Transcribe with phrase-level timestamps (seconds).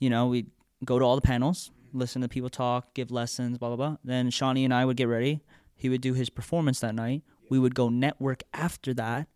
[0.00, 0.50] you know, we'd
[0.84, 3.96] go to all the panels, listen to people talk, give lessons, blah blah blah.
[4.04, 5.42] Then Shawnee and I would get ready.
[5.74, 7.22] He would do his performance that night.
[7.50, 9.28] We would go network after that,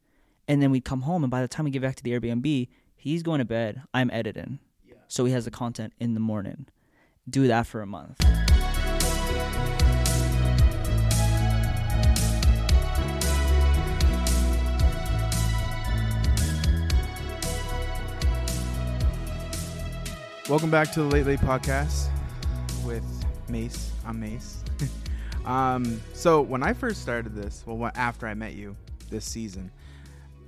[0.49, 1.23] and then we'd come home.
[1.23, 3.83] And by the time we get back to the Airbnb, he's going to bed.
[3.95, 4.59] I'm editing,
[5.09, 6.67] so he has the content in the morning.
[7.29, 8.19] Do that for a month.
[20.51, 22.09] Welcome back to the Late Late Podcast
[22.85, 23.05] with
[23.49, 23.93] Mace.
[24.05, 24.65] I'm Mace.
[25.45, 28.75] um, so when I first started this, well, after I met you
[29.11, 29.71] this season,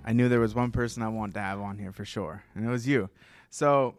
[0.05, 2.67] I knew there was one person I wanted to have on here for sure, and
[2.67, 3.11] it was you.
[3.51, 3.95] So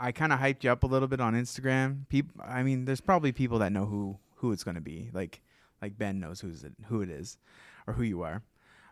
[0.00, 2.08] I kind of hyped you up a little bit on Instagram.
[2.08, 5.10] People, I mean, there's probably people that know who who it's gonna be.
[5.12, 5.42] Like
[5.80, 7.38] like Ben knows who's it, who it is,
[7.86, 8.42] or who you are.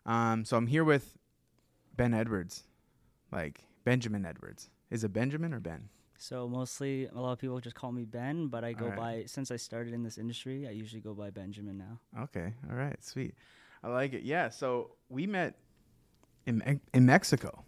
[0.07, 1.19] Um, so I'm here with
[1.97, 2.63] Ben Edwards,
[3.33, 4.71] like Benjamin Edwards.
[4.89, 5.89] Is it Benjamin or Ben?
[6.19, 8.99] So mostly, a lot of people just call me Ben, but I go Alright.
[8.99, 10.67] by since I started in this industry.
[10.67, 12.01] I usually go by Benjamin now.
[12.25, 12.53] Okay.
[12.69, 13.03] All right.
[13.03, 13.35] Sweet.
[13.85, 14.23] I like it.
[14.25, 14.49] Yeah.
[14.49, 15.55] So we met
[16.47, 17.65] in Me- in Mexico,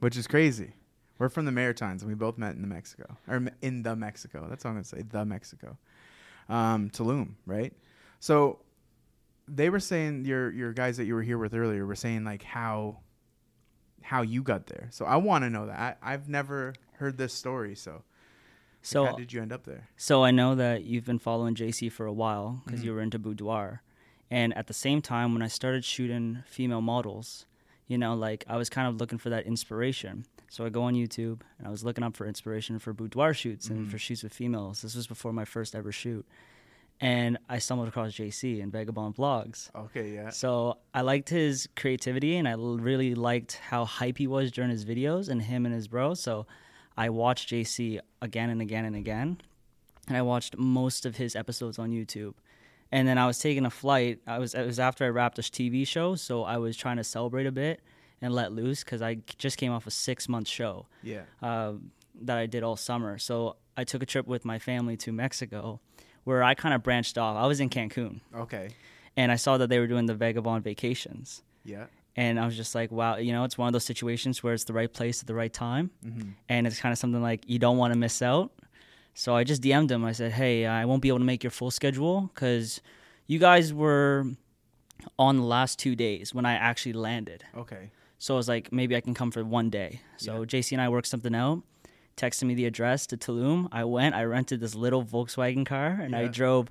[0.00, 0.74] which is crazy.
[1.18, 4.46] We're from the Maritimes, and we both met in the Mexico or in the Mexico.
[4.48, 5.02] That's what I'm gonna say.
[5.02, 5.78] The Mexico,
[6.50, 7.72] um, Tulum, right?
[8.20, 8.58] So
[9.48, 12.42] they were saying your your guys that you were here with earlier were saying like
[12.42, 12.98] how
[14.02, 14.88] how you got there.
[14.90, 15.98] So I want to know that.
[16.02, 17.74] I, I've never heard this story.
[17.74, 18.02] So like,
[18.82, 19.88] So how did you end up there?
[19.96, 22.84] So I know that you've been following JC for a while because Mhm.
[22.84, 23.82] you were into boudoir,
[24.30, 27.46] and at the same time, when I started shooting female models,
[27.88, 30.24] you know, like I was kind of looking for that inspiration.
[30.48, 33.68] So I go on YouTube and I was looking up for inspiration for boudoir shoots
[33.68, 33.90] and Mhm.
[33.90, 34.82] for shoots with females.
[34.82, 36.24] This was before my first ever shoot,
[37.00, 39.70] and I stumbled across JC and Vagabond Vlogs.
[39.74, 40.14] Okay.
[40.14, 40.30] Yeah.
[40.30, 44.70] So I liked his creativity and I l- really liked how hype he was during
[44.70, 46.14] his videos and him and his bro.
[46.14, 46.46] So
[46.96, 49.38] I watched JC again and again and again.
[50.08, 52.34] And I watched most of his episodes on YouTube.
[52.92, 54.20] And then I was taking a flight.
[54.26, 57.04] I was it was after I wrapped a TV show, so I was trying to
[57.04, 57.80] celebrate a bit
[58.22, 61.22] and let loose because I just came off a six month show Yeah.
[61.42, 61.72] uh,
[62.22, 63.18] that I did all summer.
[63.18, 65.80] So I took a trip with my family to Mexico,
[66.24, 67.36] where I kind of branched off.
[67.36, 68.68] I was in Cancun Okay.
[69.16, 71.42] and I saw that they were doing the vagabond vacations.
[71.64, 71.86] Yeah.
[72.16, 74.64] And I was just like, wow, you know, it's one of those situations where it's
[74.64, 75.90] the right place at the right time.
[76.04, 76.30] Mm-hmm.
[76.48, 78.52] And it's kind of something like you don't want to miss out.
[79.12, 80.04] So I just DM'd him.
[80.04, 82.80] I said, hey, I won't be able to make your full schedule because
[83.26, 84.24] you guys were
[85.18, 87.44] on the last two days when I actually landed.
[87.56, 87.90] Okay.
[88.18, 90.00] So I was like, maybe I can come for one day.
[90.16, 91.62] So JC and I worked something out.
[92.16, 93.68] Texted me the address to Tulum.
[93.72, 94.14] I went.
[94.14, 96.70] I rented this little Volkswagen car, and I Yeah.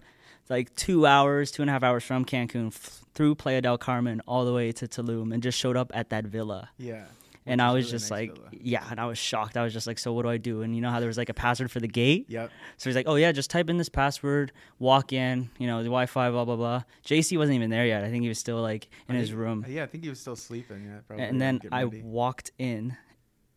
[0.50, 4.22] Like two hours, two and a half hours from Cancun f- through Playa del Carmen
[4.28, 6.70] all the way to Tulum, and just showed up at that villa.
[6.78, 7.06] Yeah.
[7.48, 8.50] and I was really just nice like, villa.
[8.60, 9.56] yeah, and I was shocked.
[9.56, 10.62] I was just like, so what do I do?
[10.64, 12.26] And you know how there was like a password for the gate.
[12.28, 12.50] Yep.
[12.78, 15.90] So he's like, oh yeah, just type in this password, walk in, you know, the
[15.90, 16.84] Wi-Fi, blah blah blah.
[17.06, 18.04] JC wasn't even there yet.
[18.04, 19.66] I think he was still like in I his think- room.
[19.68, 20.86] Yeah, I think he was still sleeping.
[20.86, 21.26] Yeah, probably.
[21.26, 22.98] and then I walked in,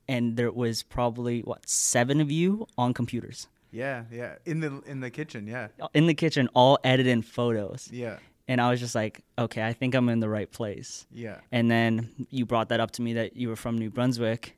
[0.07, 4.37] and there was probably what seven of you on computers Yeah, yeah.
[4.47, 5.47] In the in the kitchen.
[5.47, 7.89] Yeah, in the kitchen, all editing photos.
[7.93, 8.19] yeah,
[8.49, 11.07] And I was just like, okay, I think I'm in the right place.
[11.13, 11.41] yeah.
[11.53, 14.57] And then you brought that up to me that you were from New Brunswick,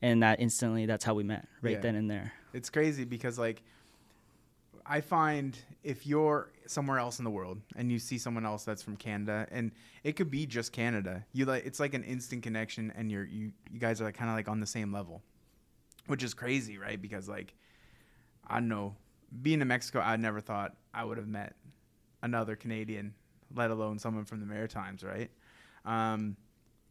[0.00, 1.80] and that instantly that's how we met right Yeah.
[1.80, 2.32] then and there.
[2.52, 3.62] It's crazy because like
[4.84, 8.82] I find if you're somewhere else in the world and you see someone else that's
[8.82, 9.70] from Canada and
[10.04, 13.52] it could be just Canada, you like it's like an instant connection and you're you
[13.72, 15.22] you guys are like kind of like on the same level,
[16.06, 17.00] which is crazy, right?
[17.00, 17.54] Because like
[18.52, 18.94] I don't know,
[19.40, 21.54] being in Mexico, I never thought I would have met
[22.22, 23.14] another Canadian,
[23.54, 25.30] let alone someone from the Maritimes, right?
[25.84, 26.36] Um,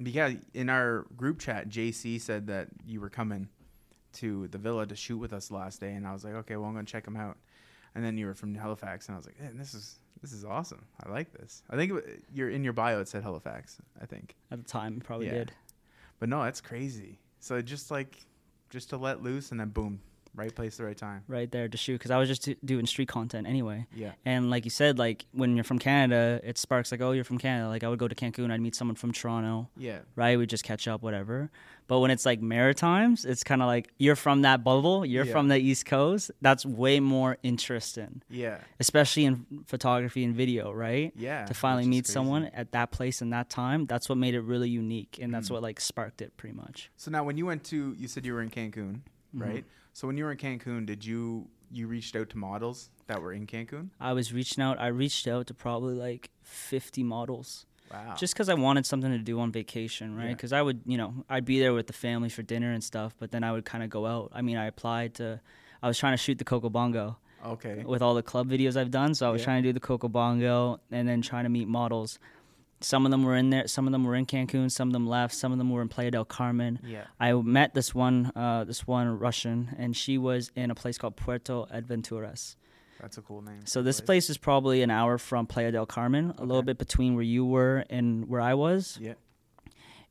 [0.02, 3.48] because in our group chat, JC said that you were coming
[4.14, 6.68] to the villa to shoot with us last day, and I was like, okay, well,
[6.68, 7.38] I'm gonna check him out.
[7.94, 10.44] And then you were from Halifax, and I was like, man, this is this is
[10.46, 10.86] awesome.
[11.04, 11.64] I like this.
[11.70, 13.00] I think it, you're in your bio.
[13.02, 15.34] It said Halifax, I think, At the time, probably Yeah.
[15.34, 15.52] did.
[16.20, 17.20] but no, that's crazy.
[17.40, 18.18] So just like
[18.70, 20.02] just to let loose, and then boom,
[20.36, 21.24] right place, the right time.
[21.28, 23.86] Right there to shoot because I was just do- doing street content anyway.
[23.94, 27.24] Yeah, And like you said, like when you're from Canada, it sparks like, oh, you're
[27.24, 27.68] from Canada.
[27.68, 30.38] Like I would go to Cancun, I'd meet someone from Toronto, yeah, right?
[30.38, 31.50] We just catch up, whatever.
[31.88, 35.32] But when it's like Maritimes, it's kind of like you're from that bubble, you're Yeah.
[35.34, 36.32] from the East Coast.
[36.42, 41.12] That's way more interesting, yeah, especially in photography and video, right?
[41.18, 41.46] yeah.
[41.46, 42.14] to finally meet crazy.
[42.14, 45.50] someone at that place and that time, that's what made it really unique, and that's
[45.50, 45.52] Mhm.
[45.54, 46.90] what like sparked it pretty much.
[46.96, 49.02] So now, when you went to, you said you were in Cancun,
[49.36, 49.42] Mhm.
[49.42, 49.66] right?
[49.94, 53.32] So when you were in Cancun, did you you reached out to models that were
[53.32, 53.90] in Cancun?
[54.00, 54.80] I was reaching out.
[54.80, 57.66] I reached out to probably like 50 models.
[57.92, 58.16] Wow.
[58.18, 60.28] just because I wanted something to do on vacation, right?
[60.30, 60.34] Yeah.
[60.34, 63.14] Because I would, you know, I'd be there with the family for dinner and stuff,
[63.20, 64.32] but then I would kind of go out.
[64.34, 65.42] I mean, I applied to
[65.84, 67.84] I was trying to shoot the Coco Bongo Okay.
[67.86, 69.14] with all the club videos I've done.
[69.14, 69.46] So I was Yeah.
[69.46, 72.18] trying to do the Coco Bongo and then trying to meet models.
[72.84, 73.68] Some of them were in there.
[73.68, 74.72] Some of them were in Cancun.
[74.72, 75.34] Some of them left.
[75.34, 76.80] Some of them were in Playa del Carmen.
[76.84, 77.04] Yeah.
[77.20, 81.16] I met this one, uh, this one Russian, and she was in a place called
[81.16, 82.56] Puerto Adventuras.
[83.00, 83.66] That's a cool name.
[83.66, 87.16] So this place is probably an hour from Playa del Carmen, a little bit between
[87.16, 88.98] where you were and where I was.
[89.02, 89.14] Yeah.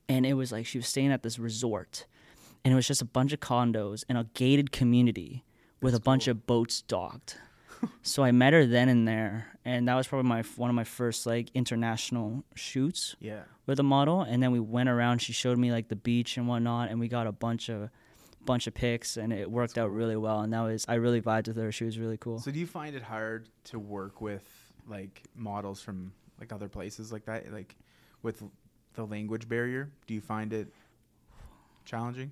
[0.09, 2.05] And it was like she was staying at this resort,
[2.65, 5.45] and it was just a bunch of condos in a gated community
[5.81, 6.31] with That's a bunch cool.
[6.31, 7.37] of boats docked.
[8.01, 10.83] So I met her then and there, and that was probably my one of my
[10.83, 13.43] first like international shoots Yeah.
[13.65, 14.21] with a model.
[14.21, 15.19] And then we went around.
[15.19, 17.89] She showed me like the beach and whatnot, and we got a bunch of
[18.43, 20.41] bunch of pics, and it worked out really well.
[20.41, 21.71] And that was I really vibed with her.
[21.71, 22.39] She was really cool.
[22.39, 24.43] So do you find it hard to work with
[24.87, 27.75] like models from like other places like that, like
[28.23, 28.41] with
[28.95, 29.91] the language barrier?
[30.07, 30.67] Do you find it
[31.85, 32.31] challenging?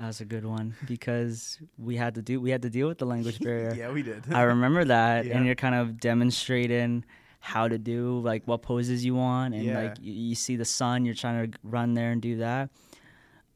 [0.00, 3.04] That's a good one because we had to do we had to deal with the
[3.06, 3.74] language barrier.
[3.76, 4.32] yeah, we did.
[4.32, 5.36] I remember that, Yeah.
[5.36, 7.04] and you're kind of demonstrating
[7.40, 9.82] how to do like what poses you want, and Yeah.
[9.82, 12.70] like you, you see the sun, you're trying to run there and do that.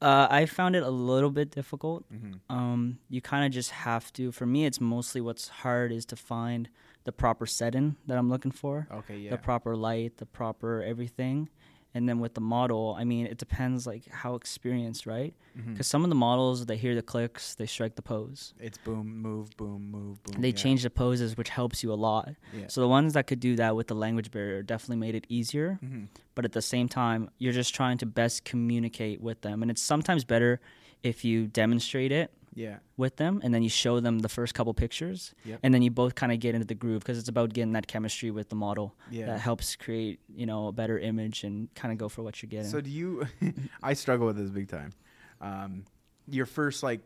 [0.03, 2.05] Uh, I found it a little bit difficult.
[2.13, 2.41] Mhm.
[2.51, 4.31] Um, you kind of just have to.
[4.33, 6.69] For me, it's mostly what's hard is to find
[7.05, 9.31] the proper setting that I'm looking for, Okay, yeah.
[9.31, 11.49] the proper light, the proper everything.
[11.97, 15.33] And then with the model, I mean, it depends like how experienced, right?
[15.55, 18.53] Because some of the models, they hear the clicks, they strike the pose.
[18.59, 20.41] It's boom, move, boom, move, boom.
[20.41, 20.55] They yeah.
[20.55, 22.31] change the poses, which helps you a lot.
[22.53, 22.65] Yeah.
[22.67, 25.79] So the ones that could do that with the language barrier definitely made it easier.
[25.85, 26.09] Mhm.
[26.35, 29.83] But at the same time, you're just trying to best communicate with them, and it's
[29.83, 30.61] sometimes better
[31.05, 32.79] if you demonstrate it Yeah.
[32.97, 35.61] with them and then you show them the first couple pictures, Yep.
[35.63, 37.87] and then you both kind of get into the groove because it's about getting that
[37.87, 39.27] chemistry with the model Yeah.
[39.27, 42.49] that helps create you know a better image and kind of go for what you're
[42.51, 42.71] getting.
[42.71, 43.27] So do you?
[43.83, 44.93] I struggle with this big time.
[45.41, 45.85] Um,
[46.29, 47.01] your first like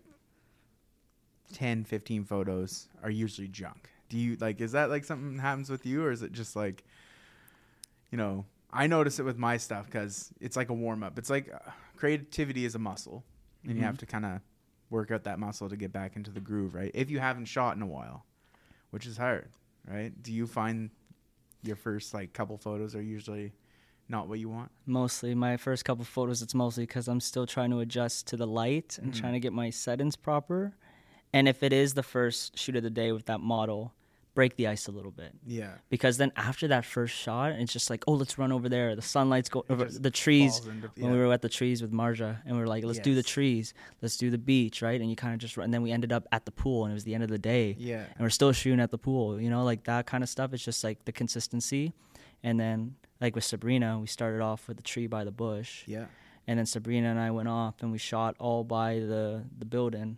[1.55, 3.89] 10, 15 photos are usually junk.
[4.11, 4.61] Do you like?
[4.61, 6.85] Is that like something that happens with you, or is it just like,
[8.11, 8.45] you know?
[8.71, 11.19] I notice it with my stuff because it's like a warm up.
[11.19, 13.25] It's like uh, creativity is a muscle,
[13.65, 13.87] and you Mhm.
[13.87, 14.41] have to kind of
[14.91, 16.91] work out that muscle to get back into the groove, right?
[16.95, 18.25] If you haven't shot in a while,
[18.91, 19.49] which is hard,
[19.87, 20.13] right?
[20.23, 20.91] Do you find
[21.63, 23.53] your first like couple photos are usually
[24.09, 24.71] not what you want?
[24.87, 28.47] mostly my first couple photos it's mostly because i'm still trying to adjust to the
[28.47, 29.17] light and Mhm.
[29.21, 30.73] trying to get my settings proper
[31.33, 33.93] and if it is the first shoot of the day with that model
[34.39, 35.33] break the ice a little bit.
[35.59, 35.73] Yeah.
[35.95, 38.89] because then after that first shot it's just like oh let's run over there.
[39.03, 42.31] The sunlight's go over the trees into- when we were at the trees with marja
[42.47, 43.67] and we are like let's do the trees.
[44.03, 45.01] Let's do the beach right?
[45.03, 46.91] And you kind of just run and then we ended up at the pool and
[46.93, 47.67] it was the end of the day.
[47.79, 48.05] Yeah.
[48.15, 50.49] and we're still shooting at the pool you know like that kind of stuff.
[50.55, 51.85] It's just like the consistency.
[52.49, 52.79] And then
[53.23, 55.71] like with sabrina we started off with a tree by the bush.
[55.95, 56.07] Yeah.
[56.49, 59.25] and then Sabrina and I went off and we shot all by the
[59.63, 60.11] the building,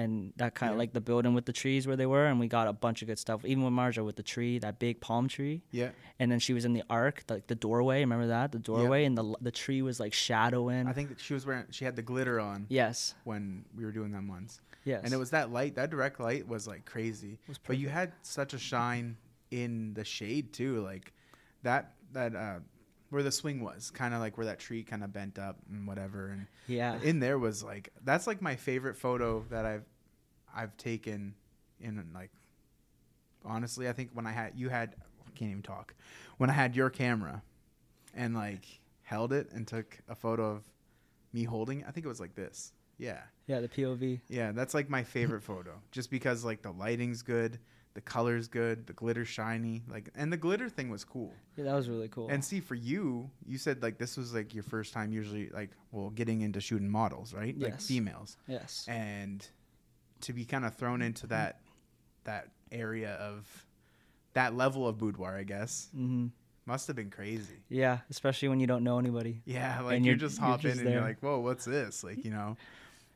[0.00, 0.80] and that kind of Yeah.
[0.80, 3.08] like the building with the trees where they were, and we got a bunch of
[3.08, 3.44] good stuff.
[3.44, 5.90] Even with Marja with the tree, that big palm tree, Yeah.
[6.18, 8.00] and then she was in the arc, like the doorway.
[8.00, 10.86] Remember that the doorway, and the the tree was like shadowing.
[10.86, 13.92] I think that she was wearing she had the glitter on yes, when we were
[13.92, 14.60] doing them once.
[14.84, 17.38] yes, And it was that light, that direct light was like crazy.
[17.48, 19.16] Was But you had such a shine
[19.50, 21.12] in the shade too, like
[21.62, 22.58] that that uh
[23.10, 25.84] where the swing was, kind of like where that tree kind of bent up and
[25.84, 29.84] whatever and yeah, in there was like that's like my favorite photo that I've
[30.54, 31.34] I've taken
[31.80, 32.30] in like
[33.44, 34.94] honestly I think when I had you had
[35.26, 35.94] I can't even talk.
[36.38, 37.42] When I had your camera
[38.14, 40.62] and like held it and took a photo of
[41.32, 42.72] me holding it, I think it was like this.
[42.98, 43.20] Yeah.
[43.46, 44.20] Yeah, the POV.
[44.28, 45.80] yeah that's like my favorite photo.
[45.90, 47.58] Just because like the lighting's good
[47.94, 51.32] the color's good the glitter's shiny like and the glitter thing was cool.
[51.56, 52.28] Yeah, that was really cool.
[52.28, 55.70] and see, for you, you said like this was like your first time, usually like
[55.90, 57.58] well, getting into shooting models, right?
[57.58, 59.44] Like females, yes, and
[60.22, 61.60] to be kind of thrown into that
[62.24, 63.46] that area of
[64.34, 66.26] that level of boudoir, I guess, hmm
[66.66, 67.64] must have been crazy.
[67.68, 69.42] yeah, especially when you don't know anybody.
[69.44, 72.04] Yeah, like And you you're- just you're hop in and you're like, whoa, what's this?
[72.04, 72.56] Like you know,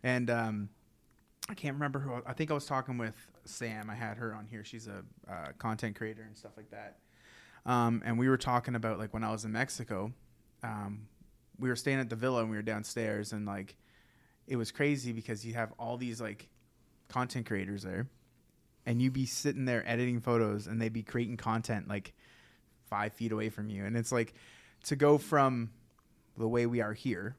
[0.03, 0.69] and um,
[1.49, 2.15] I can't remember who.
[2.27, 3.91] I think I was talking with Sam.
[3.91, 4.65] I had her on here.
[4.65, 6.97] She's a uh, content creator and stuff like that.
[7.67, 10.13] Um, and we were talking about like when I was in Mexico,
[10.65, 11.07] um,
[11.59, 13.77] we were staying at the villa and we were downstairs and like
[14.49, 16.49] it was crazy because you have all these like
[17.15, 18.09] content creators there,
[18.87, 22.13] and you'd be sitting there editing photos and they'd be creating content like
[22.91, 24.35] five feet away from you, and it's like
[24.85, 25.71] to go from
[26.37, 27.37] the way we are here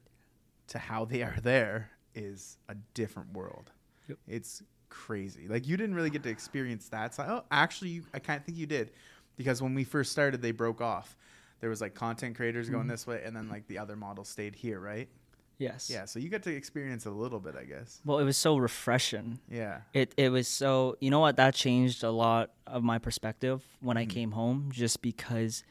[0.68, 3.70] to how they are there is a different world.
[4.08, 4.18] Yep.
[4.26, 5.46] It's crazy.
[5.46, 7.14] Like you didn't really get to experience that.
[7.14, 8.90] So, oh, actually, you, I kind of think you did,
[9.36, 11.16] because when we first started, they broke off.
[11.60, 12.90] There was like content creators going Mhm.
[12.90, 15.08] this way, and then like the other model stayed here, right?
[15.58, 15.88] Yes.
[15.90, 18.00] Yeah, so you got to experience a little bit, I guess.
[18.04, 19.38] Well, it was so refreshing.
[19.50, 19.80] Yeah.
[19.94, 23.96] It it was so you know what that changed a lot of my perspective when
[23.96, 24.10] I Mhm.
[24.10, 25.64] came home just because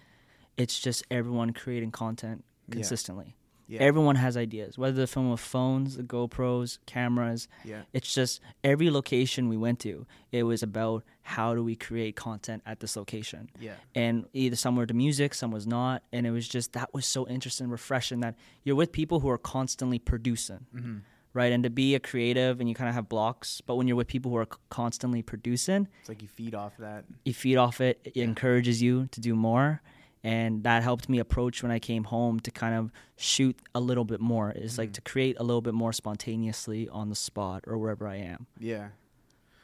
[0.58, 3.36] it's just everyone creating content consistently.
[3.68, 3.80] Yeah.
[3.82, 7.48] Everyone has ideas, whether they're filming with phones, the GoPros, cameras.
[7.64, 7.82] yeah.
[7.94, 12.62] It's just every location we went to, it was about how do we create content
[12.66, 13.50] at this location.
[13.60, 13.74] Yeah.
[13.96, 16.04] And either some were to music, some was not.
[16.14, 19.38] And it was just that was so interesting, refreshing that you're with people who are
[19.40, 20.98] constantly producing hmm
[21.34, 21.52] right?
[21.52, 24.08] And to be a creative and you kind of have blocks, but when you're with
[24.08, 27.04] people who are constantly producing, It's like you feed off that.
[27.26, 28.00] you feed off it.
[28.06, 29.82] It encourages you to do more,
[30.26, 34.04] and that helped me approach when I came home to kind of shoot a little
[34.06, 34.52] bit more.
[34.52, 34.94] Is like Mhm.
[34.94, 38.48] to create a little bit more spontaneously on the spot or wherever I am.
[38.60, 38.90] Yeah.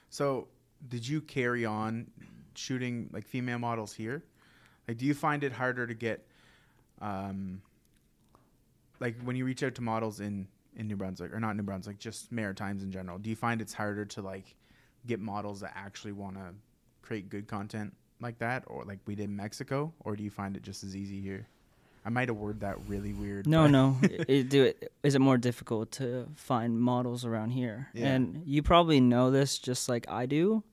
[0.09, 0.47] So,
[0.87, 2.11] did you carry on
[2.53, 4.23] shooting like female models here?
[4.87, 6.27] Like, do you find it harder to get,
[7.01, 7.61] um,
[8.99, 11.99] like when you reach out to models in in New Brunswick or not New Brunswick,
[11.99, 13.17] just Maritimes in general?
[13.19, 14.55] Do you find it's harder to like
[15.05, 16.53] get models that actually want to
[17.01, 20.55] create good content like that, or like we did in Mexico, or do you find
[20.55, 21.47] it just as easy here?
[22.03, 23.45] I might have worded that really weird.
[23.47, 23.97] No, no.
[24.03, 24.91] it, it- do it.
[25.03, 27.89] Is it more difficult to find models around here?
[27.93, 28.07] Yeah.
[28.07, 30.63] And you probably know this just like I do.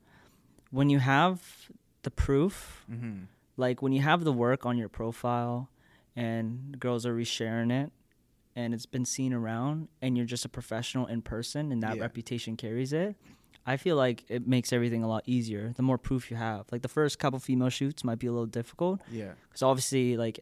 [0.71, 1.69] When you have
[2.03, 3.25] the proof Mhm.
[3.57, 5.69] like when you have the work on your profile
[6.15, 7.91] and girls are resharing it
[8.55, 12.01] and it's been seen around and you're just a professional in person and that Yeah.
[12.03, 13.15] reputation carries it
[13.73, 16.81] i feel like it makes everything a lot easier the more proof you have like
[16.87, 19.31] the first couple female shoots might be a little difficult Yeah.
[19.47, 20.37] because obviously like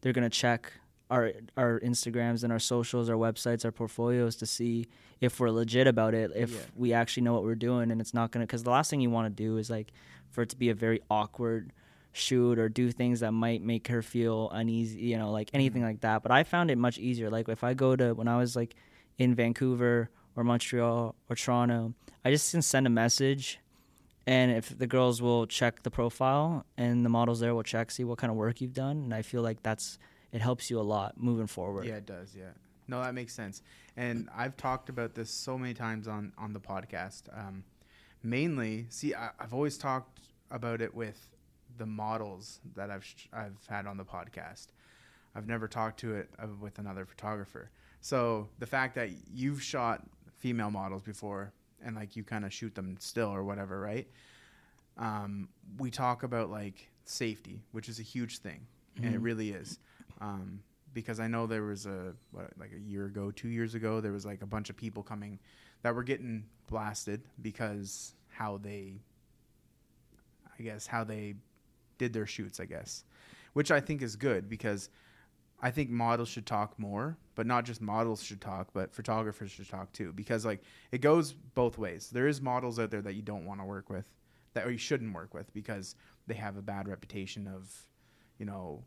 [0.00, 0.72] they're gonna check
[1.10, 4.86] our our instagrams and our socials our websites our portfolios to see
[5.20, 6.60] if we're legit about it if Yeah.
[6.82, 9.10] we actually know what we're doing and it's not gonna because the last thing you
[9.10, 9.88] want to do is like
[10.30, 11.72] for it to be a very awkward
[12.12, 15.90] shoot or do things that might make her feel uneasy you know like anything Mhm.
[15.90, 18.36] like that but i found it much easier like if i go to when i
[18.36, 18.74] was like
[19.18, 21.94] in vancouver or montreal or toronto
[22.24, 23.58] i just can send a message
[24.26, 28.04] and if the girls will check the profile and the models there will check see
[28.04, 29.98] what kind of work you've done and i feel like that's
[30.32, 32.36] it helps you a lot moving forward Yeah, it does.
[32.38, 32.50] Yeah.
[32.86, 33.62] No, that makes sense.
[33.96, 37.22] And I've talked about this so many times on on the podcast.
[37.36, 37.64] Um,
[38.22, 40.20] mainly, see, I, I've always talked
[40.50, 41.30] about it with
[41.78, 44.68] the models that I've sh- I've had on the podcast.
[45.34, 47.70] I've never talked to it uh, with another photographer.
[48.00, 50.02] So the fact that you've shot
[50.40, 51.52] female models before
[51.84, 54.08] and like you kind of shoot them still or whatever, right?
[54.98, 58.66] Um, we talk about like safety, which is a huge thing,
[59.02, 59.24] and it Mhm.
[59.24, 59.78] really is.
[60.20, 64.00] Um, because I know there was a what, like a year ago, two years ago,
[64.00, 65.38] there was like a bunch of people coming
[65.82, 69.00] that were getting blasted because how they,
[70.58, 71.36] I guess, how they
[71.98, 73.04] did their shoots, I guess,
[73.52, 74.90] which I think is good because
[75.62, 79.68] I think models should talk more, but not just models should talk, but photographers should
[79.68, 82.08] talk too, because like it goes both ways.
[82.10, 84.08] There is models out there that you don't want to work with,
[84.54, 85.94] that or you shouldn't work with because
[86.26, 87.70] they have a bad reputation of,
[88.38, 88.82] you know,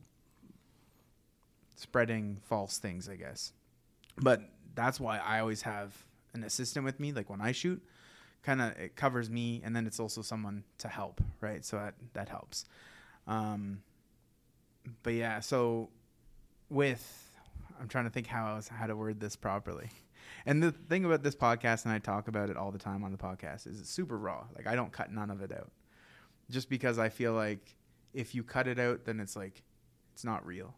[1.75, 3.53] spreading false things, I guess.
[4.17, 4.41] But
[4.75, 5.93] that's why I always have
[6.33, 7.11] an assistant with me.
[7.11, 7.83] Like when I shoot,
[8.41, 11.63] kind of it covers me, and then it's also someone to help, right?
[11.63, 12.65] So that that helps.
[13.27, 13.81] Um,
[15.03, 15.89] but yeah, so
[16.73, 17.31] with
[17.79, 19.89] I'm trying to think how I was how to word this properly.
[20.45, 23.11] And the thing about this podcast, and I talk about it all the time on
[23.11, 24.45] the podcast, is it's super raw.
[24.55, 25.71] Like I don't cut none of it out,
[26.49, 27.75] just because I feel like
[28.13, 29.63] if you cut it out, then it's like
[30.13, 30.73] it's not real.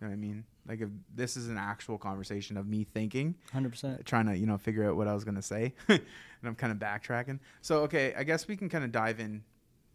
[0.00, 0.44] You know what I mean?
[0.66, 4.58] Like if this is an actual conversation of me thinking, 100% trying to you know
[4.58, 6.00] figure out what I was gonna say, and
[6.44, 7.40] I'm kind of backtracking.
[7.62, 9.42] So okay, I guess we can kind of dive in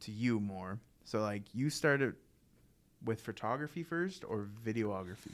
[0.02, 0.80] to you more.
[1.06, 2.16] So like you started
[3.04, 5.32] with photography first or videography?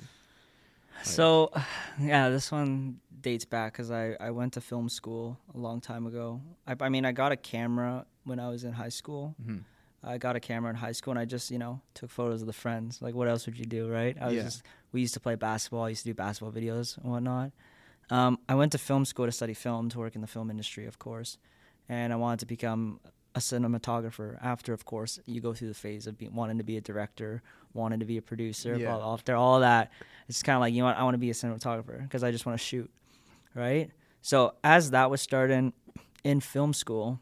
[1.04, 1.52] So,
[2.00, 6.06] yeah, this one dates back because I, I went to film school a long time
[6.06, 6.42] ago.
[6.68, 9.34] I, I mean, I got a camera when I was in high school.
[9.42, 9.60] Mm-hmm.
[10.04, 12.48] I got a camera in high school and I just, you know, took photos of
[12.48, 13.02] the friends.
[13.02, 14.16] Like, what else would you do, right?
[14.20, 14.44] I was Yeah.
[14.44, 15.84] just, we used to play basketball.
[15.84, 17.52] I used to do basketball videos and whatnot.
[18.10, 20.86] Um, I went to film school to study film, to work in the film industry,
[20.86, 21.38] of course.
[21.88, 23.00] And I wanted to become
[23.36, 26.78] a cinematographer after, of course, you go through the phase of being, wanting to be
[26.78, 27.42] a director,
[27.74, 28.88] wanting to be a producer, Yeah.
[28.88, 29.92] blah, blah, after all that.
[30.28, 32.46] It's kind of like, you know I want to be a cinematographer because I just
[32.46, 32.90] want to shoot,
[33.56, 33.92] right?
[34.22, 35.74] So as that was starting
[36.24, 37.20] in film school,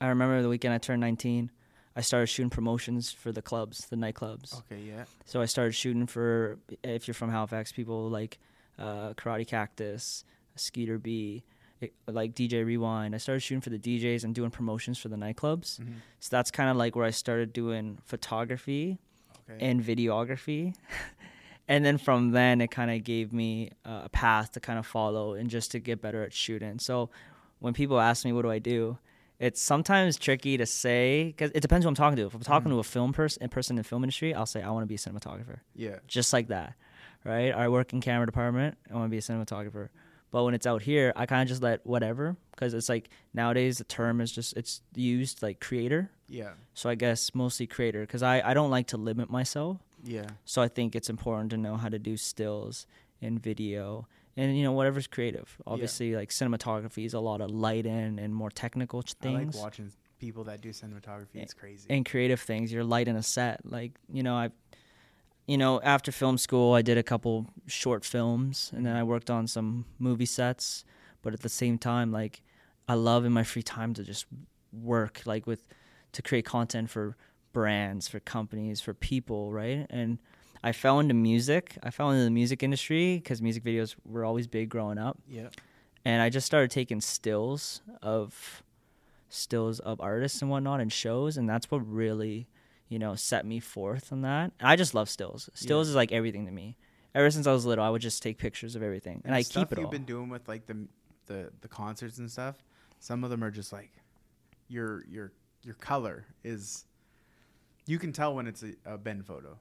[0.00, 1.50] I remember the weekend I turned 19,
[1.96, 4.58] I started shooting promotions for the clubs, the nightclubs.
[4.60, 5.04] Okay, yeah.
[5.24, 8.38] So I started shooting for, if you're from Halifax, people like
[8.78, 10.24] uh, Karate Cactus,
[10.56, 11.42] Skeeter B,
[11.80, 13.14] it- like DJ Rewind.
[13.14, 15.80] I started shooting for the DJs and doing promotions for the nightclubs.
[15.80, 15.94] Mm-hmm.
[16.20, 18.98] So that's kind of like where I started doing photography
[19.50, 19.64] Okay.
[19.66, 20.74] and videography.
[21.68, 24.86] and then from then it kind of gave me uh, a path to kind of
[24.86, 26.78] follow and just to get better at shooting.
[26.78, 27.10] So
[27.60, 28.98] when people ask me what do I do,
[29.38, 32.26] it's sometimes tricky to say because it depends who I'm talking to.
[32.26, 32.74] If I'm talking Mhm.
[32.74, 34.96] to a film person, person in the film industry, I'll say I want to be
[34.96, 35.96] a cinematographer, Yeah.
[36.06, 36.74] just like that,
[37.24, 37.50] right?
[37.52, 38.76] I work in camera department.
[38.90, 39.88] I want to be a cinematographer.
[40.30, 43.78] But when it's out here, I kind of just let whatever because it's like nowadays
[43.78, 46.10] the term is just it's used like creator.
[46.28, 46.52] Yeah.
[46.74, 49.78] So I guess mostly creator because I I don't like to limit myself.
[50.04, 50.26] Yeah.
[50.44, 52.86] So I think it's important to know how to do stills
[53.20, 54.06] and video
[54.36, 55.56] and you know whatever's creative.
[55.66, 59.56] Obviously, like cinematography is a lot of lighting and more technical ch- I like things.
[59.56, 61.34] watching people that do cinematography.
[61.34, 61.86] It's crazy.
[61.90, 62.72] and creative things.
[62.72, 63.60] You're lighting a set.
[63.64, 64.50] Like you know, I,
[65.50, 69.30] you know, after film school, I did a couple short films, and then I worked
[69.30, 70.84] on some movie sets.
[71.22, 72.42] But at the same time, like
[72.88, 74.26] I love in my free time to just
[74.72, 75.66] work, like with
[76.12, 77.16] to create content for
[77.52, 79.86] brands, for companies, for people, right?
[79.90, 80.18] And
[80.62, 81.76] I fell into music.
[81.82, 85.48] I fell into the music industry because music videos were always big growing up yeah.
[86.04, 88.62] and I just started taking stills of
[89.28, 92.46] stills of artists and whatnot and shows, and that's what really,
[92.90, 94.52] you know, set me forth on that.
[94.60, 95.48] I just love stills.
[95.54, 95.90] Stills Yeah.
[95.92, 96.76] is like everything to me.
[97.14, 99.42] Ever since I was little, I would just take pictures of everything, and, the I
[99.42, 99.90] keep it you've all.
[99.90, 100.86] been doing with like the
[101.26, 102.62] the the concerts and stuff.
[102.98, 103.90] Some of them are just like
[104.68, 105.32] your your
[105.64, 106.84] your color is.
[107.86, 109.58] You can tell when it's a, a Ben photo,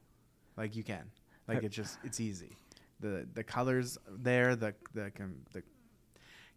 [0.57, 1.09] like you can,
[1.47, 2.55] like it's just it's easy.
[2.99, 5.11] The the colors there, the the
[5.53, 5.63] the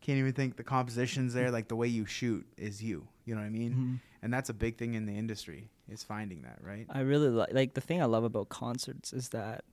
[0.03, 3.07] can't even think the compositions there, like the way you shoot is you.
[3.25, 3.73] You know what I mean?
[3.75, 4.01] Mhm.
[4.23, 6.87] And that's a big thing in the industry is finding that right.
[6.89, 9.65] I really like like the thing I love about concerts is that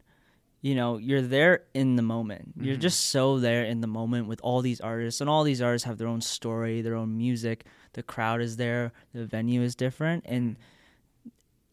[0.62, 2.54] you know you're there in the moment.
[2.60, 2.82] You're Mhm.
[2.82, 5.98] just so there in the moment with all these artists, and all these artists have
[6.00, 7.66] their own story, their own music.
[7.94, 10.58] The crowd is there, the venue is different, and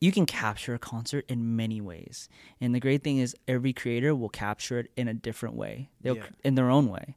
[0.00, 2.28] you can capture a concert in many ways.
[2.60, 5.88] And the great thing is every creator will capture it in a different way.
[6.02, 6.26] They'll Yeah.
[6.44, 7.16] in their own way.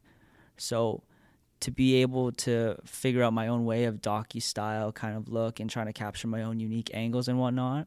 [0.56, 1.02] So
[1.60, 5.60] to be able to figure out my own way of docu style kind of look
[5.60, 7.86] and trying to capture my own unique angles and whatnot,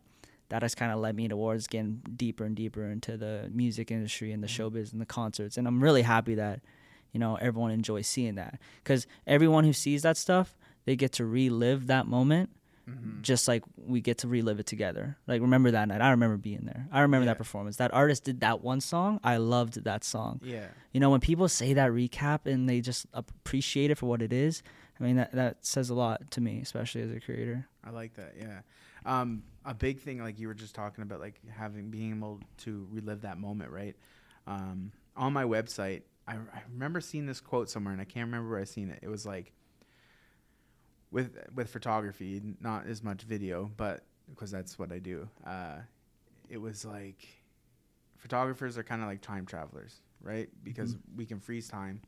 [0.50, 4.32] that has kind of led me towards getting deeper and deeper into the music industry
[4.32, 4.78] and the mm-hmm.
[4.78, 5.58] showbiz and the concerts.
[5.58, 6.62] And I'm really happy that,
[7.12, 8.60] you know, everyone enjoys seeing that.
[8.84, 10.56] Because everyone who sees that stuff,
[10.86, 12.52] they get to relive that moment
[12.90, 13.22] Mhm.
[13.22, 15.16] just like we get to relive it together.
[15.26, 16.02] Like remember that night.
[16.02, 16.88] I remember being there.
[16.92, 17.32] I remember Yeah.
[17.32, 17.78] that performance.
[17.78, 19.20] That artist did that one song.
[19.24, 20.42] I loved that song.
[20.44, 20.68] Yeah.
[20.92, 24.34] You know, when people say that recap and they just appreciate it for what it
[24.34, 24.64] is,
[25.00, 27.68] I mean that that says a lot to me, especially as a creator.
[27.86, 28.34] I like that.
[28.38, 28.60] Yeah.
[29.06, 32.88] Um, a big thing, like you were just talking about, like having being able to
[32.92, 33.96] relive that moment, right?
[34.48, 38.50] Um, on my website, I, I remember seeing this quote somewhere, and I can't remember
[38.50, 39.00] where I seen it.
[39.02, 39.54] It was like,
[41.14, 45.30] with with photography, not as much video, but because that's what I do.
[45.46, 45.78] Uh,
[46.50, 47.28] it was like,
[48.18, 50.50] photographers are kind of like time travelers, right?
[50.64, 52.02] Because we can freeze time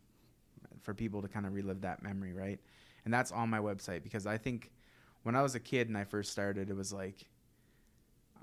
[0.82, 2.60] for people to kind of relive that memory, right?
[3.06, 4.72] And that's on my website because I think
[5.24, 7.28] when I was a kid and I first started, it was like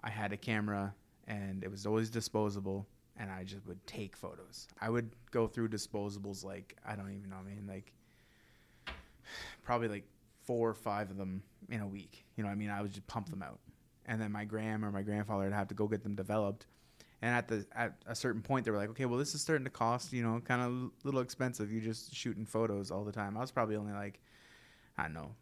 [0.02, 0.94] I had a camera
[1.26, 4.68] and it was always disposable and I just would take photos.
[4.80, 7.92] I would go through disposables like I don't even know, I mean like
[9.64, 10.04] probably like
[10.44, 12.24] four or five of them in a week.
[12.36, 13.60] You know, I mean, I would just pump them out.
[14.06, 16.66] And then my gram or my grandfather would have to go get them developed.
[17.22, 19.64] And at the at a certain point, they were like, okay, well, this is starting
[19.64, 21.70] to cost, you know, kind of a little expensive.
[21.70, 23.36] You're just shooting photos all the time.
[23.36, 24.18] I was probably only like,
[24.98, 25.34] I don't know,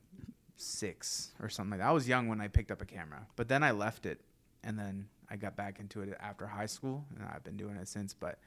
[0.57, 1.89] six or something like that.
[1.89, 4.21] I was young when I picked up a camera, but then I left it,
[4.63, 7.89] and then I got back into it after high school, and I've been doing it
[7.89, 8.13] since.
[8.13, 8.39] But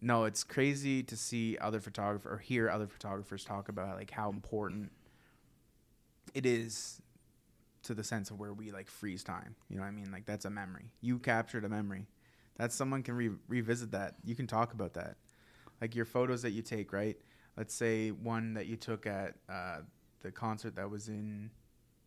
[0.00, 4.30] no, it's crazy to see other photographers or hear other photographers talk about like how
[4.30, 4.90] important
[6.34, 7.00] it is
[7.84, 9.54] to the sense of where we like freeze time.
[9.68, 10.10] You know what I mean?
[10.12, 10.92] Like that's a memory.
[11.00, 12.06] You captured a memory.
[12.56, 14.14] That someone can re- revisit that.
[14.24, 15.16] You can talk about that.
[15.80, 17.16] Like your photos that you take, right?
[17.56, 19.78] Let's say one that you took at uh,
[20.20, 21.50] the concert that was in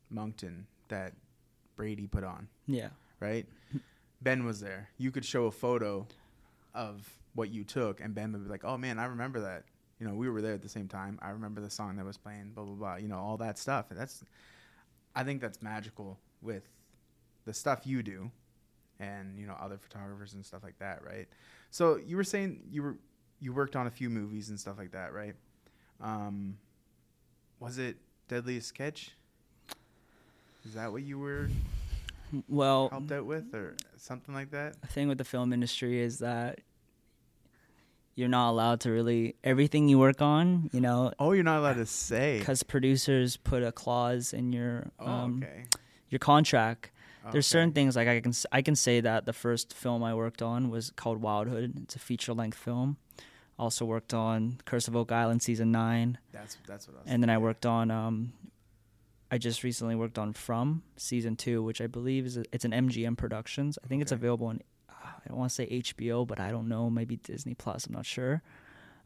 [0.10, 1.14] Moncton that
[1.76, 2.90] Brady put on, Yeah.
[3.20, 3.46] right?
[4.22, 4.90] ben was there.
[4.98, 6.08] You could show a photo
[6.74, 9.66] of what you took, and Ben would be like, "Oh man, I remember that.
[9.99, 11.17] You know, we were there at the same time.
[11.21, 12.51] I remember the song that was playing.
[12.53, 12.95] Blah blah blah.
[12.97, 13.86] You know, all that stuff.
[13.89, 14.23] That's,
[15.15, 16.63] I think that's magical with
[17.45, 18.29] the stuff you do,
[18.99, 21.27] and you know other photographers and stuff like that, right?
[21.71, 22.97] So you were saying you were
[23.39, 25.36] you worked on a few movies and stuff like that, right?
[26.01, 26.58] Um,
[27.60, 27.95] was it
[28.27, 29.12] Deadliest Catch?
[30.65, 31.49] Is that what you were
[32.49, 34.81] Well, helped out with, or something like that?
[34.81, 36.60] the thing with the film industry is that
[38.15, 41.73] you're not allowed to really everything you work on, you know, Oh, you're not allowed
[41.78, 42.39] to say.
[42.39, 45.65] because producers put a clause in your Oh, um, okay.
[46.10, 46.91] your contract
[47.32, 50.41] There's certain things like I can I can say that the first film I worked
[50.41, 51.73] on was called Wildhood.
[51.84, 52.97] It's a feature length film.
[53.58, 57.08] Also worked on Curse of Oak Island season nine, That's that's what I was.
[57.12, 58.34] and then I worked on um,
[59.32, 62.71] I just recently worked on From season two, which I believe is a, it's an
[62.71, 63.80] MGM Productions.
[63.84, 64.60] I think it's available on
[65.06, 67.86] I don't want to say HBO, but I don't know, maybe Disney Plus.
[67.88, 68.41] I'm not sure.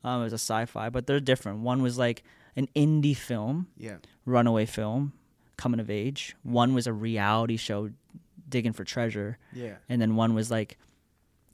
[0.04, 1.60] Um, it was a sci-fi, but they're different.
[1.60, 2.24] One was like
[2.56, 3.98] an indie film, Yeah.
[4.26, 5.14] runaway film,
[5.58, 6.36] coming of age.
[6.44, 7.92] One was a reality show,
[8.48, 9.76] digging for treasure, Yeah.
[9.90, 10.78] and then one was like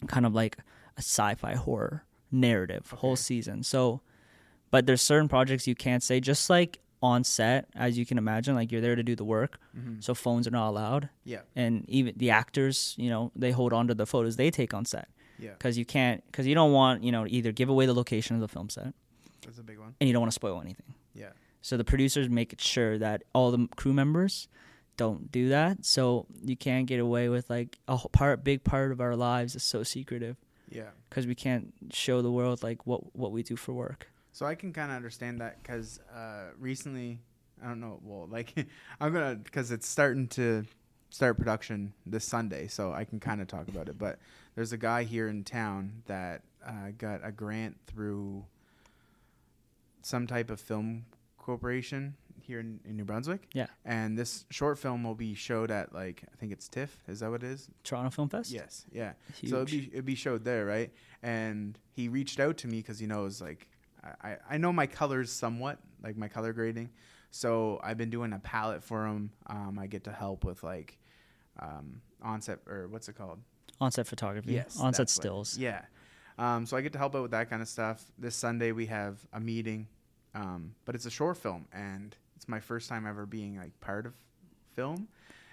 [0.08, 0.58] kind of like
[0.98, 3.64] a sci-fi horror narrative whole season.
[3.64, 4.02] So,
[4.72, 6.20] but there's certain projects you can't say.
[6.20, 9.60] Just like on set, as you can imagine, like you're there to do the work,
[9.78, 10.04] Mhm.
[10.04, 11.42] so phones are not allowed, Yeah.
[11.56, 14.86] and even the actors, you know, they hold on to the photos they take on
[14.86, 15.52] set Yeah.
[15.54, 18.42] because you can't because you don't want you know either give away the location of
[18.42, 18.94] the film set
[19.46, 19.96] That's a big one.
[20.00, 20.94] and you don't want to spoil anything.
[21.14, 21.32] Yeah.
[21.62, 24.48] So the producers make sure that all the crew members
[24.98, 25.84] don't do that.
[25.84, 29.64] So you can't get away with like a part, big part of our lives is
[29.64, 30.38] so secretive
[30.70, 30.92] Yeah.
[31.10, 34.08] because we can't show the world like what what we do for work.
[34.36, 37.20] So I can kind of understand that because uh, recently,
[37.64, 38.02] I don't know.
[38.04, 38.54] Well, like
[39.00, 40.66] I'm gonna because it's starting to
[41.10, 43.98] start production this Sunday, so I can kind of talk about it.
[43.98, 44.20] But
[44.56, 48.44] there's a guy here in town that uh, got a grant through
[50.02, 51.06] some type of film
[51.38, 53.48] corporation here in, in New Brunswick.
[53.54, 53.68] Yeah.
[53.86, 56.98] And this short film will be showed at like I think it's TIFF.
[57.08, 57.70] Is that what it is?
[57.86, 58.52] Toronto Film Fest.
[58.52, 58.86] Yes.
[58.92, 59.14] Yeah.
[59.40, 59.50] Huge.
[59.50, 60.92] So it'd be it'd be showed there, right?
[61.24, 63.70] And he reached out to me because he knows like
[64.24, 66.90] I, I- know my colors somewhat, like my color grading.
[67.32, 69.32] So I've been doing a palette for them.
[69.48, 70.98] Um, I get to help with like
[71.60, 73.40] um, onset or what's it called?
[73.82, 74.54] onset photography.
[74.54, 75.58] Yes, onset that's what- stills.
[75.58, 75.82] Yeah.
[76.38, 78.06] Um, so I get to help out with that kind of stuff.
[78.18, 79.88] This Sunday we have a meeting,
[80.34, 84.06] um, but it's a short film, and it's my first time ever being like part
[84.06, 84.14] of
[84.74, 84.96] film.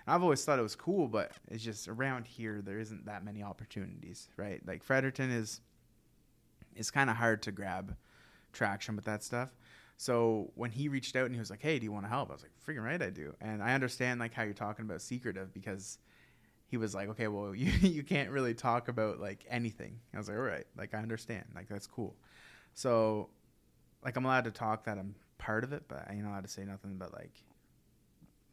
[0.06, 3.24] And I've always thought it was cool, but it's just around here there isn't that
[3.24, 4.60] many opportunities, right?
[4.66, 5.60] Like Fredericton is
[6.74, 7.96] is kind of hard to grab
[8.52, 9.50] traction with that stuff.
[9.96, 12.30] So when he reached out and he was like, "Hey, do you want to help?"
[12.30, 15.00] I was like, "Freaking right, I do." And I understand like how you're talking about
[15.00, 15.98] secretive because
[16.66, 20.28] he was like, "Okay, well, you you can't really talk about like anything." I was
[20.28, 22.16] like, "All right, like I understand, like that's cool."
[22.74, 23.30] So,
[24.04, 26.50] like I'm allowed to talk that I'm part of it, but I ain't allowed to
[26.50, 27.44] say nothing about like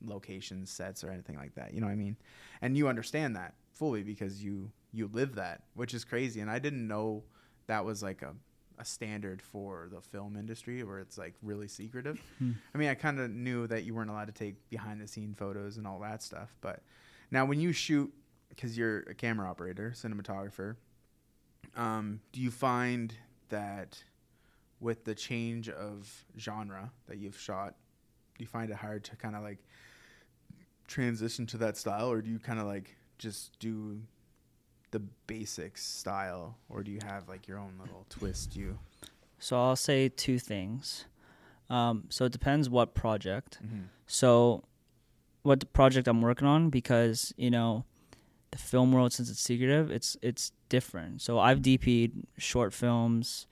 [0.05, 1.73] locations, sets, or anything like that.
[1.73, 2.17] You know what I mean?
[2.62, 6.41] And you understand that fully because you you live that, which is crazy.
[6.41, 7.23] And I didn't know
[7.67, 8.33] that was like a
[8.79, 12.21] a standard for the film industry where it's like really secretive.
[12.39, 12.51] Hmm.
[12.73, 15.35] I mean, I kind of knew that you weren't allowed to take behind the scene
[15.37, 16.81] photos and all that stuff, but
[17.31, 18.11] now when you shoot
[18.49, 20.75] because you're a camera operator, cinematographer,
[21.75, 23.13] um, do you find
[23.49, 24.03] that
[24.79, 27.75] with the change of genre that you've shot,
[28.37, 29.59] do you find it hard to kind of like
[30.87, 34.01] transition to that style, or do you kind of like just do
[34.91, 38.56] the basics style, or do you have like your own little twist?
[38.56, 38.80] You
[39.39, 41.06] So I'll say two things.
[41.69, 43.60] Um, so it depends what project.
[43.63, 43.84] mm-hmm.
[44.08, 44.63] So,
[45.43, 47.86] what project I'm working on because you know,
[48.52, 51.21] the film world since it's secretive, it's it's different.
[51.21, 53.47] So I've DP'd short films,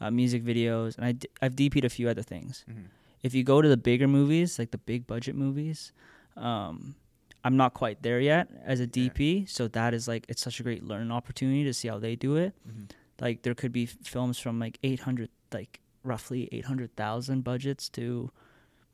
[0.00, 2.64] uh, music videos, and I d- I've DP'd a few other things.
[2.70, 2.84] Mm-hmm.
[3.22, 5.92] If you go to the bigger movies, like the big budget movies,
[6.36, 6.96] um,
[7.44, 9.08] I'm not quite there yet as a Yeah.
[9.10, 9.48] DP.
[9.48, 12.36] So that is like it's such a great learning opportunity to see how they do
[12.36, 12.54] it.
[12.68, 12.84] Mm-hmm.
[13.20, 18.30] Like there could be films from like 800, like roughly 800,000 budgets to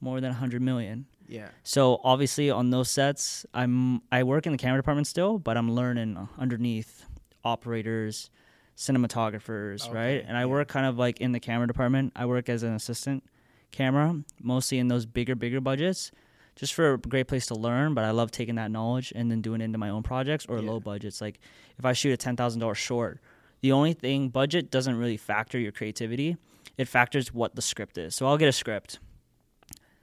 [0.01, 1.07] more than 100 million.
[1.27, 5.57] yeah, So obviously on those sets, I'm I work in the camera department still, but
[5.57, 7.05] I'm learning underneath
[7.45, 8.31] operators,
[8.77, 10.25] cinematographers, right?
[10.27, 10.47] And I yeah.
[10.47, 12.13] work kind of like in the camera department.
[12.17, 13.25] I work as an assistant
[13.73, 16.11] camera, mostly in those bigger bigger budgets,
[16.59, 17.95] just for a great place to learn.
[17.95, 20.59] But I love taking that knowledge and then doing it into my own projects or
[20.59, 20.69] Yeah.
[20.71, 21.21] low budgets.
[21.21, 21.39] Like
[21.79, 23.21] if I shoot a ten thousand dollar short,
[23.61, 26.37] the only thing budget doesn't really factor your creativity.
[26.77, 28.15] It factors what the script is.
[28.15, 28.99] So I'll get a script.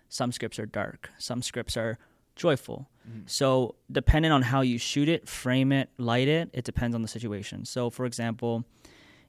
[0.09, 1.09] Some scripts are dark.
[1.17, 1.97] Some scripts are
[2.35, 2.89] joyful.
[3.09, 3.29] Mhm.
[3.29, 7.07] So depending on how you shoot it, frame it, light it, it depends on the
[7.07, 7.65] situation.
[7.65, 8.65] So for example,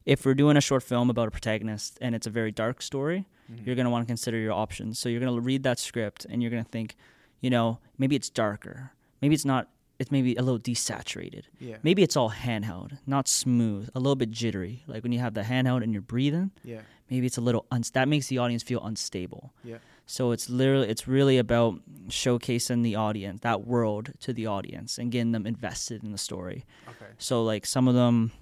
[0.04, 3.26] if we're doing a short film about a protagonist and it's a very dark story,
[3.50, 3.66] Mhm.
[3.66, 4.98] you're going to want to consider your options.
[4.98, 6.96] So you're going to read that script and you're going to think,
[7.40, 8.92] you know, maybe it's darker.
[9.22, 9.68] Maybe it's not
[9.98, 11.44] it's maybe a little desaturated.
[11.58, 14.82] yeah, Maybe it's all handheld, not smooth, a little bit jittery.
[14.86, 17.92] Like when you have the handheld and you're breathing, yeah, maybe it's a little uns-
[17.92, 19.54] that makes the audience feel unstable.
[19.64, 24.98] yeah, So it's literally it's really about showcasing the audience, that world to the audience
[24.98, 26.66] and getting them invested in the story.
[26.88, 28.32] okay, So like some of them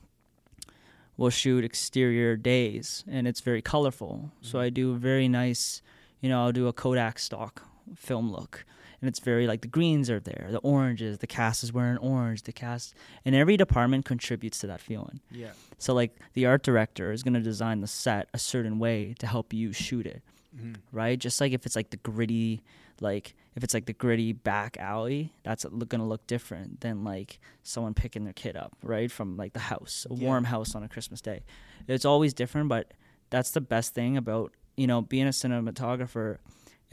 [1.17, 4.33] will shoot exterior days and it's very colorful.
[4.41, 4.63] So Mhm.
[4.63, 5.83] I do very nice,
[6.21, 7.63] you know, I'll do a Kodak stock
[7.95, 8.65] film look.
[9.05, 12.43] And it's very like the greens are there, the oranges, the cast is wearing orange,
[12.45, 12.95] the cast,
[13.27, 15.21] and every department contributes to that feeling.
[15.31, 15.51] Yeah.
[15.77, 19.53] So like the art director is gonna design the set a certain way to help
[19.53, 20.23] you shoot it,
[20.57, 20.77] Mhm.
[20.90, 21.19] right?
[21.19, 22.62] Just like if it's like the gritty,
[22.99, 27.93] like if it's like the gritty back alley, that's gonna look different than like someone
[27.93, 30.25] picking their kid up, right, from like the house, a Yeah.
[30.29, 31.43] warm house on a Christmas day.
[31.87, 32.93] It's always different, but
[33.29, 36.38] that's the best thing about you know being a cinematographer.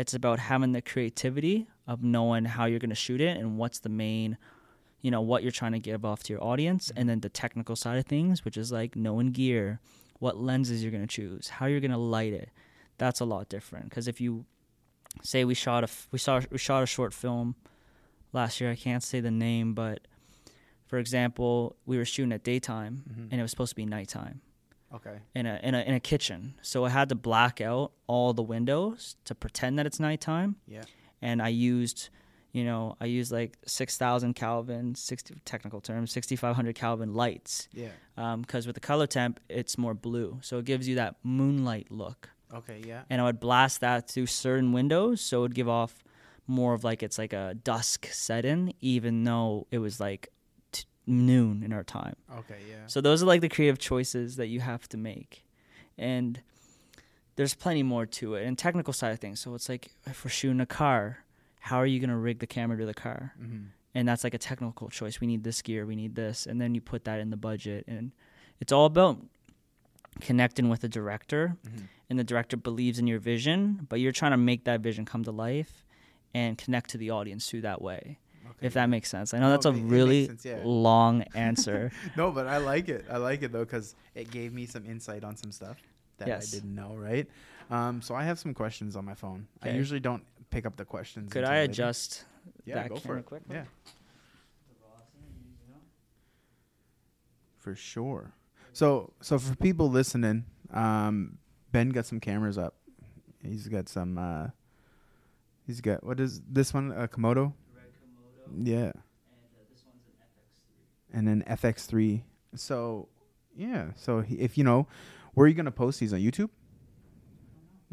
[0.01, 3.89] It's about having the creativity of knowing how you're gonna shoot it and what's the
[3.89, 4.37] main
[5.03, 6.91] you know what you're trying to give off to your audience.
[6.95, 9.79] And then the technical side of things which is like knowing gear
[10.19, 12.49] what lenses you're going to choose how you're going to light it.
[12.99, 13.85] That's a lot different.
[13.89, 14.45] Because if you
[15.23, 17.55] say we shot a we saw we shot a short film
[18.31, 19.99] last year i can't say the name but
[20.85, 23.27] for example we were shooting at daytime Mhm.
[23.31, 24.39] and it was supposed to be nighttime
[24.93, 25.17] Okay.
[25.35, 28.43] in a, in a in a kitchen so i had to black out all the
[28.43, 30.83] windows to pretend that it's nighttime Yeah.
[31.21, 32.09] and I used,
[32.51, 37.13] you know, I used like six thousand Kelvin, sixty technical terms, sixty five hundred Kelvin
[37.13, 37.91] lights, Yeah.
[38.17, 41.87] Um, because with the color temp it's more blue, so it gives you that moonlight
[41.89, 42.29] look.
[42.53, 42.81] Okay.
[42.85, 43.03] Yeah.
[43.09, 46.03] And I would blast that through certain windows, so it would give off
[46.47, 50.27] more of like it's like a dusk setting, even though it was like
[51.11, 52.15] noon in our time.
[52.39, 52.57] Okay.
[52.69, 52.87] Yeah.
[52.87, 55.43] So those are like the creative choices that you have to make.
[55.97, 56.41] And
[57.35, 59.39] there's plenty more to it and technical side of things.
[59.39, 61.19] So it's like if we're shooting a car,
[61.59, 63.33] how are you going to rig the camera to the car?
[63.41, 63.67] Mhm.
[63.93, 65.19] And that's like a technical choice.
[65.19, 67.83] We need this gear, we need this, and then you put that in the budget
[67.87, 68.11] and
[68.59, 69.19] it's all about
[70.19, 71.87] connecting with the director Mhm.
[72.09, 75.23] and the director believes in your vision, but you're trying to make that vision come
[75.23, 75.85] to life
[76.33, 78.17] and connect to the audience through that way.
[78.61, 79.33] If that makes sense.
[79.33, 80.59] I know No, that's a it ma- it really sense, yeah.
[80.63, 81.91] long answer.
[82.15, 83.05] No, but I like it.
[83.09, 85.77] I like it though because it gave me some insight on some stuff
[86.19, 86.53] that Yes.
[86.53, 86.93] I didn't know.
[86.95, 87.27] Right.
[87.69, 88.01] Um.
[88.01, 89.47] So I have some questions on my phone.
[89.63, 91.31] I usually don't pick up the questions.
[91.33, 92.25] Could I adjust
[92.65, 92.75] Yeah.
[92.75, 93.25] that Go for it.
[93.25, 93.55] quickly?
[93.55, 93.63] Yeah.
[97.59, 98.33] For sure.
[98.73, 101.37] So so for people listening, um,
[101.71, 102.75] Ben got some cameras up.
[103.43, 104.17] He's got some.
[104.17, 104.47] Uh,
[105.67, 106.91] he's got what is this one?
[106.91, 107.53] A Komodo.
[108.57, 108.91] Yeah.
[111.13, 112.21] And then FX3.
[112.55, 113.09] So,
[113.55, 113.87] yeah.
[113.95, 114.87] So if you know,
[115.33, 116.49] where are you gonna post these on YouTube?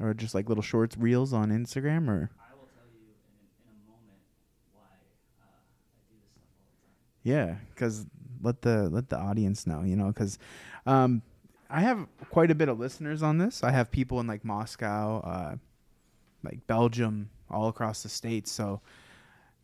[0.01, 3.75] Or just like little shorts, reels on Instagram, or I will tell you in, in
[3.75, 4.23] a moment
[4.73, 7.51] why uh, I do this stuff all the time.
[7.51, 8.07] Yeah, because
[8.41, 10.39] let the let the audience know, you know, because
[10.87, 11.23] um,
[11.69, 13.65] I have quite a bit of listeners on this.
[13.65, 15.57] I have people in like Moscow, uh,
[16.45, 18.51] like Belgium, all across the states.
[18.51, 18.81] So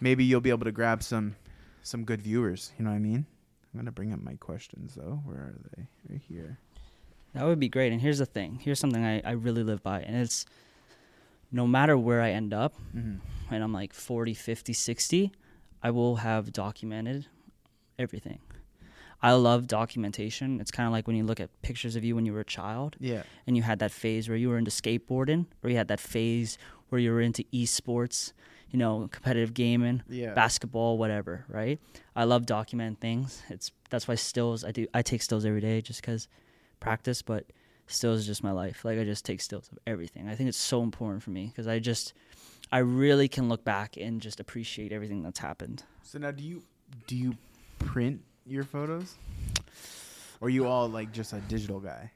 [0.04, 1.34] maybe you'll be able to grab some
[1.82, 2.72] some good viewers.
[2.78, 3.26] You know what I mean?
[3.72, 5.20] I'm gonna bring up my questions though.
[5.24, 5.86] Where are they?
[6.08, 6.58] Right here.
[7.34, 7.90] That would be great.
[7.92, 10.46] And here's the thing here's something I, I really live by, and it's
[11.50, 13.54] no matter where I end up, Mm-hmm.
[13.54, 15.32] and I'm like 40, 50, 60,
[15.82, 17.26] I will have documented
[17.98, 18.38] everything.
[19.22, 20.60] I love documentation.
[20.60, 22.44] It's kind of like when you look at pictures of you when you were a
[22.44, 23.22] child Yeah.
[23.46, 26.58] and you had that phase where you were into skateboarding, or you had that phase
[26.90, 28.32] where you were into esports,
[28.74, 30.34] you know, competitive gaming, Yeah.
[30.34, 31.78] basketball, whatever, right?
[32.16, 33.40] I love documenting things.
[33.48, 36.26] It's that's why stills I do I take stills every day just cuz
[36.80, 37.46] practice, but
[37.86, 38.84] stills is just my life.
[38.84, 40.28] Like I just take stills of everything.
[40.28, 42.14] I think it's so important for me cuz I just
[42.72, 45.84] I really can look back and just appreciate everything that's happened.
[46.02, 46.64] So now, do you
[47.06, 47.36] do you
[47.78, 49.14] print your photos,
[50.40, 52.10] or you all like just a digital guy?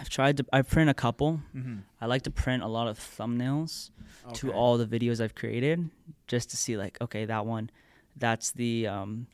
[0.00, 1.40] I've tried to I print a couple.
[1.54, 1.78] Mm-hmm.
[2.00, 3.90] I like to print a lot of thumbnails
[4.34, 5.88] to all the videos I've created
[6.26, 7.70] just to see like okay that one
[8.14, 9.26] that's the um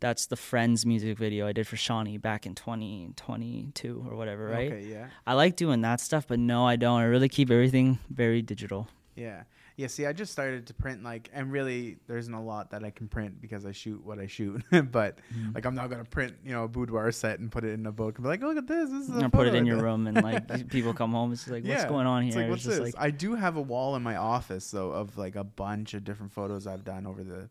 [0.00, 4.70] that's the Friends music video I did for Shawnee back in 2022 or whatever, right?
[4.70, 4.86] Okay.
[4.86, 5.06] Yeah.
[5.26, 7.00] I like doing that stuff, but no, I don't.
[7.00, 8.88] I really keep everything very digital.
[9.14, 9.44] Yeah.
[9.76, 12.84] Yeah, see, I just started to print like, and really, there isn't a lot that
[12.84, 14.62] I can print because I shoot what I shoot.
[14.70, 14.82] but
[15.18, 15.52] mm-hmm.
[15.52, 17.90] like, I'm not gonna print, you know, a boudoir set and put it in a
[17.90, 18.88] book and be like, look at this.
[18.90, 19.10] This is.
[19.10, 21.32] Gonna put it in your did." room and like people come home.
[21.32, 21.88] It's like, what's Yeah.
[21.88, 22.44] going on It's here?
[22.44, 22.94] like, what's just this?
[22.96, 26.32] I do have a wall in my office though of like a bunch of different
[26.32, 27.50] photos I've done over the,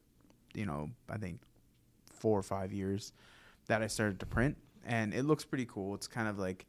[0.53, 1.41] you know, I think
[2.13, 3.11] four or five years
[3.67, 4.55] that I started to print,
[4.85, 5.93] and it looks pretty cool.
[5.93, 6.65] It's kind of like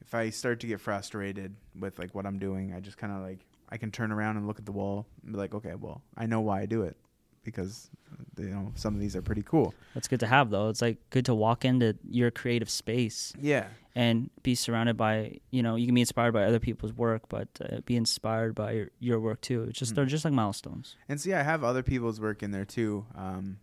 [0.00, 3.22] if I start to get frustrated with like what I'm doing, I just kind of
[3.22, 6.02] like I can turn around and look at the wall and be like, okay, well,
[6.16, 6.96] I know why I do it
[7.42, 7.88] because
[8.38, 9.74] you know some of these are pretty cool.
[9.94, 10.68] That's good to have though.
[10.68, 15.62] It's like good to walk into your creative space Yeah, and be surrounded by you
[15.62, 18.90] know you can be inspired by other people's work, but uh, be inspired by your,
[19.00, 19.62] your work too.
[19.64, 19.94] It's just Mhm.
[19.96, 20.96] they're just like milestones.
[21.08, 23.06] and see, I have other people's work in there too.
[23.16, 23.56] Um,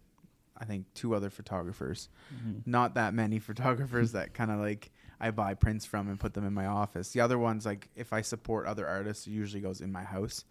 [0.58, 2.10] I think two other photographers.
[2.36, 2.64] Mhm.
[2.66, 6.46] not that many photographers that kind of like I buy prints from and put them
[6.46, 7.12] in my office.
[7.12, 10.46] The other ones, like if I support other artists, it usually goes in my house.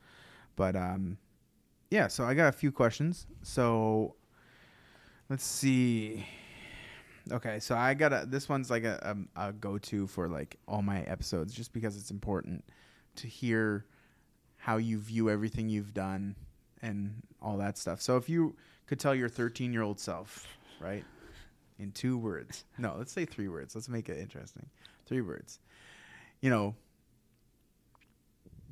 [0.57, 1.17] But um,
[1.91, 3.27] yeah, so I got a few questions.
[3.43, 4.15] So
[5.31, 6.27] let's see.
[7.31, 8.25] Okay, so I got a.
[8.27, 11.97] This one's like a, a, a go to for like all my episodes, just because
[11.97, 12.65] it's important
[13.17, 13.85] to hear
[14.57, 16.37] how you view everything you've done
[16.83, 18.01] and all that stuff.
[18.01, 20.47] So if you could tell your 13 year old self,
[20.81, 21.05] right,
[21.79, 22.65] in two words.
[22.79, 23.75] No, let's say three words.
[23.75, 24.67] Let's make it interesting.
[25.07, 25.61] Three words.
[26.41, 26.75] You know,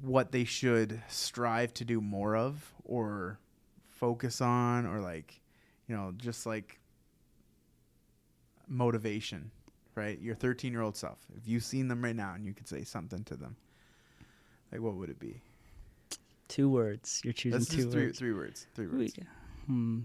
[0.00, 3.38] what they should strive to do more of or
[3.88, 5.40] focus on or like,
[5.88, 6.78] you know, just like
[8.68, 9.50] motivation,
[9.94, 10.20] right?
[10.20, 11.18] Your 13 year old self.
[11.36, 13.56] If you've seen them right now and you could say something to them,
[14.72, 15.40] like what would it be?
[16.48, 17.20] Two words.
[17.24, 18.18] You're choosing Let's two just three, words.
[18.18, 18.66] three words.
[18.74, 19.14] Three words.
[19.66, 20.00] Hmm.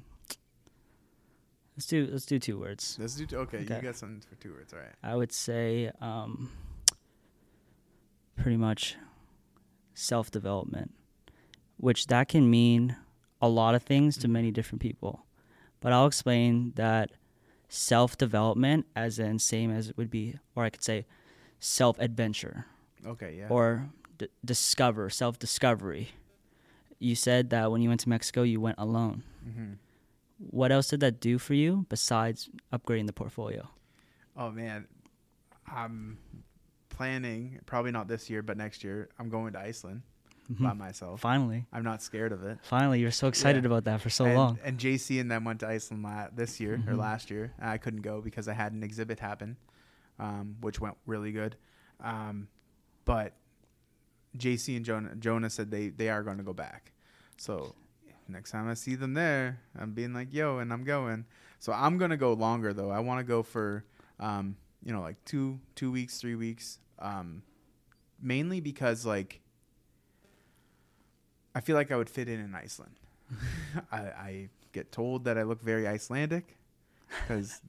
[1.82, 2.96] Let's do let's do two words.
[3.00, 3.26] Let's do.
[3.26, 3.78] Two, okay, Okay.
[3.78, 4.72] you got something for two words.
[4.72, 4.94] All right.
[5.02, 6.52] I would say um,
[8.36, 8.98] pretty much
[9.96, 10.94] self development,
[11.78, 12.98] which that can mean
[13.42, 15.26] a lot of things to many different people.
[15.80, 17.14] But I'll explain that
[17.68, 21.08] self development, as in same as it would be, or I could say
[21.60, 22.68] self adventure
[23.08, 23.38] Okay.
[23.40, 23.48] Yeah.
[23.50, 23.90] or
[24.20, 26.10] d- discover, self discovery.
[27.00, 29.24] You said that when you went to Mexico, you went alone.
[29.44, 29.74] mm-hmm.
[30.50, 33.70] What else did that do for you besides upgrading the portfolio?
[34.36, 34.88] Oh man,
[35.68, 36.18] I'm
[36.90, 37.60] planning.
[37.66, 39.10] Probably not this year, but next year.
[39.20, 40.02] I'm going to Iceland
[40.50, 40.78] by Mhm.
[40.78, 41.22] myself.
[41.22, 42.60] Finally, I'm not scared of it.
[42.64, 43.68] finally, you're so excited Yeah.
[43.68, 44.60] about that for so and, long.
[44.64, 46.98] And JC and them went to Iceland la- this year or Mhm.
[46.98, 47.54] last year.
[47.60, 49.58] I couldn't go because I had an exhibit happen,
[50.20, 51.56] um, which went really good.
[52.00, 52.48] Um,
[53.06, 53.38] but
[54.36, 56.92] JC and Jonah, Jonah said they they are going to go back.
[57.38, 57.76] So
[58.32, 61.26] next time I see them there, I'm being like, "Yo," and I'm going.
[61.60, 62.90] So I'm gonna go longer though.
[62.90, 63.84] I want to go for,
[64.20, 66.80] um, you know, like two two weeks, three weeks.
[67.00, 67.44] Um,
[68.22, 69.42] mainly because like
[71.54, 72.96] I feel like I would fit in in Iceland.
[73.92, 76.58] I, I get told that I look very Icelandic
[77.28, 77.62] because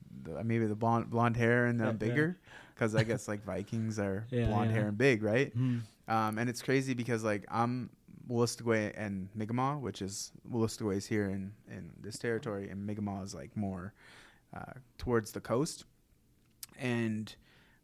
[0.44, 2.38] maybe the blonde blonde hair and I'm bigger
[2.75, 4.77] because I guess like Vikings are Yeah, blonde yeah.
[4.79, 5.57] hair and big, right?
[5.57, 5.81] Mhm.
[6.09, 7.90] Um, and it's crazy because like I'm
[8.29, 13.35] Wolastoqey and Mi'kmaq, which is Wolastoqey is here in in this territory, and Mi'kmaq is
[13.35, 13.95] like more
[14.55, 15.85] uh, towards the coast.
[16.79, 17.35] And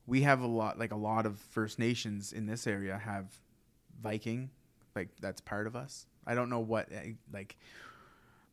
[0.06, 3.26] we have a lot, like a lot of First Nations in this area have
[4.00, 4.50] Viking,
[4.94, 6.06] like that's part of us.
[6.26, 7.56] I don't know what eh, like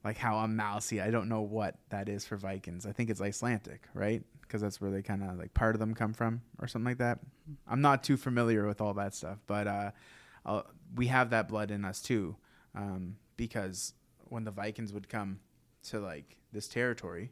[0.03, 1.01] like how I'm mousy.
[1.01, 2.85] I don't know what that is for Vikings.
[2.85, 4.23] I think it's Icelandic, right?
[4.41, 6.99] Because that's where they kind of like part of them come from or something like
[6.99, 7.19] that.
[7.67, 9.91] I'm not too familiar with all that stuff, but uh,
[10.45, 10.61] uh,
[10.95, 12.35] we have that blood in us too.
[12.75, 13.93] Um, because
[14.29, 15.39] when the Vikings would come
[15.89, 17.31] to like this territory,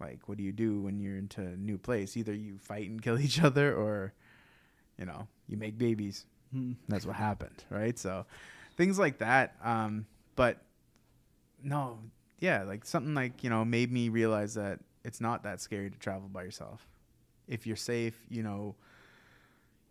[0.00, 2.16] like what do you do when you're into a new place?
[2.16, 4.12] Either you fight and kill each other, or
[4.98, 6.26] you know you make babies.
[6.54, 6.76] Mhm.
[6.88, 7.98] That's what happened, right?
[7.98, 8.26] So
[8.76, 9.56] things like that.
[9.62, 10.62] Um, but
[11.62, 11.98] no,
[12.38, 15.98] yeah, like something like you know made me realize that it's not that scary to
[15.98, 16.86] travel by yourself.
[17.46, 18.74] If you're safe, you know,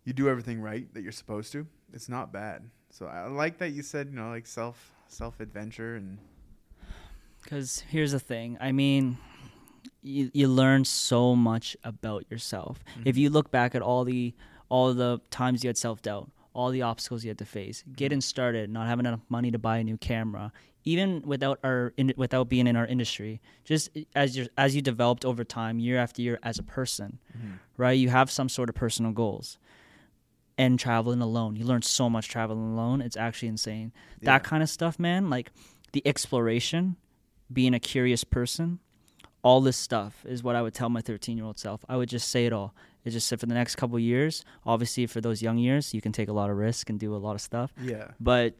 [0.08, 1.66] you do everything right that you're supposed to.
[1.92, 2.70] It's not bad.
[2.90, 6.18] So I like that you said you know like self self adventure and
[7.42, 8.56] Because here's the thing.
[8.60, 9.18] I mean,
[10.02, 12.82] you, you learn so much about yourself.
[13.04, 13.18] If Mhm.
[13.20, 14.34] you look back at all the
[14.70, 18.20] all the times you had self doubt, all the obstacles you had to face, getting
[18.22, 20.52] started, not having enough money to buy a new camera,
[20.84, 25.24] even without our in, without being in our industry, just as you as you developed
[25.24, 27.18] over time, year after year as a person,
[27.76, 27.98] right?
[27.98, 29.58] You have some sort of personal goals.
[30.58, 33.00] And traveling alone, you learn so much traveling alone.
[33.00, 33.92] It's actually insane.
[34.20, 34.32] Yeah.
[34.32, 35.30] That kind of stuff, man.
[35.30, 35.52] Like
[35.92, 36.96] the exploration,
[37.52, 38.80] being a curious person,
[39.42, 41.84] all this stuff is what I would tell my 13 year old self.
[41.88, 42.74] I would just say it all.
[43.04, 46.12] It's just that for the next couple years, obviously for those young years, you can
[46.12, 47.72] take a lot of risk and do a lot of stuff.
[47.80, 48.54] yeah But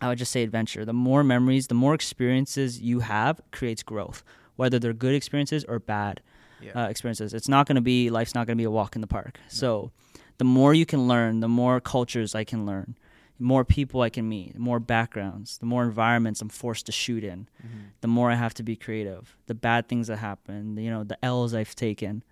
[0.00, 0.84] I would just say adventure.
[0.84, 4.24] The more memories, the more experiences you have creates growth,
[4.56, 6.20] whether they're good experiences or bad
[6.60, 7.34] yeah uh, experiences.
[7.34, 9.38] It's not going to be life's not going to be a walk in the park.
[9.48, 9.92] So,
[10.38, 12.96] the more you can learn, the more cultures I can learn,
[13.38, 16.92] the more people I can meet, the more backgrounds, the more environments I'm forced to
[16.92, 17.90] shoot in, Mhm.
[18.00, 19.36] the more I have to be creative.
[19.46, 22.22] The bad things that happen, you know, the L's I've taken,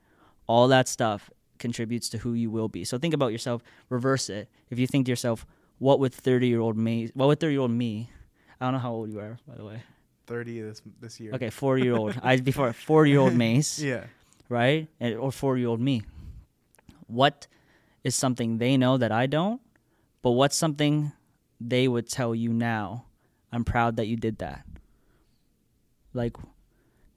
[0.47, 2.85] all that stuff contributes to who you will be.
[2.85, 4.49] So think about yourself, reverse it.
[4.71, 5.47] If you think to yourself,
[5.79, 8.11] what would 30-year-old me, what would 30-year-old me,
[8.61, 9.83] I don't know how old you are, by the way.
[10.27, 11.33] thirty this this year.
[11.35, 12.19] Okay, 4 year old.
[12.23, 14.05] I before 40-year-old Mace Yeah.
[14.49, 14.89] right?
[15.01, 16.03] And, or four year old me.
[17.07, 17.47] What
[18.05, 19.61] is something they know that I don't?
[20.23, 21.13] But what's something
[21.61, 23.07] they would tell you now?
[23.53, 24.65] I'm proud that you did that.
[26.13, 26.37] Like,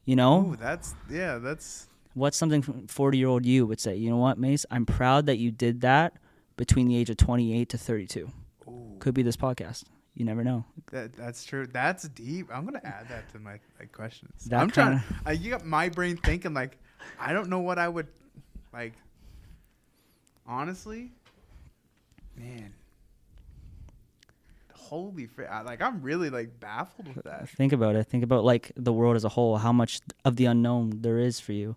[0.04, 1.38] you know, Ooh, that's yeah.
[1.38, 3.96] That's what's something 40 year old you would say?
[3.96, 4.66] You know what, Mace?
[4.70, 6.14] I'm proud that you did that
[6.56, 8.28] between the age of 28 to 32.
[8.68, 8.96] ooh.
[8.98, 9.84] Could be this podcast.
[10.14, 10.64] you never know.
[10.90, 11.66] That that's true.
[11.66, 12.48] That's deep.
[12.52, 14.46] I'm gonna add that to my like questions.
[14.46, 14.98] That I'm trying.
[15.00, 16.78] kinda- I, you got my brain thinking like,
[17.20, 18.08] I don't know what I would
[18.72, 18.94] like.
[20.48, 21.12] Honestly,
[22.36, 22.72] man,
[24.74, 27.48] holy fr- I, like I'm really like baffled with that.
[27.50, 28.04] Think about it.
[28.04, 29.58] Think about like the world as a whole.
[29.58, 31.76] How much of the unknown there is for you.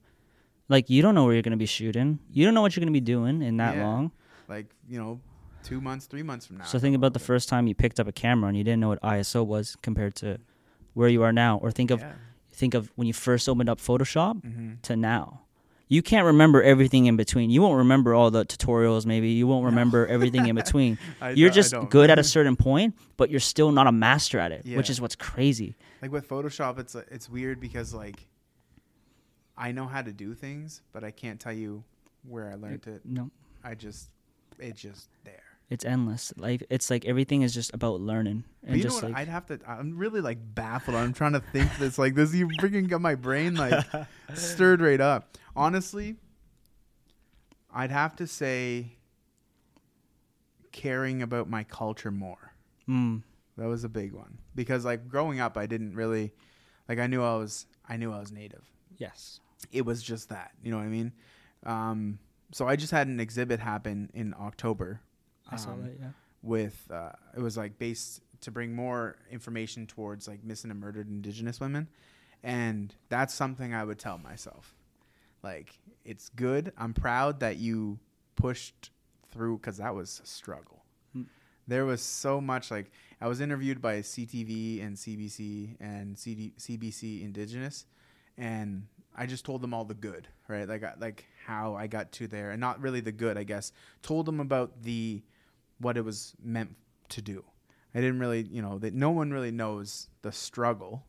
[0.69, 2.19] Like you don't know where you're gonna be shooting.
[2.31, 3.85] You don't know what you're gonna be doing in that Yeah.
[3.85, 4.11] long.
[4.47, 5.19] Like you know,
[5.63, 6.63] two months, three months from now.
[6.63, 8.87] So think about the first time you picked up a camera and you didn't know
[8.89, 10.39] what ISO was compared to
[10.93, 12.13] where you are now, or think of Yeah.
[12.53, 14.81] think of when you first opened up Photoshop Mhm.
[14.83, 15.41] to now.
[15.91, 17.49] You can't remember everything in between.
[17.49, 19.05] You won't remember all the tutorials.
[19.05, 20.97] Maybe you won't remember everything in between.
[21.33, 24.65] You're just good at a certain point, but you're still not a master at it,
[24.65, 25.75] which is what's crazy.
[26.01, 28.25] like with Photoshop, it's it's weird because like
[29.57, 31.83] I know how to do things, but I can't tell you
[32.23, 33.01] where I learned it.
[33.03, 33.29] No,
[33.61, 34.09] I just
[34.59, 35.43] it's just there.
[35.71, 36.31] It's endless.
[36.37, 39.11] Like it's like everything is just about learning and you know just what?
[39.13, 39.59] like I'd have to.
[39.67, 40.95] I'm really like baffled.
[40.95, 42.33] I'm trying to think this like this.
[42.35, 43.85] You freaking got my brain like
[44.35, 45.37] stirred right up.
[45.55, 46.17] Honestly,
[47.73, 48.97] I'd have to say
[50.71, 52.53] caring about my culture more.
[52.87, 53.21] mm,
[53.57, 56.33] That was a big one because like growing up, I didn't really
[56.87, 56.99] like.
[56.99, 57.65] I knew I was.
[57.87, 58.63] I knew I was native.
[58.97, 59.39] yes,
[59.71, 60.51] It was just that.
[60.63, 61.11] You know what I mean?
[61.65, 62.19] Um,
[62.53, 65.01] so I just had an exhibit happen in October.
[65.51, 65.93] I saw um, that.
[65.99, 66.07] Yeah.
[66.41, 71.07] with uh, it was like based to bring more information towards like missing and murdered
[71.09, 71.87] indigenous women
[72.43, 74.73] and that's something i would tell myself
[75.43, 77.99] like it's good i'm proud that you
[78.35, 78.89] pushed
[79.31, 80.77] through because that was a struggle
[81.15, 81.25] Mm.
[81.67, 82.89] there was so much like
[83.19, 87.85] i was interviewed by ctv and cbc and CD, cbc indigenous
[88.37, 92.27] and i just told them all the good right like like how i got to
[92.27, 93.71] there and not really the good i guess
[94.01, 95.21] told them about the
[95.81, 96.75] what it was meant
[97.09, 97.43] to do.
[97.93, 101.03] I didn't really, you know, that no one really knows the struggle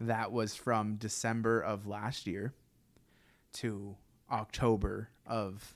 [0.00, 2.54] that was from December of last year
[3.54, 3.96] to
[4.30, 5.74] October of,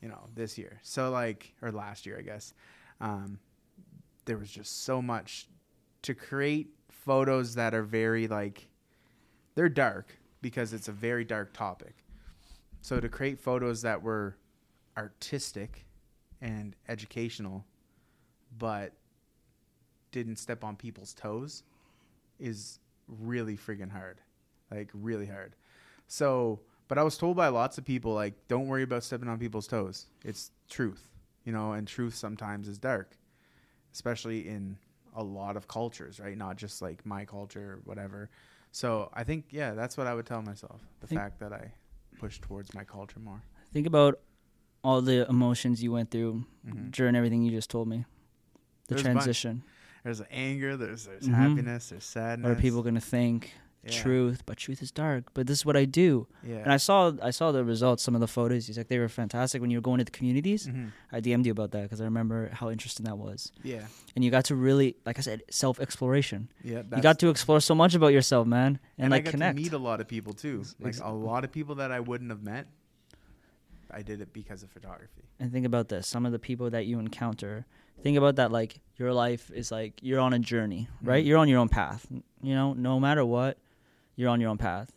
[0.00, 0.80] you know, this year.
[0.82, 2.52] So like, or last year, I guess.
[3.00, 3.38] Um,
[4.24, 5.48] there was just so much
[6.02, 8.68] to create photos that are very like,
[9.54, 11.94] they're dark because it's a very dark topic.
[12.80, 14.36] So to create photos that were
[14.96, 15.86] artistic
[16.42, 17.64] and educational,
[18.58, 18.92] but
[20.10, 21.62] didn't step on people's toes
[22.38, 24.20] is really friggin' hard.
[24.70, 25.54] Like, really hard.
[26.08, 29.38] So, but I was told by lots of people, like, don't worry about stepping on
[29.38, 30.06] people's toes.
[30.24, 31.08] It's truth,
[31.44, 33.16] you know, and truth sometimes is dark,
[33.94, 34.76] especially in
[35.14, 36.36] a lot of cultures, right?
[36.36, 38.30] Not just like my culture or whatever.
[38.72, 40.80] So I think, yeah, that's what I would tell myself.
[41.00, 41.72] The fact that I
[42.18, 43.42] push towards my culture more.
[43.72, 44.20] Think about
[44.84, 46.90] all the emotions you went through Mhm.
[46.90, 48.04] during everything you just told me.
[48.88, 49.62] The There's transition.
[50.04, 51.34] There's anger, there's there's Mhm.
[51.34, 52.48] happiness, there's sadness.
[52.48, 53.52] What are people gonna think?
[53.84, 53.90] Yeah.
[53.90, 55.24] Truth, but truth is dark.
[55.34, 56.28] But this is what I do.
[56.46, 56.58] Yeah.
[56.58, 58.66] And I saw I saw the results, some of the photos.
[58.68, 60.68] He's like they were fantastic when you were going to the communities.
[60.68, 60.92] Mhm.
[61.10, 63.50] I DM'd you about that because I remember how interesting that was.
[63.64, 63.84] Yeah.
[64.14, 66.48] And you got to really, like I said, self exploration.
[66.62, 66.82] Yeah.
[66.94, 69.56] You got to explore so much about yourself, man, and, and like I got connect.
[69.56, 70.64] to meet a lot of people too.
[70.78, 72.66] Like a lot of people that I wouldn't have met.
[73.92, 75.22] I did it because of photography.
[75.38, 77.66] and think about this: some of the people that you encounter.
[78.02, 78.50] Think about that.
[78.50, 81.22] Like your life is like you're on a journey, right?
[81.22, 81.26] Mhm.
[81.28, 82.06] You're on your own path.
[82.42, 83.58] You know, no matter what,
[84.16, 84.90] you're on your own path,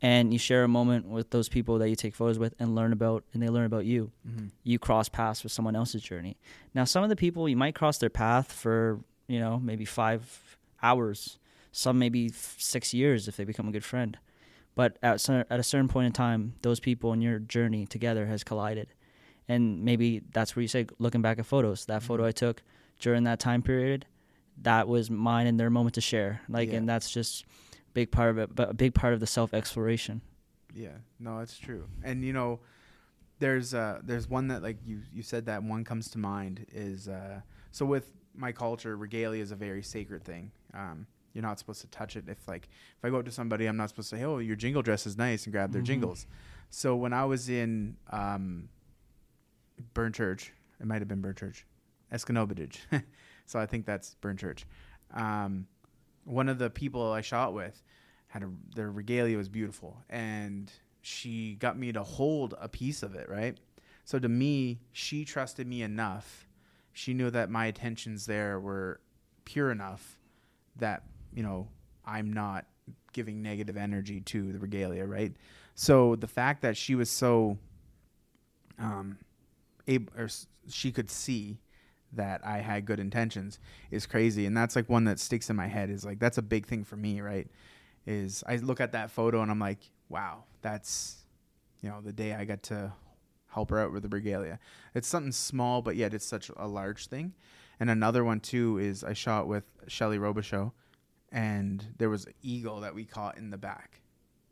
[0.00, 2.92] and you share a moment with those people that you take photos with and learn
[2.92, 4.12] about, and they learn about you.
[4.26, 4.46] Mm-hmm.
[4.62, 6.36] you cross paths with someone else's journey.
[6.74, 10.56] Now, some of the people you might cross their path for, you know, maybe five
[10.82, 11.38] hours,
[11.72, 14.18] some maybe f- six years if they become a good friend.
[14.76, 18.44] But at, at a certain point in time, those people in your journey together has
[18.44, 18.88] collided.
[19.48, 22.28] And maybe that's where you say, looking back at photos, that photo Mhm.
[22.28, 22.62] I took
[23.00, 24.06] during that time period,
[24.62, 26.42] that was mine and their moment to share.
[26.48, 26.76] Like, Yeah.
[26.78, 27.44] and that's just
[27.94, 30.20] big part of it, but a big part of the self exploration.
[30.74, 30.98] Yeah.
[31.18, 31.88] No, it's true.
[32.04, 32.60] And you know,
[33.38, 37.06] there's uh there's one that like you you said that one comes to mind is
[37.08, 40.52] uh so with my culture, regalia is a very sacred thing.
[40.74, 41.06] Um,
[41.36, 42.24] you're not supposed to touch it.
[42.28, 42.66] If like
[42.96, 45.06] if I go up to somebody, I'm not supposed to say, "Oh, your jingle dress
[45.06, 45.86] is nice," and grab their Mhm.
[45.86, 46.26] jingles.
[46.70, 48.70] So when I was in um,
[49.92, 51.66] Burnt Church, it might have been Burnt Church,
[52.10, 52.78] Escanobadage.
[53.46, 54.64] so I think that's Burnt Church.
[55.12, 55.66] Um,
[56.24, 57.82] one of the people I shot with
[58.28, 60.72] had a, their regalia was beautiful, and
[61.02, 63.28] she got me to hold a piece of it.
[63.28, 63.60] Right.
[64.04, 66.48] So to me, she trusted me enough.
[66.94, 69.00] She knew that my intentions there were
[69.44, 70.18] pure enough
[70.76, 71.02] that
[71.36, 71.68] you know
[72.04, 72.66] I'm not
[73.12, 75.32] giving negative energy to the regalia, right?
[75.76, 77.58] So the fact that she was so
[78.78, 79.18] um
[79.86, 80.28] able or
[80.68, 81.58] she could see
[82.12, 83.58] that I had good intentions
[83.90, 84.46] is crazy.
[84.46, 86.82] And that's like one that sticks in my head is like that's a big thing
[86.82, 87.48] for me, right?
[88.06, 91.24] Is I look at that photo and I'm like, wow, that's
[91.82, 92.92] you know, the day I got to
[93.48, 94.58] help her out with the regalia.
[94.94, 97.34] It's something small, but yet it's such a large thing.
[97.78, 100.72] And another one too is I shot with Shelly Robichaux,
[101.32, 104.00] and there was an eagle that we caught in the back,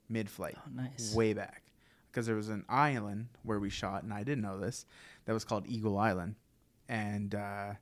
[0.08, 1.14] mid-flight, Oh, nice.
[1.14, 1.62] way back,
[2.10, 4.86] because there was an island where we shot, and I didn't know this,
[5.26, 6.34] that was called Eagle Island,
[6.88, 7.74] and uh,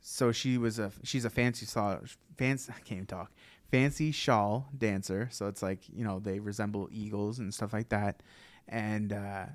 [0.00, 1.98] so she was a she's a fancy saw
[2.36, 3.32] fancy I can't even talk
[3.70, 5.28] fancy shawl dancer.
[5.32, 8.22] So it's like you know they resemble eagles and stuff like that,
[8.68, 9.46] and uh,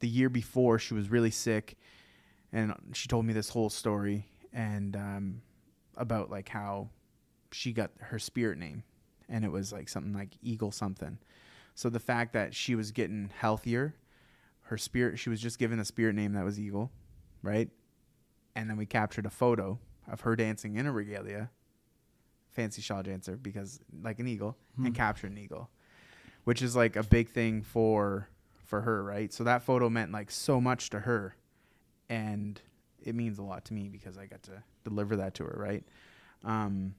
[0.00, 1.76] the year before she was really sick
[2.52, 5.40] and she told me this whole story and um,
[5.96, 6.88] about like how
[7.54, 8.82] she got her spirit name
[9.28, 11.18] and it was like something like eagle something.
[11.74, 13.94] So the fact that she was getting healthier
[14.66, 16.90] her spirit she was just given a spirit name that was eagle
[17.42, 17.68] right?
[18.54, 19.78] And then we captured a photo
[20.10, 21.50] of her dancing in a regalia
[22.50, 24.92] fancy shawl dancer because like an eagle and Hmm.
[24.92, 25.70] captured an eagle
[26.44, 28.28] which is like a big thing for
[28.64, 29.32] for her right?
[29.32, 31.36] So that photo meant like so much to her
[32.08, 32.60] and
[33.02, 35.84] it means a lot to me because i got to deliver that to her right?
[36.44, 36.94] Um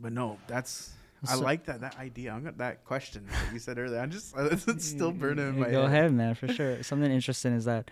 [0.00, 0.92] but no that's
[1.28, 4.34] i like that that idea i got that question that you said earlier i'm just
[4.38, 6.82] it's still burning in my Go head ahead, man, for sure.
[6.82, 7.90] Something interesting is that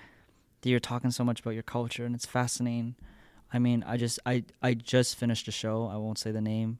[0.62, 2.94] you're talking so much about your culture, and it's fascinating.
[3.52, 5.86] I mean, I just I I just finished a show.
[5.86, 6.78] I won't say the name,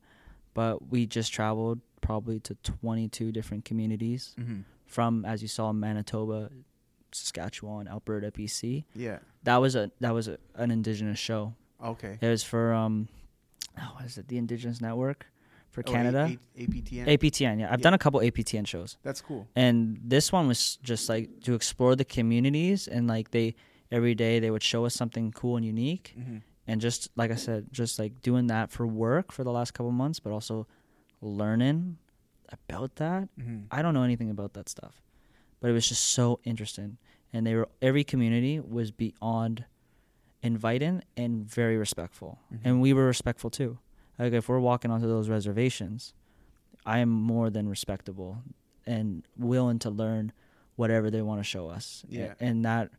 [0.54, 6.50] but we just traveled probably to 22 different communities hmm from, as you saw, Manitoba,
[7.12, 8.84] Saskatchewan, Alberta, BC.
[8.94, 11.54] yeah That was a that was a, an indigenous show.
[11.82, 13.08] okay It was for um,
[13.78, 14.28] oh, what is it?
[14.28, 15.26] The Indigenous Network
[15.70, 16.26] for Oh, Canada.
[16.56, 17.58] A- aptn APTN.
[17.60, 17.84] Yeah, I've Yeah.
[17.84, 21.96] done a couple APTN shows that's cool and this one was just like to explore
[21.96, 23.54] the communities and like they
[23.90, 27.34] every day they would show us something cool and unique hmm and just like i
[27.34, 30.66] said just like doing that for work for the last couple months but also
[31.20, 31.98] learning
[32.50, 35.02] about that hmm i don't know anything about that stuff
[35.60, 36.96] but it was just so interesting
[37.32, 39.64] and they were every community was beyond
[40.45, 42.59] inviting and very respectful Mhm.
[42.64, 43.78] and we were respectful too
[44.18, 46.12] like if we're walking onto those reservations
[46.86, 48.38] i am more than respectable
[48.86, 50.32] and willing to learn
[50.76, 52.34] whatever they want to show us Yeah.
[52.40, 52.90] and that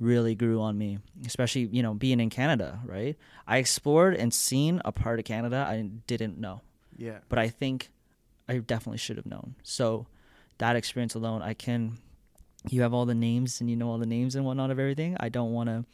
[0.00, 3.16] really grew on me especially you know being in canada right
[3.46, 6.60] i explored and seen a part of canada i didn't know
[6.96, 7.90] yeah but I think
[8.48, 9.56] I definitely should have known.
[9.64, 10.06] So
[10.58, 11.98] that experience alone, I can.
[12.70, 15.16] You have all the names and you know all the names and whatnot of everything.
[15.18, 15.84] I don't want to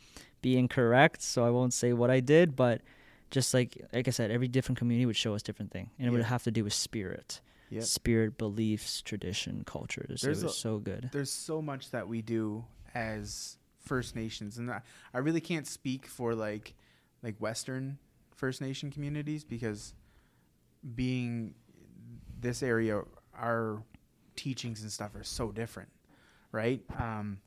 [0.43, 2.55] be incorrect, so I won't say what I did.
[2.55, 2.83] But
[3.31, 6.11] just like like I said, every different community would show us different thing, and it
[6.11, 7.41] would have to do with spirit,
[7.71, 7.85] Yep.
[7.85, 10.21] spirit, beliefs, tradition, cultures.
[10.21, 11.09] There's it was a- so good.
[11.13, 12.65] there's so much that we do
[12.95, 14.83] as First Nations, and I,
[15.15, 16.75] I really can't speak for like
[17.23, 17.99] like Western
[18.35, 19.95] First Nation communities because
[20.95, 21.55] being
[22.41, 23.03] this area,
[23.35, 23.83] our
[24.37, 25.89] teachings and stuff are so different,
[26.51, 26.81] right?
[26.99, 27.39] Um,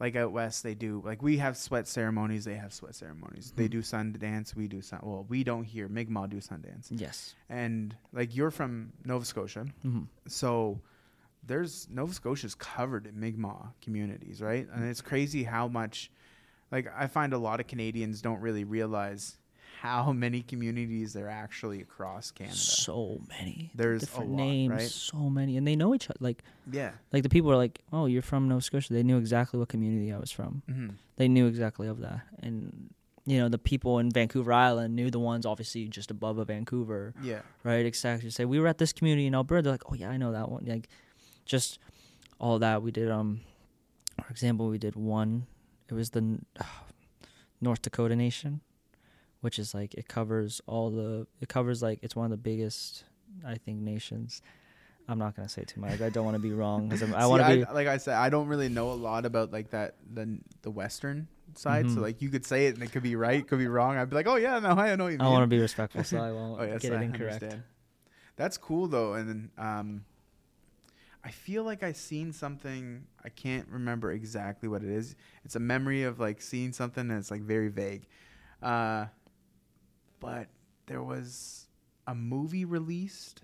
[0.00, 2.44] like out west, they do like we have sweat ceremonies.
[2.44, 3.52] They have sweat ceremonies.
[3.56, 3.70] They Mhm.
[3.70, 4.54] do sun dance.
[4.54, 5.00] We do sun.
[5.02, 5.88] Well, we don't here.
[5.88, 7.34] Mi'kmaq do sun dance, Yes.
[7.48, 10.80] and like you're from Nova Scotia, hmm so
[11.46, 14.68] there's Nova Scotia's covered in Mi'kmaq communities, right?
[14.70, 16.10] And it's crazy how much,
[16.70, 19.38] like, I find a lot of Canadians don't really realize
[19.80, 22.56] how many communities there are actually across Canada.
[22.56, 23.70] So many.
[23.74, 24.70] There's a different lot, names.
[24.72, 24.82] right?
[24.90, 26.18] So many, and they know each other.
[26.20, 26.92] Like yeah.
[27.12, 28.92] like the people are like, oh, you're from Nova Scotia.
[28.92, 30.62] They knew exactly what community I was from.
[30.68, 32.94] hmm they knew exactly of that and
[33.26, 37.12] you know the people in vancouver island knew the ones obviously just above of vancouver
[37.20, 37.40] Yeah.
[37.64, 40.16] right exactly say we were at this community in alberta they're like oh yeah i
[40.16, 40.88] know that one like
[41.44, 41.80] just
[42.38, 43.40] all that we did um
[44.24, 45.48] for example we did one
[45.90, 46.46] it was the N-
[47.60, 48.60] north dakota nation
[49.40, 53.04] which is like it covers all the it covers like it's one of the biggest
[53.46, 54.42] i think nations
[55.08, 57.42] i'm not gonna say too much i don't want to be wrong because i want
[57.42, 60.38] to be like I said, I don't really know a lot about like that the
[60.62, 61.88] the Western side.
[61.90, 62.02] So Mhm.
[62.02, 63.96] like you could say it and it could be right, could be wrong.
[63.96, 66.18] I'd be like, oh yeah, no, I know you i want to be respectful so
[66.18, 67.62] i won't Oh yes, get it incorrect understand.
[68.36, 70.04] That's cool though, and then um,
[71.24, 73.06] I feel like I seen something.
[73.24, 75.16] I can't remember exactly what it is.
[75.44, 78.06] It's a memory of like seeing something and it's like very vague.
[78.62, 79.06] Uh,
[80.20, 80.48] but
[80.86, 81.66] there was
[82.06, 83.42] a movie released,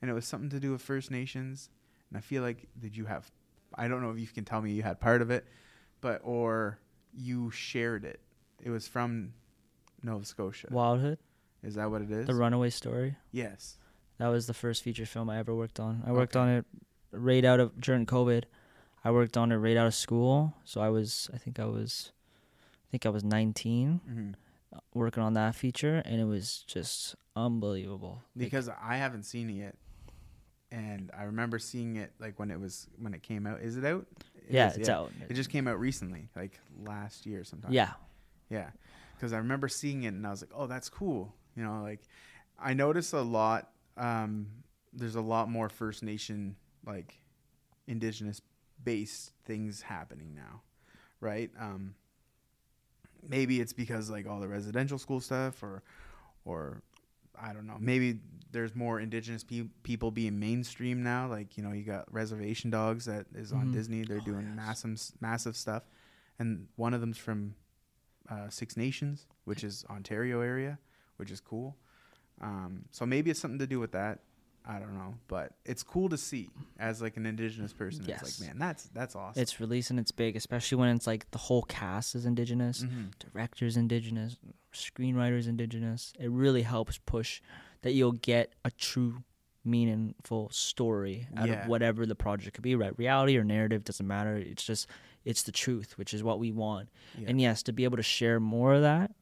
[0.00, 1.68] and it was something to do with First Nations.
[2.10, 3.30] And I feel like did you have?
[3.74, 5.46] I don't know if you can tell me you had part of it,
[6.00, 6.78] but or
[7.12, 8.20] you shared it.
[8.62, 9.32] It was from
[10.02, 10.68] Nova Scotia.
[10.70, 11.18] wildhood
[11.62, 12.26] Is that what it is?
[12.26, 13.16] The Runaway Story.
[13.32, 13.76] yes.
[14.18, 16.02] That was the first feature film I ever worked on.
[16.06, 16.42] I worked Okay.
[16.42, 16.66] on it
[17.10, 18.44] right out of during COVID.
[19.02, 20.54] I worked on it right out of school.
[20.64, 22.12] So I was, I think I was
[22.62, 24.34] I think I was 19 Mhm.
[24.94, 28.22] Working on that feature, and it was just unbelievable.
[28.36, 29.76] Like, because I haven't seen it yet,
[30.70, 33.60] and I remember seeing it like when it was when it came out.
[33.60, 34.06] Is it out?
[34.36, 35.12] It yeah, is, it's out.
[35.28, 37.72] It just came out recently, like last year sometime.
[37.72, 37.92] yeah,
[38.48, 38.70] yeah.
[39.16, 41.34] Because I remember seeing it and I was like, oh, that's cool.
[41.54, 42.00] You know, like
[42.58, 43.70] I notice a lot.
[43.96, 44.46] Um,
[44.92, 46.56] there's a lot more First Nation
[46.86, 47.20] like
[47.86, 48.40] indigenous
[48.82, 50.62] based things happening now,
[51.20, 51.50] right?
[51.58, 51.94] Um,
[53.28, 55.82] maybe it's because like all the residential school stuff or
[56.44, 56.82] or
[57.40, 57.76] I don't know.
[57.78, 58.18] Maybe
[58.52, 61.28] there's more indigenous pe- people being mainstream now.
[61.28, 63.72] Like you know, you got Reservation Dogs that is on Mhm.
[63.72, 64.02] Disney.
[64.04, 64.56] They're Oh, doing yes.
[64.56, 65.84] massive massive stuff,
[66.38, 67.54] and one of them's from
[68.28, 70.78] uh, Six Nations, which is Ontario area,
[71.16, 71.76] which is cool.
[72.40, 74.20] Um, so maybe it's something to do with that.
[74.66, 78.00] I don't know, but it's cool to see as like an indigenous person.
[78.02, 78.40] It's Yes.
[78.40, 79.40] like, man, that's that's awesome.
[79.42, 83.10] it's releasing its big, especially when it's like the whole cast is indigenous, Mhm.
[83.18, 84.36] directors indigenous,
[84.72, 86.12] screenwriters indigenous.
[86.18, 87.40] It really helps push
[87.82, 89.24] that you'll get a true
[89.64, 91.62] meaningful story out Yeah.
[91.62, 92.96] of whatever the project could be, right?
[92.98, 94.36] Reality or narrative doesn't matter.
[94.36, 94.86] It's just
[95.24, 96.88] it's the truth, which is what we want.
[97.18, 97.28] Yeah.
[97.28, 99.14] And yes, to be able to share more of that,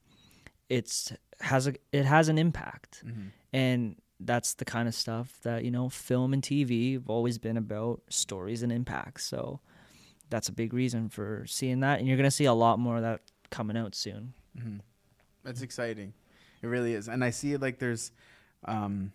[0.68, 3.03] it's has a it has an impact.
[3.05, 3.30] Mhm.
[3.53, 7.56] and that's the kind of stuff that you know film and tv have always been
[7.56, 9.60] about stories and impacts so
[10.30, 12.96] that's a big reason for seeing that and you're going to see a lot more
[12.96, 14.78] of that coming out soon hmm
[15.44, 16.12] That's exciting.
[16.62, 17.08] It really is.
[17.08, 18.10] And I see it like there's,
[18.64, 19.12] um,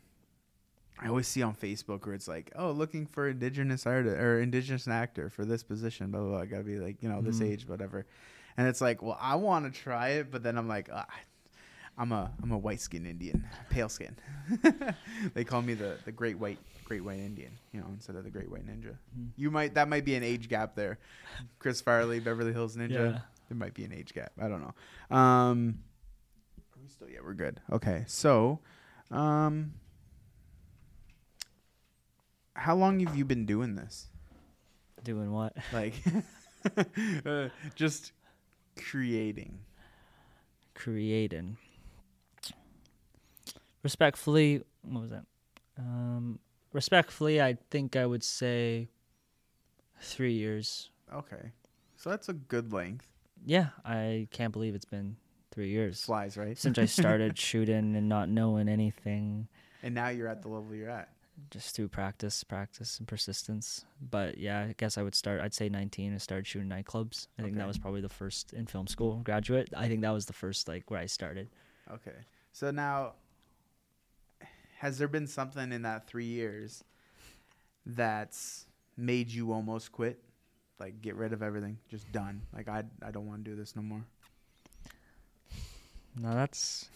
[0.98, 4.88] I always see on Facebook where it's like, oh, looking for indigenous artist or indigenous
[4.88, 6.46] actor for this position, blah, blah, blah.
[6.46, 7.52] Gotta be like, you know, this Mhm.
[7.52, 8.06] age, whatever.
[8.56, 11.06] And it's like, well, I want to try it, but then I'm like, ah,
[11.98, 14.16] I'm a I'm a white skin Indian, pale skin.
[15.34, 18.30] they call me the, the great white great white Indian, you know, instead of the
[18.32, 18.96] great white ninja.
[19.18, 19.30] Mhm.
[19.38, 20.98] You might that might be an age gap there.
[21.60, 22.92] Chris Farley, Beverly Hills Ninja.
[23.14, 23.20] Yeah.
[23.50, 24.32] There might be an age gap.
[24.42, 25.16] I don't know.
[25.16, 25.80] Um,
[26.76, 27.10] are we still?
[27.10, 27.60] Yeah, we're good.
[27.72, 28.60] Okay, so,
[29.12, 29.74] um,
[32.56, 34.08] how long have you been doing this?
[35.04, 35.96] doing what Like,
[37.26, 38.14] uh, just
[38.78, 39.60] creating.
[40.74, 41.58] creating
[43.84, 45.26] respectfully what was that
[45.78, 46.40] um
[46.72, 48.88] respectfully i think i would say
[50.02, 51.52] three years Okay,
[51.96, 53.08] so that's a good length.
[53.46, 55.16] yeah i can't believe it's been
[55.52, 56.58] three years Flies, right?
[56.58, 59.48] since i started shooting and not knowing anything
[59.84, 61.10] and now you're at the level you're at.
[61.52, 63.84] just through practice, practice, and persistence.
[64.00, 65.42] But yeah, I guess I would start.
[65.42, 67.28] I'd say 19 and started shooting nightclubs.
[67.38, 69.68] I think that was probably the first in film school graduate.
[69.76, 71.50] I think that was the first like where I started.
[71.92, 72.16] Okay.
[72.54, 73.16] So now,
[74.84, 76.84] has there been something in that three years
[77.86, 78.66] that's
[78.98, 80.20] made you almost quit?
[80.78, 82.42] Like, get rid of everything, just done.
[82.54, 84.04] Like, I, I don't want to do this no more.
[86.20, 86.90] No, that's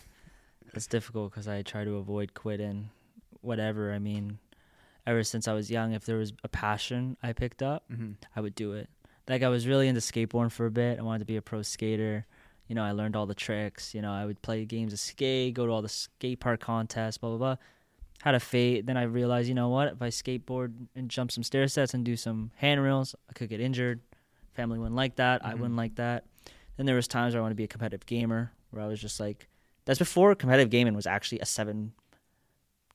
[0.74, 2.90] that's difficult because I try to avoid quitting.
[3.40, 3.94] Whatever.
[3.94, 4.38] I mean,
[5.06, 8.12] ever since I was young, if there was a passion I picked up, Mm-hmm.
[8.36, 8.90] I would do it.
[9.30, 11.00] Like I was really into skateboarding for a bit.
[11.00, 12.26] I wanted to be a pro skater.
[12.68, 13.96] You know, I learned all the tricks.
[13.96, 17.18] You know, I would play games of skate, go to all the skate park contests,
[17.18, 17.56] blah blah blah.
[18.24, 18.86] Had a fate.
[18.86, 19.90] Then I realized, you know what?
[19.90, 23.60] If I skateboard and jump some stair sets and do some handrails, I could get
[23.62, 24.02] injured.
[24.54, 25.46] Family wouldn't like that.
[25.46, 25.60] I Mhm.
[25.60, 26.26] wouldn't like that.
[26.78, 29.00] Then there was times where I wanted to be a competitive gamer, where I was
[29.00, 29.48] just like,
[29.86, 31.94] that's before competitive gaming was actually a seven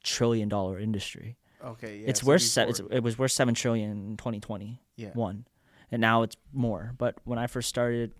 [0.03, 1.99] trillion dollar industry Okay.
[2.01, 2.09] Yeah.
[2.09, 5.11] it's so worth se- it's, it was worth seven trillion in 2020 Yeah.
[5.15, 5.47] one
[5.93, 8.13] and now it's more but when i first started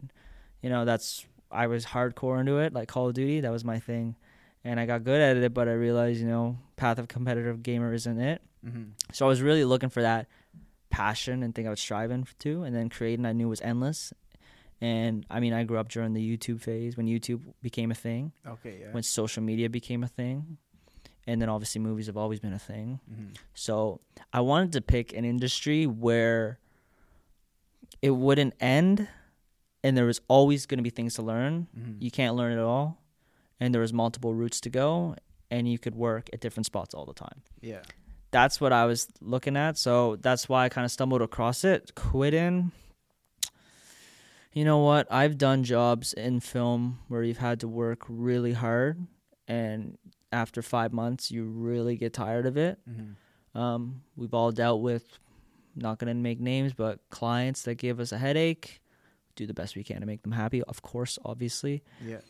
[0.63, 3.81] you know that's i was hardcore into it like call of duty that was my
[3.81, 4.15] thing
[4.65, 7.93] and i got good at it but i realized you know path of competitive gamer
[7.95, 8.91] isn't it Mhm.
[9.13, 10.27] so i was really looking for that
[10.91, 14.13] passion and thing i was striving to and then creating i knew was endless
[14.81, 18.33] and i mean i grew up during the youtube phase when youtube became a thing
[18.47, 18.79] Okay.
[18.83, 18.93] Yeah.
[18.93, 20.59] when social media became a thing
[21.27, 23.37] and then obviously movies have always been a thing Mhm.
[23.55, 24.01] so
[24.33, 26.59] I wanted to pick an industry where
[28.01, 29.09] it wouldn't end
[29.85, 31.67] and there was always going to be things to learn.
[31.77, 31.97] Mhm.
[32.01, 33.02] You can't learn it all.
[33.63, 35.15] And there was multiple routes to go
[35.49, 37.43] and you could work at different spots all the time.
[37.61, 37.83] Yeah.
[38.33, 39.79] That's what I was looking at.
[39.79, 41.93] So that's why I kind of stumbled across it.
[41.95, 42.73] Quitting.
[44.53, 45.07] You know what?
[45.13, 49.07] I've done jobs in film where you've had to work really hard
[49.47, 49.97] and
[50.33, 53.15] after 5 months you really get tired of it Mhm.
[53.55, 55.19] um, we've all dealt with,
[55.77, 58.81] not going to make names, but clients that give us a headache.
[59.37, 61.83] Do the best we can to make them happy, of course, obviously.
[62.05, 62.21] Yeah.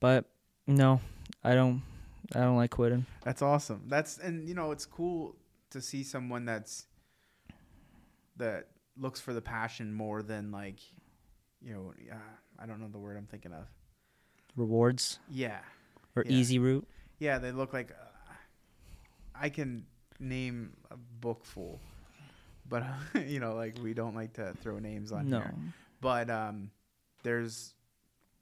[0.00, 0.26] But
[0.66, 1.00] no,
[1.44, 1.82] I don't.
[2.34, 3.04] I don't like quitting.
[3.24, 3.82] That's awesome.
[3.88, 5.36] That's and you know it's cool
[5.70, 6.86] to see someone that's
[8.36, 10.78] that looks for the passion more than like
[11.60, 12.16] you know uh,
[12.58, 13.66] I don't know the word I'm thinking of.
[14.56, 15.60] Rewards Yeah,
[16.14, 16.32] or Yeah.
[16.32, 16.86] easy route.
[17.18, 17.90] yeah, they look like.
[17.90, 18.32] Uh,
[19.34, 19.86] I can
[20.20, 21.80] name a book full,
[22.68, 22.84] but
[23.26, 25.38] you know, like we don't like to throw names on No.
[25.40, 25.54] here.
[26.00, 26.70] But um,
[27.22, 27.74] there's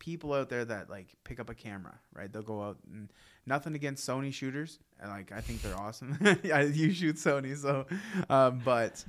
[0.00, 2.32] people out there that like pick up a camera, right?
[2.32, 3.12] They'll go out and
[3.46, 4.80] nothing against Sony shooters.
[4.98, 6.18] and, Like I think they're awesome.
[6.42, 7.86] yeah, you shoot Sony, so
[8.28, 9.04] um, but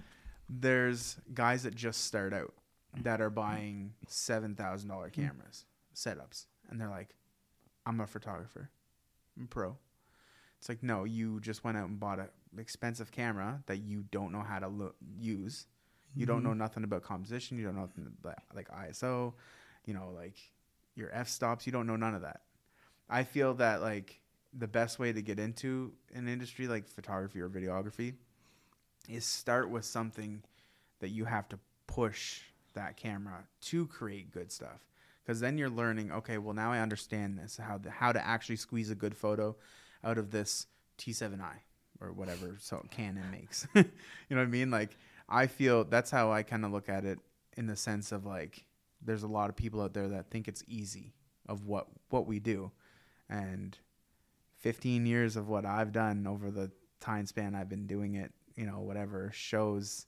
[0.48, 2.54] there's guys that just start out
[3.02, 5.66] that are buying seven thousand dollar cameras
[5.96, 7.16] setups, and they're like,
[7.88, 8.70] "I'm a photographer,
[9.40, 9.78] I'm pro."
[10.60, 12.28] It's like no, you just went out and bought an
[12.60, 15.66] expensive camera that you don't know how to lo- use.
[16.14, 17.58] You don't know nothing about composition.
[17.58, 19.34] You don't know nothing about like ISO.
[19.86, 20.36] You know, like
[20.96, 21.66] your f stops.
[21.66, 22.42] You don't know none of that.
[23.10, 24.22] I feel that like
[24.54, 28.16] the best way to get into an industry like photography or videography
[29.10, 30.44] is start with something
[31.00, 32.42] that you have to push
[32.74, 34.86] that camera to create good stuff
[35.24, 38.56] because then you're learning okay well now i understand this how the, how to actually
[38.56, 39.56] squeeze a good photo
[40.04, 40.68] out of this
[40.98, 41.54] t7i
[42.00, 43.84] or whatever so canon makes you
[44.30, 47.20] know what i mean like i feel that's how i kind of look at it
[47.58, 48.66] in the sense of like
[49.04, 51.14] there's a lot of people out there that think it's easy
[51.48, 52.72] of what what we do
[53.30, 53.78] and
[54.60, 58.66] 15 years of what i've done over the time span i've been doing it you
[58.66, 60.06] know whatever shows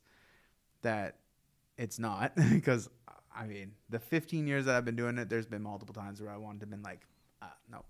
[0.81, 1.17] that
[1.77, 2.89] it's not because
[3.35, 6.31] I mean the 15 years that I've been doing it, there's been multiple times where
[6.31, 7.01] I wanted to been like,
[7.41, 7.83] uh, no.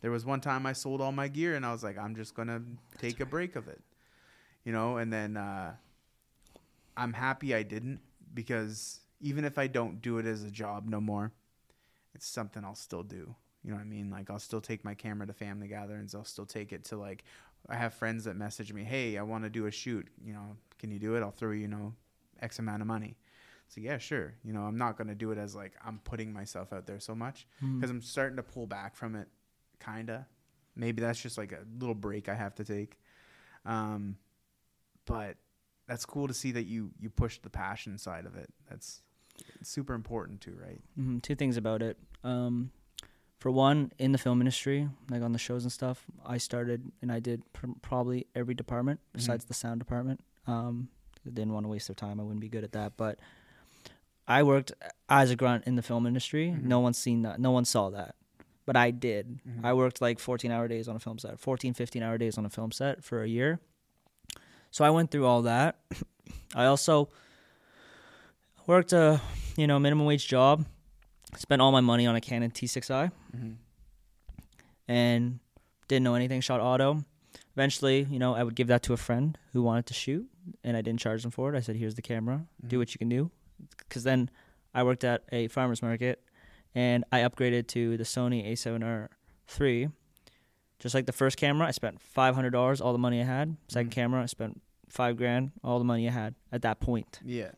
[0.00, 2.34] There was one time I sold all my gear and I was like, I'm just
[2.34, 2.62] gonna
[2.98, 3.80] take a break of it,
[4.64, 4.98] you know.
[4.98, 5.72] And then uh,
[6.96, 8.00] I'm happy I didn't
[8.32, 11.32] because even if I don't do it as a job no more,
[12.14, 13.34] it's something I'll still do.
[13.64, 14.10] You know what I mean?
[14.10, 16.14] Like I'll still take my camera to family gatherings.
[16.14, 17.24] I'll still take it to like
[17.68, 20.08] I have friends that message me, "Hey, I want to do a shoot.
[20.24, 21.22] You know, can you do it?
[21.22, 21.94] I'll throw you, you know,
[22.40, 23.16] X amount of money."
[23.68, 24.34] So yeah, sure.
[24.44, 27.14] You know, I'm not gonna do it as like I'm putting myself out there so
[27.14, 27.76] much Mm.
[27.78, 29.28] because I'm starting to pull back from it,
[29.80, 30.26] kinda.
[30.76, 32.98] Maybe that's just like a little break I have to take.
[33.66, 34.16] Um,
[35.04, 35.36] but
[35.86, 38.48] that's cool to see that you you push the passion side of it.
[38.70, 39.02] That's
[39.62, 40.80] super important too, right?
[40.96, 41.96] hmm Two things about it.
[42.24, 42.70] Um,
[43.38, 47.12] for one, in the film industry, like on the shows and stuff, I started and
[47.12, 50.20] I did pr- probably every department besides the sound department.
[50.46, 50.88] Um,
[51.26, 52.18] I didn't want to waste their time.
[52.18, 52.96] I wouldn't be good at that.
[52.96, 53.18] But
[54.26, 54.72] I worked
[55.08, 56.48] as a grunt in the film industry.
[56.50, 56.64] Mhm.
[56.64, 57.38] No one's seen that.
[57.40, 58.16] No one saw that.
[58.66, 59.40] But I did.
[59.48, 59.64] Mhm.
[59.64, 62.44] I worked like 14 hour days on a film set, 14, 15 hour days on
[62.44, 63.60] a film set for a year.
[64.70, 65.78] So I went through all that.
[66.54, 67.08] I also
[68.68, 69.20] worked a,
[69.56, 70.64] you know, minimum wage job.
[71.36, 73.52] Spent all my money on a Canon T6i Mm-hmm.
[74.86, 75.40] and
[75.88, 77.04] didn't know anything, shot auto.
[77.54, 80.26] Eventually, you know, I would give that to a friend who wanted to shoot
[80.64, 81.56] and I didn't charge them for it.
[81.58, 82.46] I said, "Here's the camera.
[82.66, 82.78] Do Mhm.
[82.80, 83.30] what you can do."
[83.90, 84.30] Cuz then
[84.72, 86.22] I worked at a farmers market
[86.74, 89.08] and I upgraded to the Sony A7R
[89.46, 89.88] 3.
[90.78, 93.56] Just like the first camera, I spent $500 all the money I had.
[93.68, 93.92] 2nd Mhm.
[93.92, 97.20] camera, I spent 5 grand all the money I had at that point.
[97.24, 97.50] Yeah.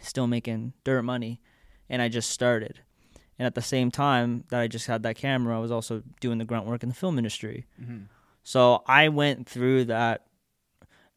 [0.00, 1.40] Still making dirt money
[1.88, 2.80] and I just started.
[3.38, 6.38] And at the same time that I just had that camera, I was also doing
[6.38, 7.66] the grunt work in the film industry.
[7.80, 8.04] Mm-hmm.
[8.42, 10.26] So I went through that.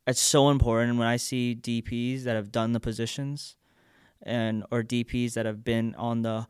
[0.06, 3.56] It's so important when I see DPs that have done the positions
[4.24, 6.48] and or DPs that have been on the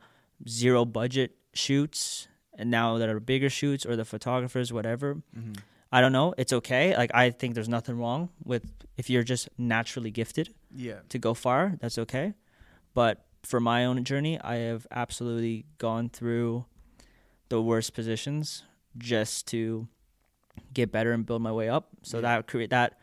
[0.48, 5.16] zero budget shoots and now that are bigger shoots or the photographers whatever.
[5.36, 5.52] Mm-hmm.
[5.92, 6.96] I don't know, it's okay.
[6.96, 8.64] Like I think there's nothing wrong with
[8.96, 11.00] if you're just naturally gifted Yeah.
[11.08, 12.34] to go far, that's okay.
[12.94, 16.64] But for my own journey, I have absolutely gone through
[17.48, 18.62] the worst positions
[18.98, 19.88] just to
[20.74, 21.88] get better and build my way up.
[22.02, 22.22] So Yeah.
[22.36, 22.98] that create that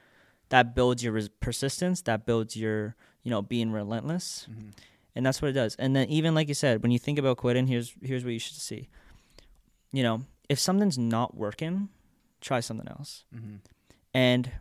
[0.49, 4.47] that builds your res- persistence, that builds your, you know, being relentless.
[4.49, 4.69] Mm-hmm.
[5.13, 5.75] And that's what it does.
[5.75, 8.39] And then even like you said, when you think about quitting, here's here's what you
[8.39, 8.87] should see.
[9.91, 11.89] You know, if something's not working,
[12.41, 13.25] try something else.
[13.35, 13.55] Mm-hmm.
[14.13, 14.51] And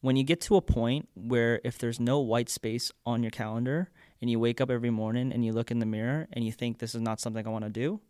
[0.00, 3.90] when you get to a point where if there's no white space on your calendar
[4.20, 6.78] and you wake up every morning and you look in the mirror and you think
[6.78, 8.00] this is not something I want to do,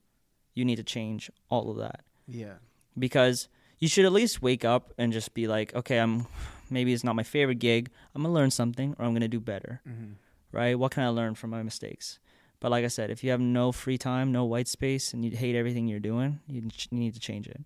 [0.54, 2.00] you need to change all of that.
[2.26, 2.54] Yeah.
[2.98, 3.48] Because
[3.78, 6.26] you should at least wake up and just be like, okay, I'm
[6.70, 7.90] maybe it's not my favorite gig.
[8.14, 10.12] I'm going to learn something or I'm going to do better, Mm-hmm.
[10.52, 10.78] right?
[10.78, 12.18] What can I learn from my mistakes?
[12.60, 15.30] But like I said, if you have no free time, no white space, and you
[15.32, 17.60] hate everything you're doing, you, ch- you need to change it.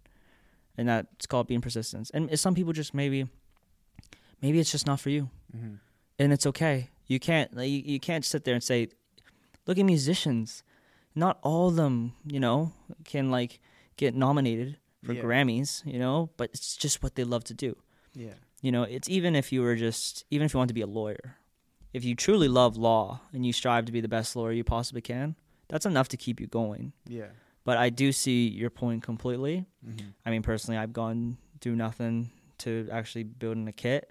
[0.79, 2.11] And that's called being persistent.
[2.15, 3.27] And some people just maybe,
[4.41, 5.75] maybe it's just not for you Mm-hmm.
[6.19, 6.89] and it's okay.
[7.07, 8.89] You can't like, you, you can't sit there and say,
[9.67, 10.63] look at musicians.
[11.15, 12.73] Not all of them, you know,
[13.05, 13.61] can like
[13.97, 15.23] get nominated for Yeah.
[15.23, 17.77] Grammys, you know, but it's just what they love to do.
[18.15, 18.35] Yeah.
[18.63, 20.87] You know, it's even if you were just even if you want to be a
[20.87, 21.37] lawyer.
[21.95, 25.01] If you truly love law and you strive to be the best lawyer you possibly
[25.01, 25.35] can,
[25.69, 26.93] that's enough to keep you going.
[27.07, 27.29] Yeah.
[27.69, 29.67] But I do see your point completely.
[29.87, 30.07] Mm-hmm.
[30.25, 34.11] I mean, personally, I've gone through nothing to actually building a kit.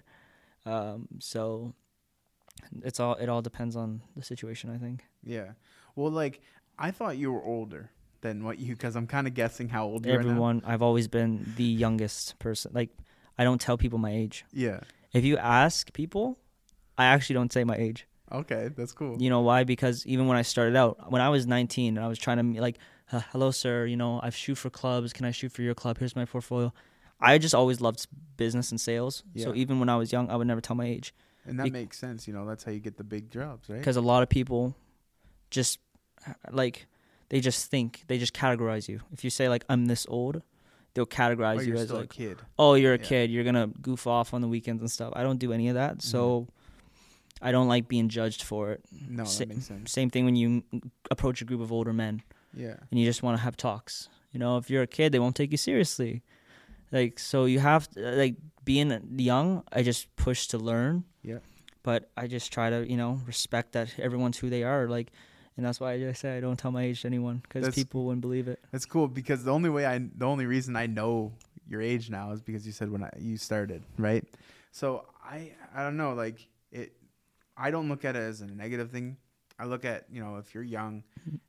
[0.64, 1.74] Um, so
[2.84, 4.70] it's all it all depends on the situation.
[4.70, 5.54] I think Yeah.
[5.96, 6.40] Well, like
[6.78, 7.90] I thought you were older
[8.20, 10.28] than what you because I'm kind of guessing how old you are now.
[10.28, 10.62] everyone.
[10.64, 12.70] I've always been the youngest person.
[12.72, 12.90] Like
[13.38, 14.44] I don't tell people my age.
[14.52, 14.78] Yeah.
[15.12, 16.38] If you ask people,
[16.96, 18.06] I actually don't say my age.
[18.30, 19.20] Okay, that's cool.
[19.20, 19.64] You know why?
[19.64, 22.60] Because even when I started out, when I was 19 and I was trying to
[22.60, 22.78] like,
[23.10, 25.12] hello, sir, you know, I've shoot for clubs.
[25.12, 25.98] Can I shoot for your club?
[25.98, 26.72] Here's my portfolio.
[27.20, 28.06] I just always loved
[28.36, 29.22] business and sales.
[29.36, 31.12] So even when I was young, I would never tell my age
[31.46, 32.28] And that Bec- makes sense.
[32.28, 33.78] You know, that's how you get the big jobs, right?
[33.78, 34.76] because a lot of people
[35.50, 35.78] just
[36.50, 36.86] like
[37.30, 39.00] they just think they just categorize you.
[39.12, 40.42] If you say like I'm this old,
[40.94, 42.38] they'll Oh, categorize you're you as like a kid.
[42.58, 43.04] oh you're a Yeah.
[43.04, 45.74] kid you're gonna goof off on the weekends and stuff i don't do any of
[45.74, 47.44] that so Mm-hmm.
[47.46, 49.92] i don't like being judged for it No, Sa- that makes sense.
[49.92, 50.64] same thing when you
[51.10, 52.22] approach a group of older men
[52.54, 52.76] Yeah.
[52.90, 55.36] and you just want to have talks you know if you're a kid they won't
[55.36, 56.22] take you seriously
[56.92, 61.38] like so you have to, uh, like being young i just push to learn Yeah.
[61.82, 65.10] but i just try to you know respect that everyone's who they are like
[65.56, 68.04] and that's why i just say i don't tell my age to anyone because people
[68.04, 71.32] wouldn't believe it That's cool because the only way I, the only reason I know
[71.68, 74.24] your age now is because you said when I, you started, right?
[74.70, 76.92] So I, I don't know, like it,
[77.56, 79.16] I don't look at it as a negative thing.
[79.58, 81.02] I look at, you know, if you're young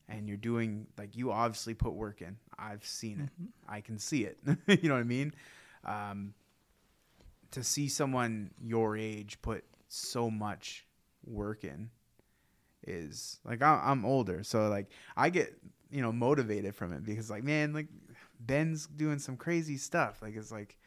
[0.07, 2.38] and you're doing, like, you obviously put work in.
[2.57, 3.30] I've seen it.
[3.68, 4.39] I can see it.
[4.68, 5.34] you know what I mean?
[5.86, 6.34] Um,
[7.51, 10.86] to see someone your age put so much
[11.26, 11.89] work in
[12.86, 14.88] is like I, I'm older, so like
[15.18, 15.53] I get
[15.91, 17.88] you know motivated from it because like man, like
[18.39, 20.22] Ben's doing some crazy stuff.
[20.22, 20.78] Like it's like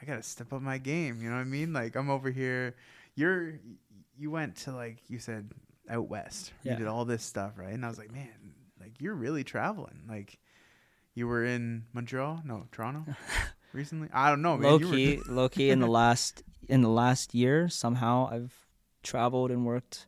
[0.00, 1.20] I gotta step up my game.
[1.20, 1.72] You know what I mean?
[1.72, 2.76] Like I'm over here.
[3.14, 3.60] You're
[4.18, 5.50] you went to like you said
[5.90, 6.52] out west.
[6.62, 6.72] Yeah.
[6.72, 7.72] You did all this stuff, right?
[7.72, 8.28] And I was like, man,
[8.80, 10.02] like you're really traveling.
[10.08, 10.38] Like
[11.14, 13.04] you were in Montreal, no Toronto,
[13.72, 14.08] recently.
[14.12, 14.70] I don't know, man.
[14.70, 15.70] low You were- key, low key.
[15.70, 18.54] In the last in the last year, somehow I've
[19.02, 20.06] traveled and worked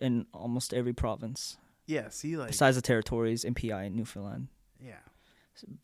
[0.00, 2.08] in almost every province yeah.
[2.08, 4.48] See, like besides the territories PI and Newfoundland.
[4.80, 4.94] yeah.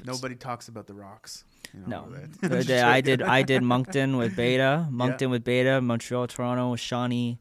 [0.04, 1.44] Nobody talks about the rocks.
[1.72, 5.44] You No, know, The Just day I did I did Moncton with Beta, Moncton with
[5.44, 7.38] Beta, Montreal, Toronto with Shawnee,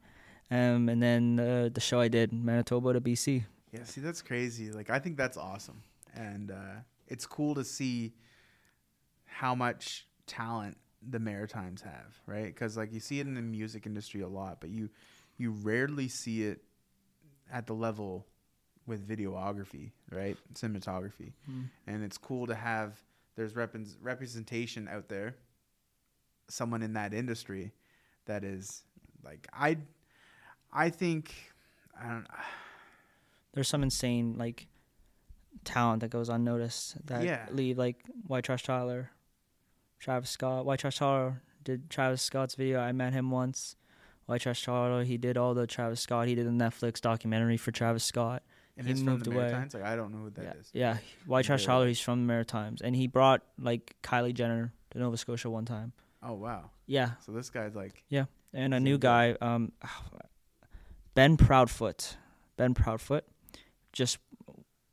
[0.51, 3.45] um, and then uh, the show I did Manitoba to BC.
[3.71, 4.71] Yeah, see, that's crazy.
[4.71, 5.81] Like, I think that's awesome,
[6.15, 8.13] and uh, it's cool to see
[9.25, 10.77] how much talent
[11.07, 12.47] the Maritimes have, right?
[12.47, 14.89] Because like you see it in the music industry a lot, but you
[15.37, 16.61] you rarely see it
[17.51, 18.25] at the level
[18.85, 20.37] with videography, right?
[20.53, 21.33] Cinematography,
[21.87, 23.01] and it's cool to have
[23.35, 25.35] there's repres representation out there,
[26.49, 27.71] someone in that industry
[28.25, 28.83] that is
[29.23, 29.77] like I,
[30.71, 31.33] I think
[31.99, 32.27] I don't.
[33.53, 34.67] There's some insane like
[35.65, 37.47] talent that goes unnoticed that Yeah.
[37.51, 37.97] leave like
[38.27, 39.11] White Trash Tyler,
[39.99, 40.65] Travis Scott.
[40.65, 42.79] White Trash Tyler did Travis Scott's video.
[42.79, 43.75] I met him once.
[44.27, 46.27] White Trash Tyler, he did all the Travis Scott.
[46.27, 48.43] He did the Netflix documentary for Travis Scott.
[48.77, 49.49] And He he's moved from the away.
[49.51, 49.73] Maritimes.
[49.73, 50.69] Like I don't know who that is.
[50.71, 50.97] yeah, yeah.
[51.25, 55.17] White Trash Tyler, he's from the Maritimes, and he brought like Kylie Jenner to Nova
[55.17, 55.91] Scotia one time.
[56.23, 56.69] Oh wow.
[56.85, 59.71] Yeah, So this guy's like Yeah, and a new guy, um,
[61.19, 62.15] Ben Proudfoot.
[62.55, 63.23] Ben Proudfoot
[63.91, 64.19] just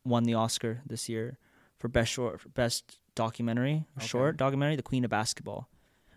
[0.04, 1.38] won the Oscar this year
[1.78, 4.06] for best short, best documentary, Okay.
[4.08, 5.68] short documentary, The Queen of Basketball.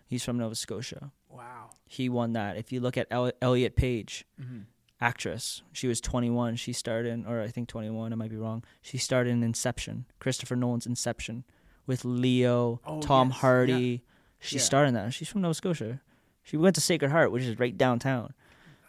[0.08, 1.12] He's from Nova Scotia.
[1.28, 1.70] wow.
[1.86, 2.56] He won that.
[2.56, 4.62] If you look at El- Elliot Page, Mm-hmm.
[5.00, 6.56] actress, she was 21.
[6.56, 8.12] She starred in, or I think 21.
[8.12, 8.64] I might be wrong.
[8.82, 11.44] She starred in Inception, Christopher Nolan's Inception,
[11.86, 13.38] with Leo, Oh, Tom yes.
[13.38, 14.02] Hardy.
[14.40, 14.62] She Yeah.
[14.62, 15.14] starred in that.
[15.14, 16.00] She's from Nova Scotia.
[16.42, 18.34] She went to Sacred Heart, which is right downtown.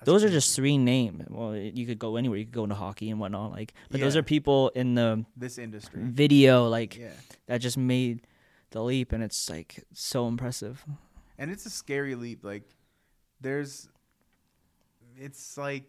[0.05, 1.25] Those are just three names.
[1.29, 2.37] Well, you could go anywhere.
[2.39, 3.51] You could go into hockey and whatnot.
[3.51, 6.01] Like, but those are people in the this industry.
[6.03, 7.11] video like Yeah.
[7.47, 8.27] that just made
[8.71, 10.83] the leap, and it's like so impressive.
[11.37, 12.43] And it's a scary leap.
[12.43, 12.63] Like
[13.41, 13.89] there's
[15.17, 15.85] it's like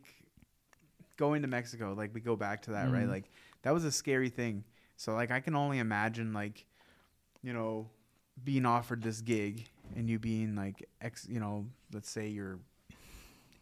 [1.16, 1.94] going to Mexico.
[1.96, 3.04] Like we go back to that, right?
[3.06, 3.10] Mhm.
[3.10, 3.30] Like
[3.62, 4.64] that was a scary thing.
[4.96, 6.64] So like I can only imagine like
[7.42, 7.88] you know
[8.44, 12.58] being offered this gig and you being like ex you know let's say you're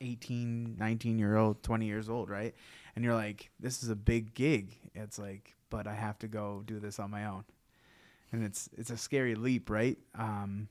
[0.00, 2.54] 18 19 year old 20 years old right
[2.94, 6.62] and you're like this is a big gig it's like but i have to go
[6.66, 7.44] do this on my own
[8.32, 10.68] and it's it's a scary leap right um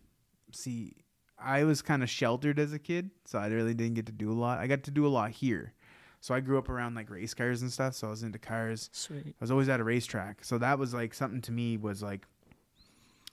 [0.51, 0.93] see
[1.37, 4.31] i was kind of sheltered as a kid so i really didn't get to do
[4.31, 5.73] a lot i got to do a lot here
[6.21, 8.89] so i grew up around like race cars and stuff so i was into cars
[8.91, 9.27] Sweet.
[9.27, 10.43] I was always at a racetrack.
[10.43, 12.25] So that was like something to me was like,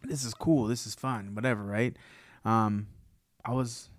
[0.05, 0.66] this is cool.
[0.66, 1.97] This is fun, whatever, right?
[2.44, 2.86] Um,
[3.44, 3.90] I was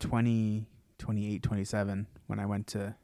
[0.00, 0.66] 20,
[1.00, 2.94] 28, 27 when I went to,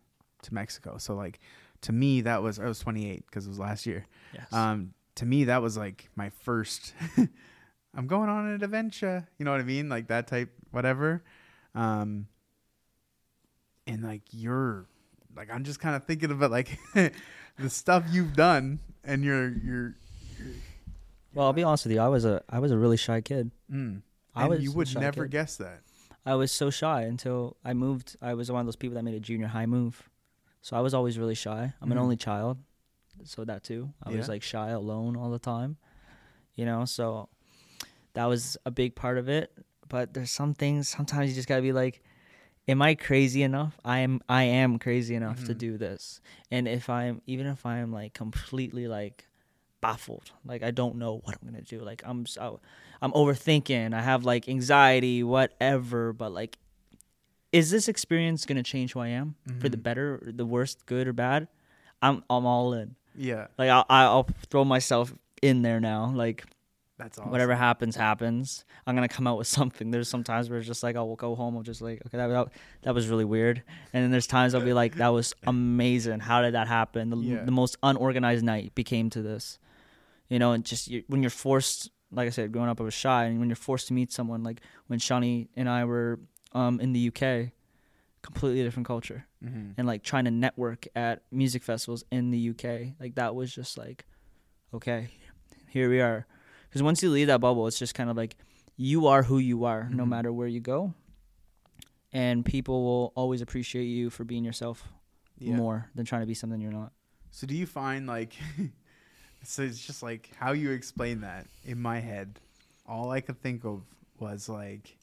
[0.43, 0.97] to Mexico.
[0.99, 1.41] So like
[1.83, 4.07] to me that was I was 28 because it was last year.
[4.33, 4.53] Yes.
[4.53, 6.95] Um, to me that was like my first.
[7.95, 9.27] I'm going on an adventure.
[9.39, 9.89] You know what I mean?
[9.89, 11.25] Like that type, whatever.
[11.75, 12.27] Um,
[13.87, 14.87] and like you're,
[15.35, 19.95] like I'm just kind of thinking about like the stuff you've done, and you're you're.
[21.35, 22.01] well, I'll be honest with you.
[22.01, 23.51] I was a I was a really shy kid.
[23.73, 24.03] Mm.
[24.35, 25.31] I And was you would never kid.
[25.33, 25.81] guess that.
[26.27, 28.17] I was so shy until I moved.
[28.21, 30.11] I was one of those people that made a junior high move.
[30.61, 31.73] So I was always really shy.
[31.81, 32.03] I'm an Mhm.
[32.03, 32.59] only child.
[33.25, 33.93] So that too.
[34.03, 35.77] I was like shy alone all the time.
[36.55, 37.29] You know, so
[38.15, 39.53] that was a big part of it.
[39.89, 42.03] But there's some things sometimes you just gotta be like,
[42.69, 43.79] Am I crazy enough?
[43.85, 45.59] I am I am crazy enough to Mhm.
[45.59, 46.21] do this.
[46.51, 49.29] And if I'm even if I am like completely like
[49.81, 51.81] baffled, like I don't know what I'm gonna do.
[51.81, 52.61] Like I'm so
[53.03, 53.95] I'm overthinking.
[53.95, 56.13] I have like anxiety, whatever.
[56.13, 56.59] But like,
[57.53, 59.83] is this experience gonna change who I am for the Mhm.
[59.83, 61.49] better, the worst, good or bad?
[62.03, 62.97] I'm I'm all in.
[63.19, 66.11] Yeah, Like I'll I'll throw myself in there now.
[66.15, 66.45] Like
[66.99, 67.31] that's awesome.
[67.31, 68.65] whatever happens, happens.
[68.87, 69.91] I'm gonna come out with something.
[69.91, 71.57] There's some times where it's just like I'll go home.
[71.57, 72.49] I'm just like, okay, that that,
[72.83, 73.63] that was really weird.
[73.93, 76.21] And then there's times I'll be like, that was amazing.
[76.21, 77.11] How did that happen?
[77.11, 77.45] The, Yeah.
[77.45, 79.59] the most unorganized night became to this.
[80.29, 82.95] You know, and just you, when you're forced, like I said, growing up I was
[82.95, 86.19] shy, and when you're forced to meet someone, like when Shawnee and I were
[86.53, 87.53] um, in the UK,
[88.23, 92.95] completely different culture, hmm and like trying to network at music festivals in the UK,
[92.99, 94.05] like that was just like,
[94.73, 95.09] okay,
[95.69, 96.27] here we are.
[96.69, 98.37] Because once you leave that bubble, it's just kind of like
[98.77, 100.09] you are who you are, no Mhm.
[100.09, 100.95] matter where you go,
[102.13, 104.89] and people will always appreciate you for being yourself
[105.39, 105.57] Yeah.
[105.57, 106.93] more than trying to be something you're not.
[107.31, 108.33] So do you find like
[109.47, 112.41] so it's just like how you explain that in my head
[112.89, 113.83] all I could think of
[114.19, 114.97] was like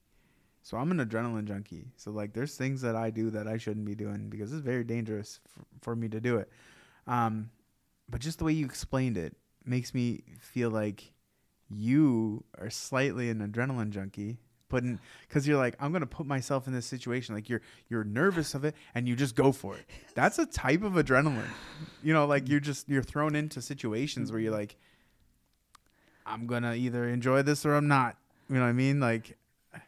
[0.63, 1.87] so I'm an adrenaline junkie.
[1.97, 4.85] So like there's things that I do that I shouldn't be doing because it's very
[4.85, 6.49] dangerous for, for me to do it.
[7.05, 7.49] Um
[8.09, 9.35] but just the way you explained it
[9.65, 11.13] makes me feel like
[11.69, 14.37] you are slightly an adrenaline junkie
[15.27, 18.65] because you're like i'm gonna put myself in this situation like you're you're nervous of
[18.65, 21.47] it and you just go for it that's a type of adrenaline
[22.01, 24.75] you know like you're just you're thrown into situations where you're like
[26.25, 28.17] i'm gonna either enjoy this or i'm not
[28.49, 29.37] you know what i mean like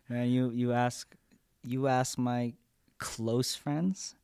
[0.10, 1.14] Man, you you ask,
[1.64, 2.54] you ask my
[2.98, 4.16] close friends,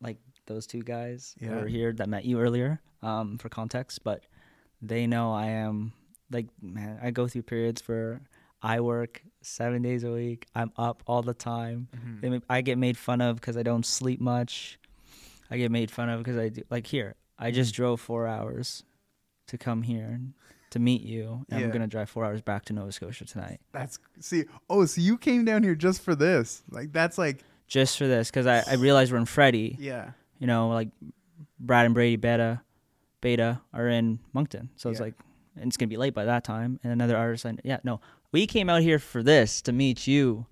[0.00, 1.50] like those two guys Yeah.
[1.56, 4.24] over here that met you earlier, um, for context, but
[4.80, 5.92] they know I am
[6.30, 6.98] like man.
[7.02, 8.22] I go through periods where
[8.62, 10.46] I work seven days a week.
[10.54, 11.88] I'm up all the time.
[11.96, 12.20] Mm-hmm.
[12.20, 14.78] They make, I get made fun of because I don't sleep much.
[15.50, 17.14] I get made fun of because I do like here.
[17.38, 17.82] I just mm-hmm.
[17.82, 18.82] drove four hours
[19.46, 20.20] to come here
[20.70, 21.66] to meet you, and Yeah.
[21.66, 23.60] I'm gonna drive four hours back to Nova Scotia tonight.
[23.72, 27.96] that's see oh so you came down here just for this like that's like just
[27.96, 29.76] for this because I, I realize we're in Freddie.
[29.78, 30.88] yeah You know, like
[31.58, 32.60] Brad and Brady Beta,
[33.20, 35.14] Beta are in Moncton, so it's like
[35.56, 36.78] and it's gonna be late by that time.
[36.82, 38.00] And another artist, I, yeah, no,
[38.32, 40.46] we came out here for this to meet you,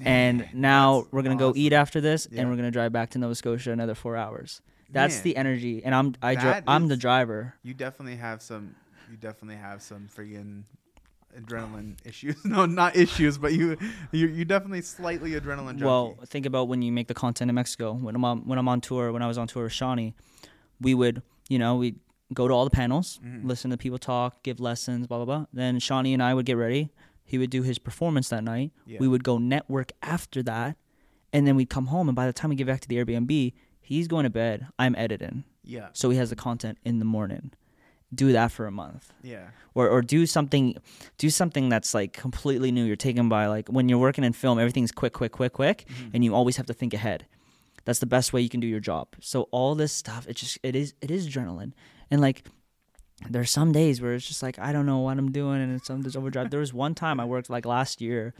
[0.00, 2.40] and Man, now we're gonna go eat after this, Yeah.
[2.42, 4.60] and we're gonna drive back to Nova Scotia another four hours.
[4.90, 7.54] That's Man, the energy, and I'm I dri- I'm the driver.
[7.62, 8.74] you definitely have some
[9.10, 10.64] you definitely have some friggin'
[11.38, 13.76] adrenaline issues no not issues but you
[14.12, 17.54] you you definitely slightly adrenaline junkie Well, think about when you make the content in
[17.56, 17.92] Mexico.
[17.92, 20.14] When I'm on, when I'm on tour, when I was on tour with Shawnee,
[20.80, 21.96] we would, you know, we
[22.34, 23.44] go to all the panels, Mhm.
[23.44, 25.46] listen to people talk, give lessons, blah blah blah.
[25.52, 26.90] Then Shawnee and I would get ready.
[27.24, 28.72] He would do his performance that night.
[28.86, 28.98] Yeah.
[29.00, 30.76] We would go network after that,
[31.32, 32.08] and then we'd come home.
[32.08, 34.66] And by the time we get back to the Airbnb, he's going to bed.
[34.78, 37.52] I'm editing, yeah so he has the content in the morning.
[38.14, 40.76] Do that for a month yeah or or do something
[41.18, 44.56] do something that's like completely new you're taken by like when you're working in film
[44.60, 46.10] everything's quick quick quick quick Mhm.
[46.14, 47.26] and you always have to think ahead
[47.86, 50.58] that's the best way you can do your job so all this stuff it just
[50.62, 51.72] it is it is adrenaline
[52.10, 52.44] and like
[53.30, 55.86] there's some days where it's just like i don't know what i'm doing and it's
[55.86, 58.34] some there's overdrive there was one time i worked like last year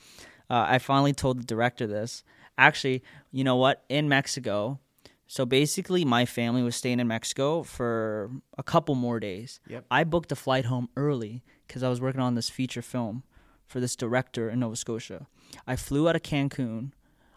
[0.50, 2.24] uh, i finally told the director this
[2.58, 3.02] actually
[3.32, 4.78] you know what in mexico
[5.26, 9.84] so basically my family was staying in mexico for a couple more days Yep.
[9.90, 13.22] I booked a flight home early because I was working on this feature film
[13.66, 15.26] for this director in Nova Scotia.
[15.66, 16.92] I flew out of Cancun.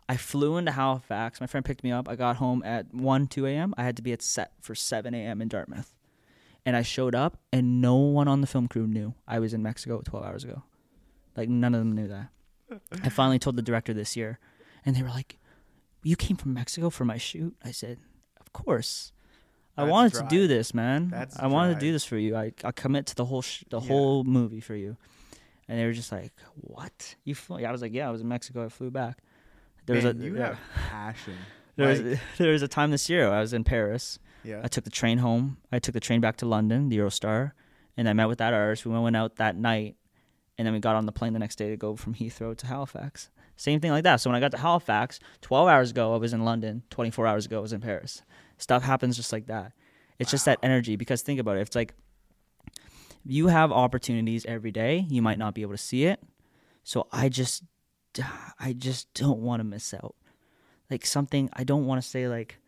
[0.10, 1.40] I flew into Halifax.
[1.40, 2.10] My friend picked me up.
[2.10, 3.74] I got home at 1, 2 a.m.
[3.78, 5.42] I had to be at set for 7 a.m.
[5.42, 5.94] in Dartmouth.
[6.68, 9.64] And I showed up, and no one on the film crew knew I was in
[9.64, 10.64] Mexico 12 hours ago.
[11.38, 12.28] Like, none of them knew that.
[13.04, 14.38] I finally told the director this year,
[14.86, 15.38] and they were like,
[16.04, 17.56] You came from Mexico for my shoot?
[17.64, 18.00] I said,
[18.42, 19.14] Of course.
[19.78, 21.08] I That's wanted to do this, man.
[21.10, 22.36] That's I wanted to do this for you.
[22.36, 23.88] I I commit to the whole sh- the Yeah.
[23.88, 24.98] whole movie for you.
[25.70, 27.16] And they were just like, "What?
[27.24, 28.66] You flew?" I was like, "Yeah, I was in Mexico.
[28.66, 29.20] I flew back."
[29.86, 30.48] There Man, was a you yeah.
[30.48, 30.60] have
[30.90, 31.36] passion
[31.78, 34.18] there Like, was there was a time this year I was in Paris.
[34.48, 34.62] Yeah.
[34.64, 35.58] I took the train home.
[35.72, 37.52] I took the train back to London, the Eurostar,
[37.98, 38.86] and I met with that artist.
[38.86, 39.98] We went out that night,
[40.58, 42.66] and then we got on the plane the next day to go from Heathrow to
[42.66, 43.30] Halifax.
[43.58, 44.18] Same thing like that.
[44.18, 46.84] So when I got to Halifax, 12 hours ago I was in London.
[46.92, 48.22] 24 hours ago I was in Paris.
[48.58, 49.74] Stuff happens just like that.
[50.20, 50.96] It's just that energy.
[50.96, 51.62] Because think about it.
[51.62, 51.96] It's like
[53.26, 55.06] you have opportunities every day.
[55.10, 56.22] You might not be able to see it.
[56.84, 57.64] So I just,
[58.60, 60.16] I just don't want to miss out.
[60.92, 62.60] Like something I don't want to say like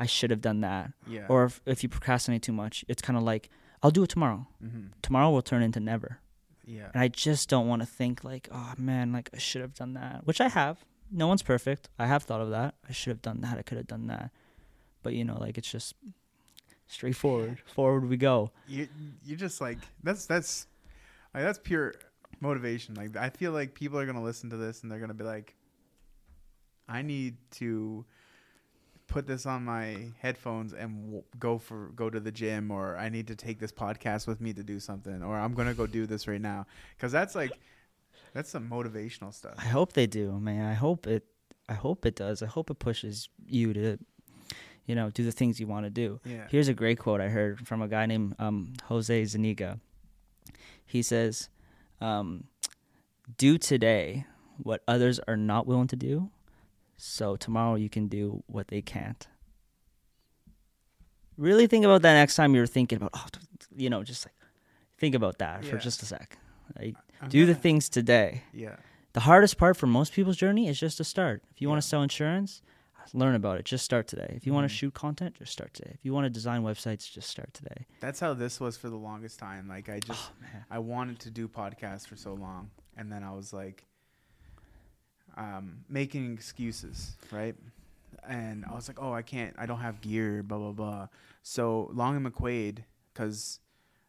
[0.00, 0.92] I should have done that.
[1.06, 1.26] Yeah.
[1.28, 3.50] Or if, if you procrastinate too much, it's kind of like
[3.82, 4.46] I'll do it tomorrow.
[4.60, 6.18] hmm Tomorrow will turn into never.
[6.64, 6.88] Yeah.
[6.94, 9.94] And I just don't want to think like, oh man, like I should have done
[9.94, 10.84] that, which I have.
[11.12, 11.88] No one's perfect.
[11.98, 12.74] I have thought of that.
[12.88, 13.58] I should have done that.
[13.58, 14.30] I could have done that.
[15.02, 15.94] But you know, like it's just
[16.86, 17.58] straightforward.
[17.74, 18.50] Forward we go.
[18.68, 18.88] you
[19.24, 20.66] you just like that's that's
[21.34, 21.94] like that's pure
[22.40, 25.24] motivation like i feel like people are gonna listen to this and they're gonna be
[25.24, 25.54] like
[26.88, 28.04] i need to
[29.10, 33.08] put this on my headphones and w- go for go to the gym or i
[33.08, 36.06] need to take this podcast with me to do something or i'm gonna go do
[36.06, 36.64] this right now
[36.96, 37.52] because that's like
[38.32, 40.64] that's some motivational stuff I hope they do, man.
[40.64, 41.24] I hope it.
[41.68, 42.42] I hope it does.
[42.42, 43.98] I hope it pushes you to,
[44.86, 46.20] you know, do the things you want to do.
[46.24, 49.80] yeah Here's a great quote I heard from a guy named um, Jose Zuniga.
[50.86, 51.48] He says,
[52.00, 52.44] um,
[53.36, 54.26] "Do today
[54.62, 56.30] what others are not willing to do,
[57.02, 59.26] so tomorrow you can do what they can't."
[61.36, 63.26] Really think about that next time you're thinking about, oh,
[63.74, 64.34] you know, just like
[64.98, 66.36] think about that for just a sec.
[66.78, 66.94] Like,
[67.28, 68.42] do the gonna- things today.
[68.52, 68.76] yeah
[69.12, 71.42] The hardest part for most people's journey is just to start.
[71.50, 72.62] If you want to sell insurance,
[73.12, 73.64] learn about it.
[73.64, 74.34] Just start today.
[74.36, 74.68] If you want Mhm.
[74.68, 75.92] to shoot content, just start today.
[75.94, 77.86] If you want to design websites, just start today.
[78.00, 80.58] that's how this was for the longest time like i just Oh.
[80.70, 83.86] I wanted to do podcasts for so long, and then I was like,
[85.36, 87.54] um, making excuses, right?
[88.28, 91.08] And I was like, oh, I can't, I don't have gear, blah blah blah.
[91.42, 93.60] So Long and McQuaid, because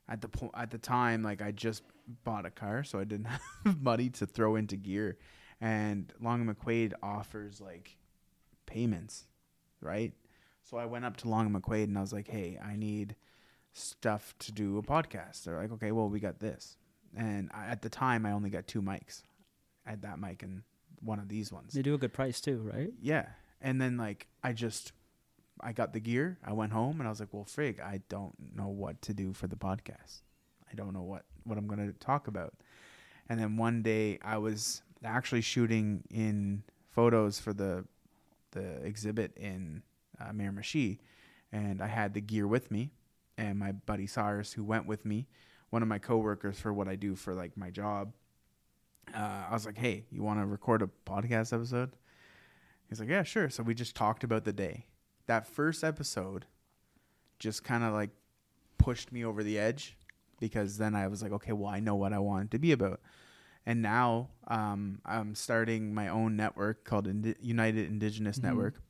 [0.10, 1.84] at the po- at the time, like I just
[2.24, 3.26] bought a car, so I didn't
[3.66, 5.18] have money to throw into gear,
[5.60, 7.96] and Long and McQuaid offers like
[8.66, 9.26] payments,
[9.82, 10.14] right?
[10.64, 13.16] So I went up to Long and McQuaid and I was like, hey, I need
[13.74, 15.44] stuff to do a podcast.
[15.44, 16.78] They're like, okay, well, we got this.
[17.16, 19.24] And I, at the time, I only got two mics.
[19.86, 20.64] I had that mic and
[21.02, 21.74] one of these ones.
[21.74, 22.92] They do a good price too, right?
[23.02, 23.28] Yeah.
[23.62, 24.92] And then, like, I just,
[25.60, 26.38] I got the gear.
[26.44, 29.34] I went home and I was like, well, frig, I don't know what to do
[29.34, 30.22] for the podcast.
[30.72, 32.54] I don't know what, what I'm going to talk about.
[33.30, 37.86] And then one day I was actually shooting in photos for the,
[38.52, 39.84] the exhibit in
[40.20, 41.00] uh, Miramichi.
[41.52, 42.92] And I had the gear with me
[43.38, 45.28] and my buddy Cyrus, who went with me,
[45.70, 48.14] one of my coworkers for what I do for like my job.
[49.14, 51.92] Uh, I was like, "Hey, you want to record a podcast episode?"
[52.90, 54.86] He's like, "Yeah, sure." So we just talked about the day.
[55.28, 56.46] That first episode
[57.40, 58.10] just kind of like
[58.78, 59.98] pushed me over the edge
[60.40, 62.72] because then I was like, "Okay, well, I know what I want it to be
[62.72, 63.00] about."
[63.66, 68.44] And now um, I'm starting my own network called Indi- United Indigenous Mhm.
[68.44, 68.82] Network,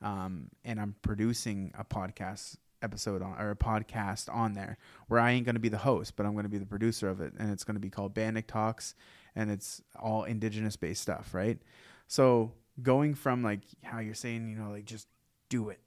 [0.00, 4.76] um, and I'm producing a podcast episode on or a podcast on there
[5.08, 7.08] where I ain't going to be the host, but I'm going to be the producer
[7.08, 8.94] of it, and it's going to be called Bannock Talks,
[9.36, 11.58] and it's all indigenous based stuff, right?
[12.06, 15.08] So going from like how you're saying, you know, like just
[15.48, 15.80] do it,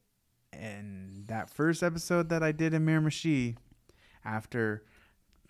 [0.52, 3.56] and that first episode that I did in Miramichi,
[4.24, 4.84] after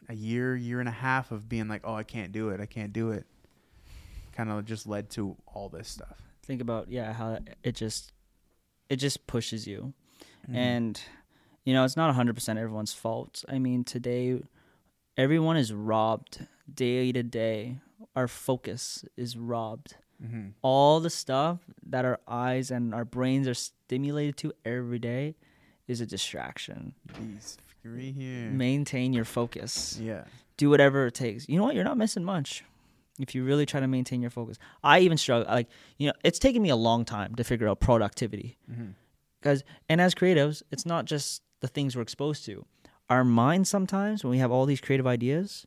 [0.09, 2.66] a year, year and a half of being like, oh, I can't do it, I
[2.66, 3.26] can't do it,
[4.32, 6.22] kind of just led to all this stuff.
[6.44, 8.12] Think about yeah how it just
[8.89, 9.93] it just pushes you.
[10.44, 10.56] Mm-hmm.
[10.56, 11.01] And
[11.64, 13.44] you know, it's not 100% everyone's fault.
[13.47, 14.40] I mean, today
[15.18, 17.81] everyone is robbed day to day.
[18.19, 19.90] Our focus is robbed.
[20.20, 21.59] hmm All the stuff
[21.93, 25.24] that our eyes and our brains are stimulated to every day
[25.86, 26.81] is a distraction.
[27.20, 29.73] these three here, Maintain your focus.
[30.11, 30.24] yeah.
[30.57, 31.49] Do whatever it takes.
[31.49, 31.74] You know what?
[31.77, 32.65] You're not missing much
[33.24, 34.57] if you really try to maintain your focus.
[34.82, 35.69] I even struggle like,
[35.99, 38.90] you know, it's taken me a long time to figure out productivity Mm-hmm.
[39.40, 42.65] because and as creatives it's not just the things we're exposed to
[43.15, 45.66] our mind sometimes when we have all these creative ideas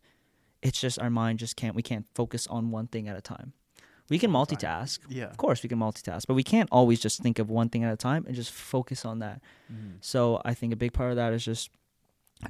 [0.62, 3.54] it's just our mind just can't we can't focus on one thing at a time.
[4.10, 5.00] We can multitask.
[5.08, 5.26] Yeah.
[5.26, 7.94] of course we can multitask but we can't always just think of one thing at
[7.94, 9.42] a time and just focus on that.
[9.72, 9.98] Mm-hmm.
[10.02, 11.70] so i think a big part of that is just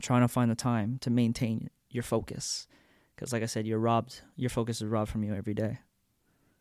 [0.01, 2.67] trying to find the time to maintain your focus.
[3.15, 5.79] Because like i said you're robbed your focus is robbed from you every day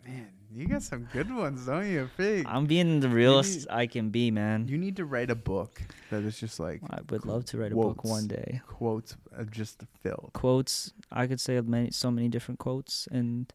[0.07, 2.47] Man, you got some good ones, don't you, Fig?
[2.49, 6.23] i'm being the realest i can be man You need to write a book that
[6.25, 9.83] is just like i would love to write a book one day quotes of just
[10.03, 10.31] filled.
[10.33, 13.53] quotes i could say many so many different quotes and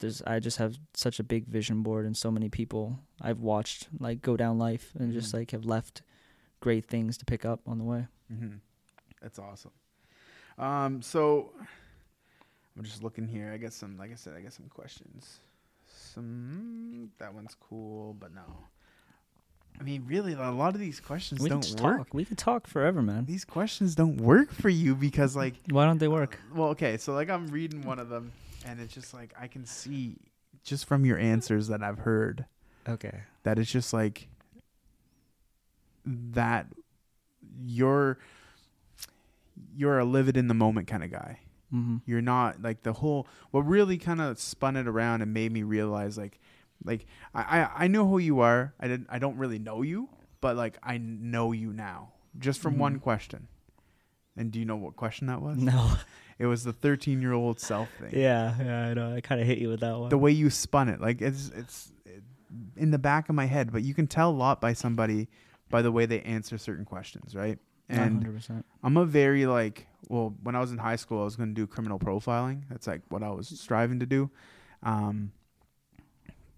[0.00, 3.88] there's i just have such a big vision board and so many people i've watched
[3.98, 5.38] like go down life and just Mhm.
[5.38, 6.02] like have left
[6.60, 8.06] great things to pick up on the way.
[8.32, 8.56] Mm-hmm.
[9.20, 9.72] That's awesome.
[10.56, 11.50] Um, so
[12.76, 13.50] I'm just looking here.
[13.52, 15.40] I got some, like I said, I got some questions.
[15.86, 18.42] Some that one's cool, but no.
[19.80, 21.96] I mean, really, a lot of these questions We can don't work.
[21.98, 22.14] talk.
[22.14, 23.24] We can talk forever, man.
[23.24, 26.38] These questions don't work for you because, like, Why don't they uh, work?
[26.54, 28.32] well, okay, so like I'm reading one of them,
[28.66, 30.16] and it's just like I can see
[30.62, 32.44] just from your answers that I've heard
[32.88, 33.20] Okay.
[33.44, 34.28] that it's just like
[36.04, 36.66] that
[37.64, 38.18] you're
[39.74, 41.38] you're a live it in the moment kind of guy.
[41.72, 41.96] Mm-hmm.
[42.06, 45.62] You're not like the whole what really kind of spun it around and made me
[45.62, 46.38] realize like
[46.84, 48.74] like I, I I know who you are.
[48.78, 50.08] I didn't I don't really know you,
[50.40, 53.02] but like I know you now just from one Mhm.
[53.02, 53.48] question.
[54.36, 55.58] And do you know what question that was?
[55.58, 55.92] No.
[56.38, 58.10] It was the 13 year old self thing.
[58.18, 59.14] yeah, yeah, I know.
[59.14, 60.08] I kind of hit you with that one.
[60.08, 61.92] The way you spun it, like it's it's
[62.76, 65.28] in the back of my head, but you can tell a lot by somebody
[65.70, 67.58] by the way they answer certain questions, right?
[67.98, 68.64] And 100%.
[68.82, 71.54] I'm a very like, well, when I was in high school, I was going to
[71.54, 72.62] do criminal profiling.
[72.70, 74.30] That's like what I was striving to do.
[74.82, 75.32] Um,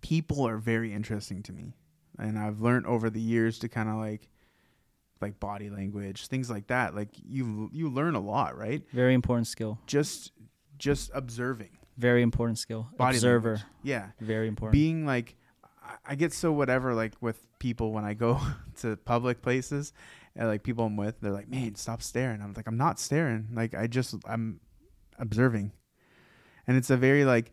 [0.01, 1.75] people are very interesting to me,
[2.19, 4.29] and I've learned over the years to kind of like,
[5.21, 6.95] like body language, things like that.
[6.95, 8.83] Like you, you learn a lot, right?
[8.93, 9.79] Very important skill.
[9.87, 10.33] Just,
[10.79, 11.71] just observing.
[11.97, 12.89] Very important skill.
[12.97, 13.49] Body Observer.
[13.55, 13.67] language.
[13.85, 14.07] Yeah.
[14.21, 14.73] Very important.
[14.73, 15.37] being like
[15.83, 18.41] I- I get so whatever like with people when I go
[18.81, 19.93] to public places
[20.37, 23.49] and like people I'm with they're like man stop staring I'm like I'm not staring
[23.53, 24.61] like I just I'm
[25.19, 25.73] observing
[26.67, 27.53] and it's a very like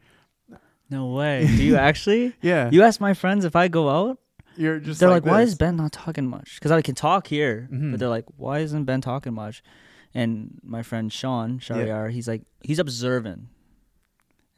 [0.90, 1.48] no way.
[1.58, 2.36] Do you actually?
[2.42, 4.20] yeah You ask my friends if I go out.
[4.58, 7.28] you're just they're like, "Why this." is Ben not talking much?" Because I can talk
[7.28, 7.92] here, Mhm.
[7.92, 9.64] but they're like, "Why isn't Ben talking much?"
[10.14, 13.48] And my friend Sean Shariar, he's like, he's observing,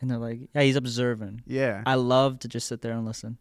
[0.01, 3.37] and they're like, "Yeah, he's observing." yeah I love to just sit there and listen.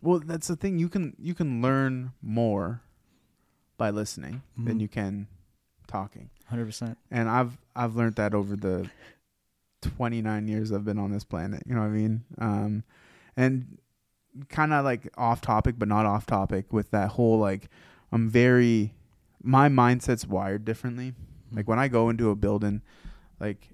[0.00, 2.80] well that's the thing you can you can learn more
[3.80, 4.80] by listening than Mhm.
[4.82, 5.26] you can
[5.86, 6.98] talking Hundred percent.
[7.10, 8.90] and I've I've learned that over the
[9.82, 11.62] 29 years I've been on this planet.
[11.66, 12.24] You know what I mean?
[12.38, 12.84] Um,
[13.36, 13.78] and
[14.48, 17.68] kind of like off topic, but not off topic with that whole like
[18.12, 18.92] I'm very
[19.42, 21.14] my mindset's wired differently.
[21.50, 22.82] Like when I go into a building,
[23.40, 23.70] like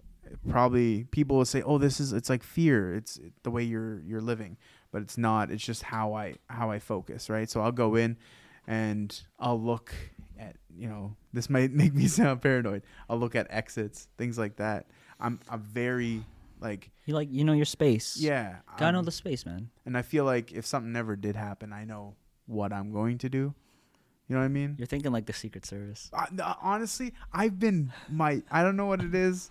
[0.48, 2.94] probably people will say, "Oh, this is it's like fear.
[2.94, 4.56] It's the way you're you're living."
[4.92, 5.50] But it's not.
[5.50, 7.50] It's just how I how I focus, right?
[7.50, 8.16] So I'll go in
[8.66, 9.94] and I'll look
[10.38, 12.82] at, you know, this might make me sound paranoid.
[13.08, 14.86] I'll look at exits, things like that.
[15.20, 16.24] I'm I'm very
[16.60, 18.16] like You like you know your space.
[18.18, 19.70] yeah, Gotta know um, the space, man.
[19.84, 22.14] and I feel like if something never did happen, I know
[22.46, 23.54] what I'm going to do.
[24.28, 24.74] You know what I mean?
[24.78, 26.10] You're thinking like the Secret Service.
[26.12, 29.48] Uh, honestly, I've been my I don't know what it is.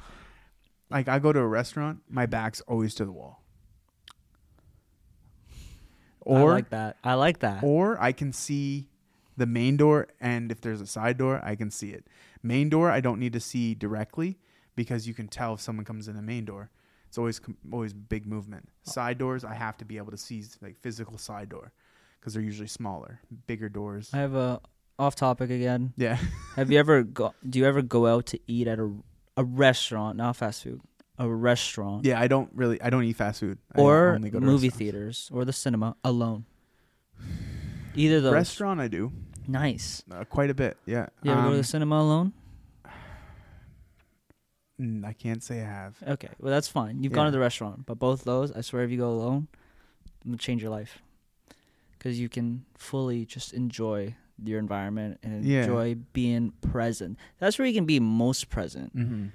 [0.92, 3.42] Like I go to a restaurant, my back's always to the wall.
[6.22, 6.98] Or I like that.
[7.04, 7.64] I like that.
[7.64, 8.90] or I can see
[9.38, 12.08] the main door and if there's a side door, I can see it.
[12.44, 14.38] Main door I don't need to see directly
[14.76, 16.70] because you can tell if someone comes in the main door.
[17.08, 17.40] It's always
[17.72, 18.70] always big movement.
[18.84, 21.72] Side doors I have to be able to see like physical side door
[22.20, 23.22] because they're usually smaller.
[23.48, 24.10] Bigger doors.
[24.14, 24.60] I have a
[24.98, 25.94] off topic again.
[25.98, 26.18] Yeah.
[26.56, 27.34] Have you ever go?
[27.48, 28.92] Do you ever go out to eat at a
[29.38, 30.80] a restaurant, not fast food,
[31.20, 33.58] a restaurant, Yeah, I don't really I don't eat fast food.
[33.76, 36.46] I or only go to movie theaters or the cinema alone?
[37.96, 38.32] Either the.
[38.32, 39.12] Restaurant I do.
[39.48, 40.04] Nice.
[40.12, 40.78] Uh, quite a bit.
[40.86, 41.08] Yeah.
[41.24, 42.34] You ever go to Um, the cinema alone?
[44.80, 45.96] mm, I can't say I have.
[46.08, 47.04] Okay, well that's fine.
[47.04, 47.32] You've gone Yeah.
[47.32, 49.48] to the restaurant, but both those, I swear, if you go alone,
[50.26, 51.00] it'll change your life
[51.98, 55.62] because you can fully just enjoy your environment and Yeah.
[55.62, 57.18] enjoy being present.
[57.40, 58.96] That's where you can be most present.
[58.96, 59.28] Mm-hmm.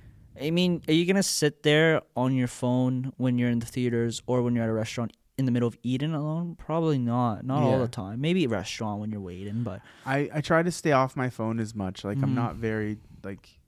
[0.42, 4.22] I mean, are you gonna sit there on your phone when you're in the theaters
[4.26, 6.54] or when you're at a restaurant in the middle of eating alone?
[6.56, 7.44] Probably not.
[7.44, 8.20] Not all the time.
[8.20, 11.58] Maybe a restaurant when you're waiting, but I, I try to stay off my phone
[11.58, 12.04] as much.
[12.04, 12.34] Like I'm Mhm.
[12.34, 13.58] not very like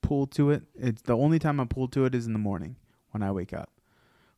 [0.00, 0.62] pulled to it.
[0.74, 2.76] It's the only time I'm pulled to it is in the morning
[3.12, 3.70] when I wake up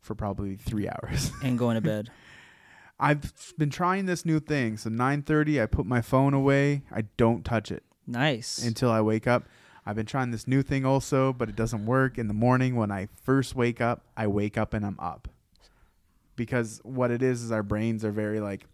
[0.01, 1.33] for probably three hours.
[1.43, 2.11] and going to bed.
[3.01, 4.77] I've been trying this new thing.
[4.77, 6.83] So 9:30, I put my phone away.
[6.91, 8.65] I don't touch it Nice.
[8.65, 9.45] until I wake up.
[9.85, 12.19] I've been trying this new thing also, but it doesn't work.
[12.19, 15.29] In the morning when I first wake up, I wake up and I'm up.
[16.37, 18.67] Because what it is is our brains are very like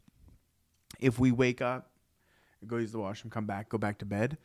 [1.00, 1.90] if we wake up,
[2.66, 4.38] go use the washroom, come back, go back to bed,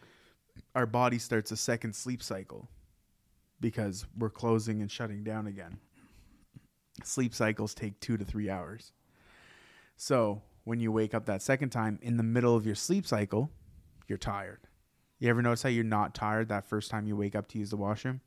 [0.75, 2.69] our body starts a second sleep cycle
[3.59, 5.77] because we're closing and shutting down again.
[7.03, 8.91] Sleep cycles take 2 to 3 hours.
[9.97, 13.49] So, when you wake up that second time in the middle of your sleep cycle,
[14.07, 14.59] you're tired.
[15.19, 17.69] You ever notice how you're not tired that first time you wake up to use
[17.69, 18.21] the washroom,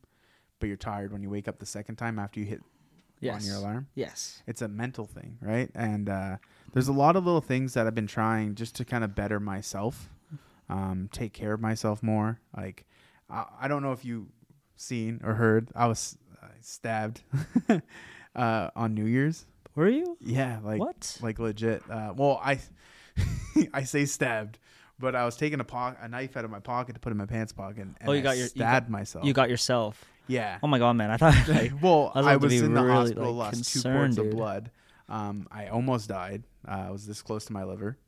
[0.59, 2.63] but you're tired when you wake up the second time after you hit
[3.21, 3.43] yes.
[3.43, 3.87] on your alarm?
[3.95, 4.43] Yes.
[4.47, 5.71] It's a mental thing, right?
[5.75, 6.37] And uh,
[6.73, 9.39] there's a lot of little things that I've been trying just to kind of better
[9.41, 10.09] myself.
[10.69, 12.41] um, take care of myself more.
[12.57, 12.85] Like
[13.29, 14.29] I, I don't know if you
[14.77, 17.23] seen or heard, I was uh, stabbed
[18.35, 19.47] uh, on New Year's.
[19.75, 20.17] Were you?
[20.21, 21.19] Yeah, like what?
[21.23, 21.83] like legit.
[21.91, 22.59] Uh, well, I
[23.73, 24.59] I say stabbed,
[24.99, 27.17] but I was taking a po- a knife out of my pocket to put in
[27.19, 29.25] my pants pocket, and Oh, you I got your- you stabbed got- myself.
[29.25, 30.05] You got yourself.
[30.31, 30.59] Yeah.
[30.63, 31.11] Oh my god, man!
[31.11, 34.17] I thought like, well, I was I was in the hospital, like, lost two quarts
[34.19, 34.71] of blood.
[35.09, 36.45] Um, I almost died.
[36.67, 37.99] Uh, I was this close to my liver.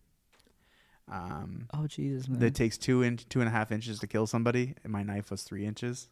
[1.10, 2.42] Um, oh Jesus, man.
[2.42, 5.30] it takes two inch, two and a half inches to kill somebody, and my knife
[5.30, 6.08] was three inches,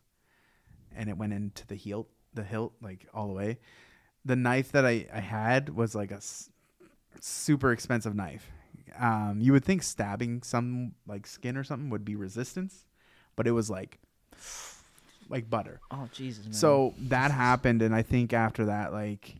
[0.95, 3.59] and it went into the hilt, the hilt, like all the way.
[4.24, 6.51] The knife that I, I had was like a s-
[7.20, 8.51] super expensive knife.
[8.99, 12.85] Um, you would think stabbing some like skin or something would be resistance,
[13.37, 14.01] but it was like
[15.31, 15.81] like butter.
[15.90, 16.52] oh Jesus, man.
[16.52, 19.36] So that happened, and I think after that, like,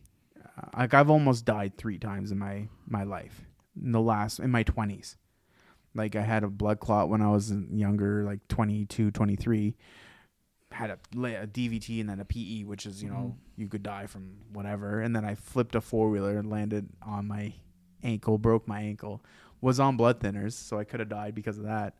[0.57, 3.41] uh, like I've almost died three times in my my life.
[3.81, 5.17] In the last, in my twenties,
[5.93, 9.75] like I had a blood clot when I was younger, like 22, 23.
[10.71, 14.07] Had a, a DVT and then a PE, which is you know you could die
[14.07, 15.01] from whatever.
[15.01, 17.53] And then I flipped a four wheeler and landed on my
[18.03, 19.21] ankle, broke my ankle.
[19.59, 21.95] Was on blood thinners, so I could have died because of that.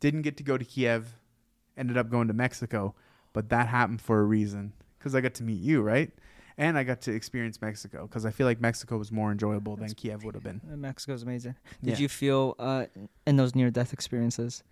[0.00, 1.14] Didn't get to go to Kiev.
[1.76, 2.96] Ended up going to Mexico
[3.32, 6.10] but that happened for a reason because I got to meet you, right?
[6.56, 9.94] And I got to experience Mexico because I feel like Mexico was more enjoyable than
[9.94, 10.60] Kiev would have been.
[10.64, 11.54] Mexico's amazing.
[11.82, 12.02] Did Yeah.
[12.02, 12.86] you feel uh,
[13.26, 14.64] in those near death experiences?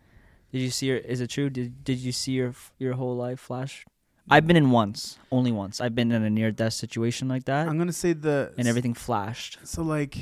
[0.50, 0.96] Did you see your?
[0.98, 1.48] Is it true?
[1.48, 3.84] Did Did you see your your whole life flash?
[4.28, 5.80] I've been in once, only once.
[5.80, 8.92] I've been in a near death situation like that, I'm gonna say the and everything
[8.94, 9.58] flashed.
[9.62, 10.16] So like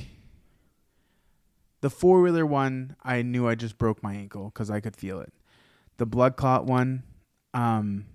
[1.80, 5.20] the four wheeler one, I knew I just broke my ankle because I could feel
[5.20, 5.32] it.
[5.96, 7.02] The blood clot one,
[7.52, 8.06] um,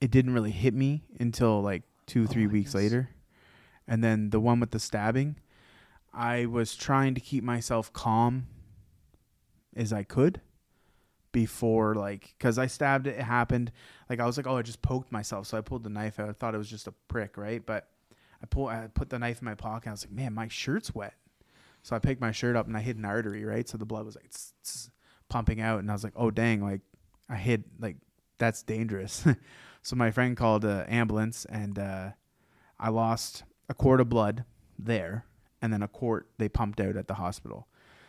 [0.00, 3.10] it didn't really hit me until like two Oh, three I weeks later,
[3.88, 5.36] and then the one with the stabbing,
[6.12, 8.46] I was trying to keep myself calm
[9.76, 10.40] as I could
[11.36, 13.70] before like because I stabbed it, it happened.
[14.08, 15.46] Like I was like oh I just poked myself.
[15.46, 16.30] So I pulled the knife out.
[16.30, 17.64] I thought it was just a prick right?
[17.64, 17.88] But
[18.42, 19.88] I pull I put the knife in my pocket.
[19.88, 21.12] I was like man my shirt's wet.
[21.82, 23.68] So I picked my shirt up and I hit an artery right?
[23.68, 24.90] So the blood was like tss, tss,
[25.28, 25.80] pumping out.
[25.80, 26.80] And I was like oh dang like
[27.28, 27.96] I hit like
[28.38, 29.26] that's dangerous
[29.86, 32.10] so my friend called an ambulance and uh,
[32.78, 34.44] I lost a quart of blood
[34.78, 35.24] there
[35.62, 37.66] and then a quart they pumped out at the hospital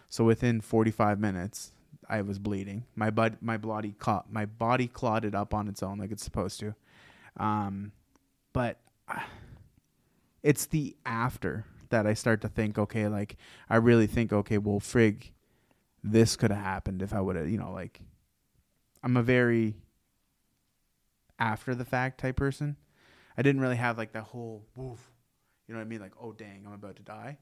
[0.09, 1.73] so within 45 minutes,
[2.09, 2.85] I was bleeding.
[2.95, 6.59] My bud, my body clot, my body clotted up on its own like it's supposed
[6.61, 6.75] to.
[7.37, 7.91] Um,
[8.53, 9.19] but uh,
[10.43, 13.37] it's the after that I start to think, okay, like
[13.69, 15.31] I really think, okay, well, frig,
[16.03, 17.99] this could have happened if I would have, you know, like
[19.03, 19.75] I'm a very
[21.39, 22.77] after the fact type person.
[23.37, 25.11] I didn't really have like the whole woof,
[25.67, 25.99] you know what I mean?
[26.01, 27.37] Like, oh dang, I'm about to die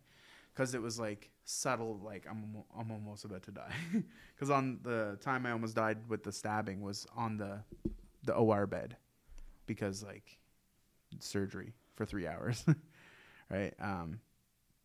[0.54, 3.72] because it was like subtle like i'm i'm almost about to die
[4.36, 7.60] because on the time i almost died with the stabbing was on the
[8.24, 8.98] the or bed
[9.68, 10.40] because like
[11.20, 12.66] surgery for three hours
[13.52, 14.20] right um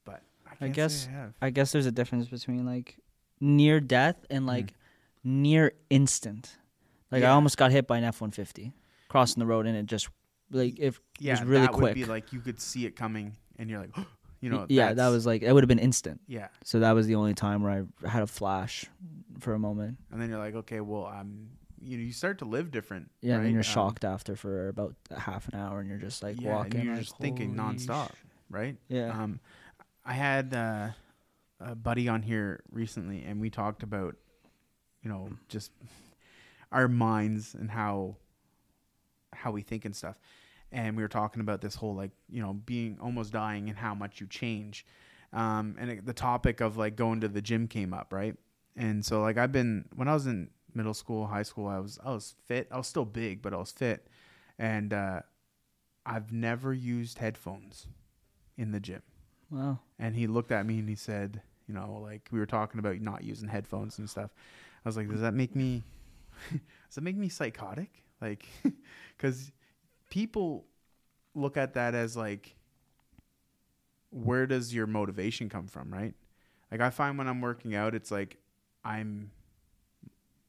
[0.05, 0.23] but
[0.61, 1.35] i, I guess- I have.
[1.41, 2.99] I guess there's a difference between like
[3.41, 4.75] near death and like
[5.25, 6.57] near instant.
[7.11, 8.73] Like I almost got hit by an F one fifty
[9.11, 10.09] crossing the road, and it just
[10.51, 11.83] like if yeah was really that quick.
[11.83, 13.95] would be like you could see it coming and you're like
[14.41, 16.21] you know yeah, that was like it would have been instant.
[16.27, 18.87] yeah So that was the only time where I had a flash
[19.41, 19.99] for a moment.
[20.11, 21.51] and then you're like okay well i'm
[21.83, 23.45] you know you start to live different Yeah, and right?
[23.45, 26.51] then you're Um, shocked after for about half an hour, and you're just like yeah,
[26.51, 26.77] walking.
[26.77, 29.11] and you're like, just thinking nonstop sh-" right Yeah.
[29.19, 29.41] Um,
[30.05, 30.89] I had uh,
[31.61, 34.17] a buddy on here recently, and we talked about,
[35.03, 35.71] you know, just
[36.73, 38.17] our minds and how
[39.33, 40.19] how we think and stuff.
[40.73, 43.95] And we were talking about this whole like, you know, being almost dying and how
[43.95, 44.87] much you change.
[45.33, 48.37] Um, and it, the topic of like going to the gym came up, right?
[48.77, 51.99] And so like I've been when I was in middle school, high school, I was
[52.05, 52.69] I was fit.
[52.71, 54.07] I was still big, but I was fit.
[54.59, 55.21] And uh,
[56.05, 57.87] I've never used headphones
[58.57, 59.03] in the gym.
[59.51, 59.81] Wow.
[59.99, 63.01] And he looked at me and he said, you know, like we were talking about
[63.01, 64.31] not using headphones and stuff.
[64.85, 65.83] I was like, does that make me,
[66.51, 68.05] does that make me psychotic?
[68.21, 68.47] Like,
[69.17, 69.51] because
[70.11, 70.67] people
[71.35, 72.55] look at that as like,
[74.11, 76.15] where does your motivation come from, right?
[76.71, 78.39] Like I find when I'm working out, it's like
[78.85, 79.31] I'm,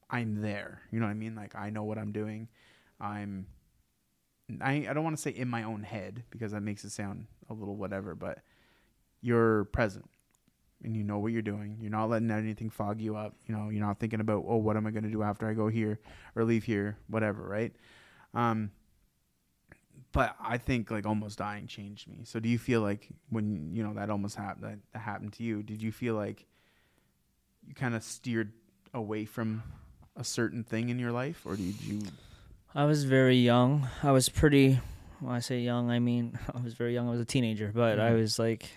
[0.09, 0.81] I'm there.
[0.91, 1.35] You know what I mean?
[1.35, 2.47] Like I know what I'm doing.
[2.99, 3.47] I'm,
[4.59, 7.27] I I don't want to say in my own head because that makes it sound
[7.49, 8.39] a little whatever, but
[9.21, 10.10] you're present
[10.83, 11.77] and you know what you're doing.
[11.81, 13.35] You're not letting anything fog you up.
[13.47, 15.53] You know, you're not thinking about, oh, what am I going to do after I
[15.53, 15.99] go here
[16.35, 17.73] or leave here, whatever, right?
[18.33, 18.71] Um,
[20.11, 22.21] but I think like almost dying changed me.
[22.25, 25.43] So do you feel like when you know that almost happened that, that happened to
[25.43, 25.63] you?
[25.63, 26.45] Did you feel like
[27.65, 28.51] you kind of steered
[28.93, 29.63] away from
[30.17, 32.01] a certain thing in your life, or did you?
[32.75, 33.87] I was very young.
[34.03, 34.79] I was pretty.
[35.19, 37.07] When I say young, I mean I was very young.
[37.07, 38.21] I was a teenager, but I Mhm.
[38.21, 38.69] was like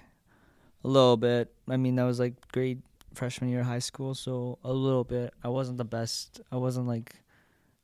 [0.84, 1.52] a little bit.
[1.68, 2.82] I mean, that was like grade
[3.14, 5.32] freshman year of high school, so a little bit.
[5.42, 6.40] I wasn't the best.
[6.52, 7.14] I wasn't like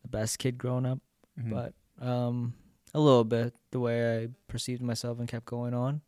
[0.02, 0.98] the best kid growing up,
[1.38, 1.50] Mhm.
[1.50, 1.74] but
[2.04, 2.54] um,
[2.94, 6.00] a little bit the way I perceived myself and kept going on.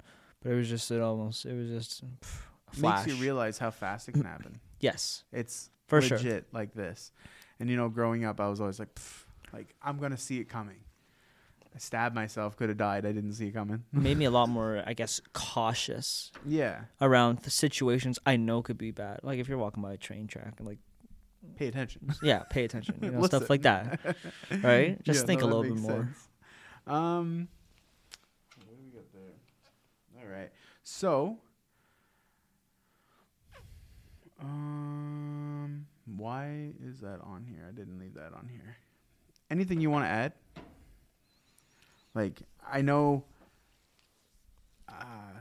[0.42, 1.46] But it was just it almost.
[1.46, 2.40] It was just pff,
[2.72, 3.06] a flash.
[3.06, 4.60] makes you realize how fast it can happen.
[4.80, 6.16] yes, It's for sure.
[6.18, 7.12] legit like this.
[7.60, 8.88] And you know, growing up, I was always like,
[9.52, 10.78] like I'm gonna see it coming.
[11.74, 13.06] I stabbed myself, could have died.
[13.06, 13.84] I didn't see it coming.
[13.92, 18.76] Made me a lot more, I guess, cautious yeah, around the situations I know could
[18.78, 19.20] be bad.
[19.22, 20.78] Like if you're walking by a train track and like,
[21.56, 22.12] pay attention.
[22.22, 23.98] yeah, pay attention, you know, stuff like that,
[24.62, 25.02] right?
[25.02, 26.02] Just Yeah, think no, a that little bit makes more.
[26.02, 26.28] sense.
[26.86, 27.48] Um,
[28.66, 30.22] what do we got there?
[30.22, 30.50] All right.
[30.82, 31.38] So,
[34.40, 35.86] um,
[36.16, 37.64] why is that on here?
[37.68, 38.76] I didn't leave that on here.
[39.50, 40.32] Anything you want to add?
[42.14, 43.24] Like, I know,
[44.88, 45.40] uh,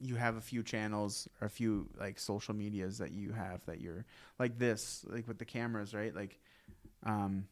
[0.00, 3.80] you have a few channels or a few like social medias that you have that
[3.80, 4.04] you're
[4.38, 6.14] like this, like with the cameras, right?
[6.14, 6.38] Like,
[7.04, 7.46] um,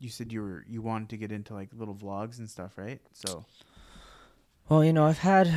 [0.00, 3.00] you said you were you wanted to get into like little vlogs and stuff, right?
[3.12, 3.44] So
[4.68, 5.52] Well, you know, I've had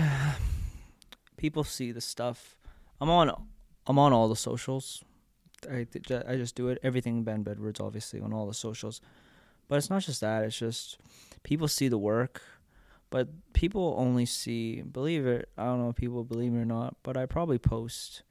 [1.38, 2.58] people see the stuff.
[3.00, 3.32] I'm on,
[3.88, 5.04] I'm on all the socials.
[5.70, 5.88] I,
[6.28, 6.80] I just do it.
[6.84, 9.02] Everything Ben Bedwards, obviously, on all the socials.
[9.68, 10.44] But it's not just that.
[10.44, 10.98] It's just
[11.44, 12.42] people see the work,
[13.10, 14.82] but people only see.
[14.82, 18.24] Believe it, I don't know if people believe me or not, but I probably post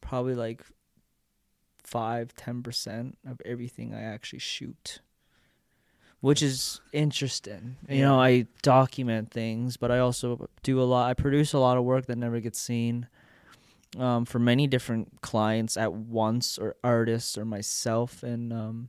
[0.00, 0.62] probably like
[1.82, 5.00] five, ten percent of everything I actually shoot.
[6.20, 7.76] Which is interesting.
[7.88, 11.10] You know, I document things, but I also do a lot.
[11.10, 13.08] I produce a lot of work that never gets seen
[13.98, 18.22] um, for many different clients at once, or artists, or myself.
[18.22, 18.88] And um,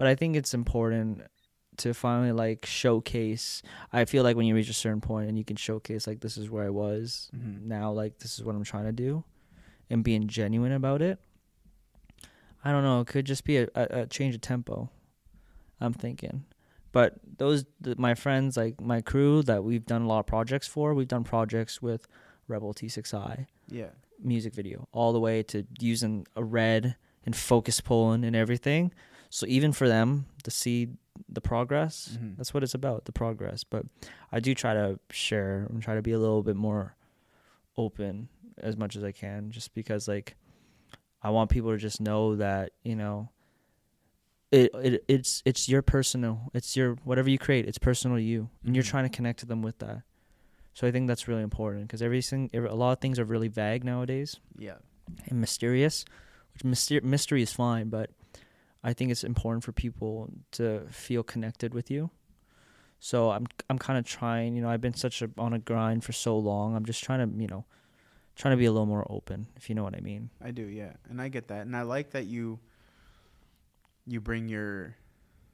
[0.00, 1.22] but I think it's important
[1.76, 3.62] to finally like showcase.
[3.92, 6.36] I feel like when you reach a certain point and you can showcase like this
[6.36, 7.62] is where I was Mhm.
[7.62, 9.24] now, like this is what I'm trying to do,
[9.88, 11.18] and being genuine about it.
[12.64, 13.00] I don't know.
[13.00, 14.90] It could just be a, a, a change of tempo.
[15.80, 16.44] I'm thinking,
[16.92, 20.66] but those th- my friends, like my crew that we've done a lot of projects
[20.66, 20.92] for.
[20.92, 22.06] We've done projects with
[22.48, 23.90] Rebel T6i yeah,
[24.22, 28.92] music video, all the way to using a red and focus pulling and everything.
[29.30, 30.88] So even for them to see
[31.28, 32.36] the progress, Mhm.
[32.36, 33.62] that's what it's about, the progress.
[33.64, 33.86] But
[34.32, 36.96] I do try to share and try to be a little bit more
[37.76, 38.28] open
[38.58, 40.36] as much as I can, just because like
[41.22, 43.28] I want people to just know that you know.
[44.52, 48.50] It, it it's it's your personal it's your whatever you create it's personal to you
[48.64, 48.88] and you're Mhm.
[48.88, 50.02] trying to connect to them with that
[50.74, 53.84] so I think that's really important because everything a lot of things are really vague
[53.84, 54.78] nowadays yeah,
[55.28, 56.04] and mysterious,
[56.52, 58.10] which myster- mystery is fine, but
[58.82, 62.10] I think it's important for people to feel connected with you.
[62.98, 66.04] So I'm I'm kind of trying, you know, I've been such a on a grind
[66.04, 66.76] for so long.
[66.76, 67.64] I'm just trying to, you know,
[68.36, 70.30] trying to be a little more open, if you know what I mean.
[70.42, 70.62] I do.
[70.62, 72.58] Yeah, and I get that, and I like that you
[74.06, 74.96] you bring your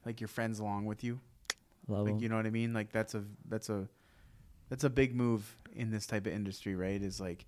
[0.05, 1.21] like your friends along with you.
[1.89, 2.21] Love Like 'em.
[2.21, 2.73] you know what I mean?
[2.73, 3.89] Like that's a that's a
[4.69, 7.01] that's a big move in this type of industry, right?
[7.01, 7.47] Is like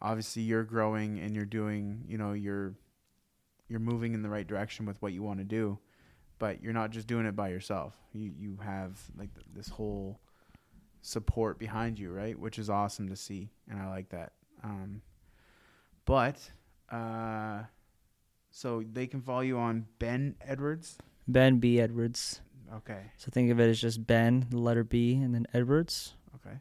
[0.00, 2.74] obviously you're growing and you're doing, you know, you're
[3.72, 5.78] you're moving in the right direction with what you want to do,
[6.38, 7.96] but you're not just doing it by yourself.
[8.12, 10.20] You you have like th- this whole
[11.00, 12.38] support behind you, right?
[12.38, 14.34] Which is awesome to see, and I like that.
[14.62, 15.02] Um,
[16.04, 16.38] but
[16.90, 17.62] uh,
[18.50, 20.98] so they can follow you on Ben Edwards.
[21.26, 22.40] Ben B Edwards.
[22.74, 23.10] Okay.
[23.16, 26.14] So think of it as just Ben, the letter B, and then Edwards.
[26.36, 26.56] Okay.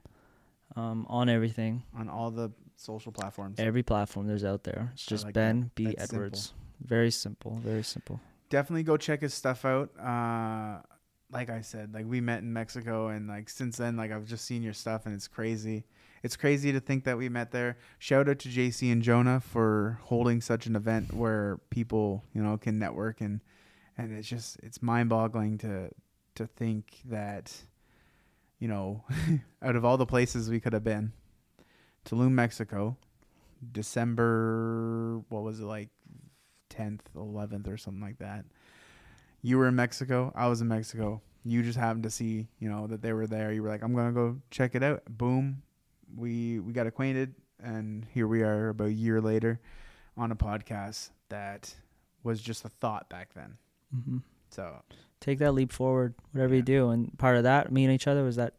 [0.75, 3.59] Um, on everything, On all the social platforms.
[3.59, 4.89] every platform there's out there.
[4.93, 5.75] It's just like Ben that.
[5.75, 6.39] B That's simple.
[6.86, 7.60] Very simple.
[7.64, 8.20] Very simple.
[8.49, 9.90] definitely go check his stuff out.
[9.99, 10.82] Uh,
[11.32, 14.45] like I said, like we met in Mexico, and like since then, like I've just
[14.45, 15.86] seen your stuff, and it's crazy.
[16.24, 17.78] It's crazy to think that we met there.
[17.98, 22.58] Shout out to JC and Jonah for holding such an event where people, you know,
[22.58, 23.40] can network and
[23.98, 25.90] and it's just it's mind-boggling to
[26.36, 27.53] to think that,
[28.60, 29.03] you know,
[29.62, 31.14] out of all the places we could have been,
[32.06, 32.98] Tulum, Mexico,
[33.72, 35.90] December, what was it like,
[36.72, 38.45] tenth, eleventh, or something like that.
[39.43, 40.31] You were in Mexico.
[40.35, 41.22] I was in Mexico.
[41.43, 43.52] You just happened to see, you know, that they were there.
[43.52, 45.03] You were like, I'm gonna go check it out.
[45.10, 45.61] Boom,
[46.15, 49.60] we we got acquainted, and here we are about a year later,
[50.18, 51.76] on a podcast that
[52.23, 53.57] was just a thought back then.
[53.91, 54.18] hmm
[54.49, 54.76] So
[55.19, 56.89] take that leap forward, whatever you do.
[56.89, 58.53] And part of that, me and each other, was that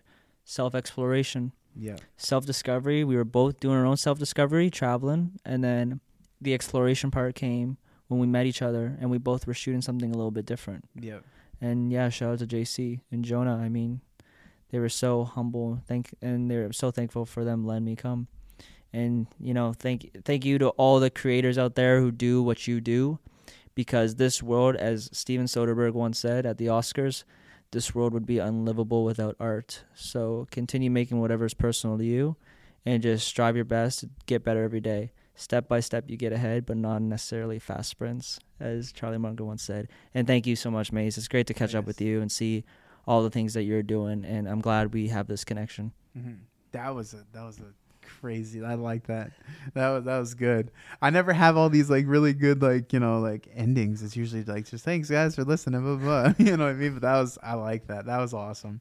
[0.44, 3.04] self exploration, yeah, self discovery.
[3.04, 6.00] We were both doing our own self discovery, traveling, and then
[6.40, 7.76] the exploration part came
[8.12, 10.84] when we met each other and we both were shooting something a little bit different.
[11.00, 11.24] Yep.
[11.60, 13.56] And yeah, shout out to JC and Jonah.
[13.56, 14.00] I mean,
[14.70, 15.80] they were so humble.
[15.86, 18.28] Thank and they're so thankful for them letting me come.
[18.92, 22.66] And you know, thank thank you to all the creators out there who do what
[22.66, 23.18] you do,
[23.74, 27.24] because this world, as Steven Soderbergh once said at the Oscars,
[27.70, 29.84] this world would be unlivable without art.
[29.94, 32.36] So continue making whatever's personal to you,
[32.84, 35.12] and just strive your best to get better every day.
[35.34, 39.62] Step by step, you get ahead, but not necessarily fast sprints, as Charlie Munger once
[39.62, 39.88] said.
[40.14, 41.16] And thank you so much, Maze.
[41.16, 42.64] It's great to catch up with you and see
[43.06, 45.92] all the things that you're doing, and I'm glad we have this connection.
[46.14, 46.34] hmm
[46.72, 47.72] That was a that was a
[48.20, 48.62] crazy.
[48.62, 49.32] I like that.
[49.74, 50.70] That was that was good.
[51.00, 54.02] I never have all these like really good like you know like endings.
[54.02, 55.80] It's usually like just thanks guys for listening.
[55.82, 56.34] Blah, blah, blah.
[56.46, 56.92] You know what I mean?
[56.92, 58.06] But that was I like that.
[58.06, 58.80] That was awesome.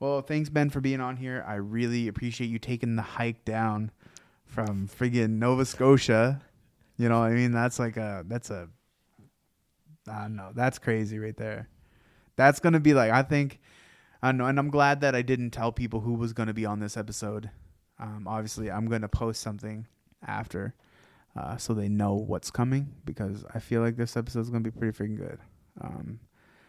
[0.00, 1.44] Well, thanks Ben for being on here.
[1.46, 3.90] I really appreciate you taking the hike down
[4.52, 6.42] from friggin' Nova Scotia.
[6.96, 8.68] You know, I mean that's like a that's a
[10.08, 10.50] I don't know.
[10.54, 11.68] That's crazy right there.
[12.36, 13.60] That's gonna be like I think
[14.22, 16.66] I don't know, and I'm glad that I didn't tell people who was gonna be
[16.66, 17.50] on this episode.
[17.98, 19.86] Um, obviously, I'm gonna post something
[20.26, 20.74] after,
[21.36, 24.70] uh, so they know what's coming because I feel like this episode is gonna be
[24.70, 25.38] pretty freaking good.
[25.80, 26.20] Um,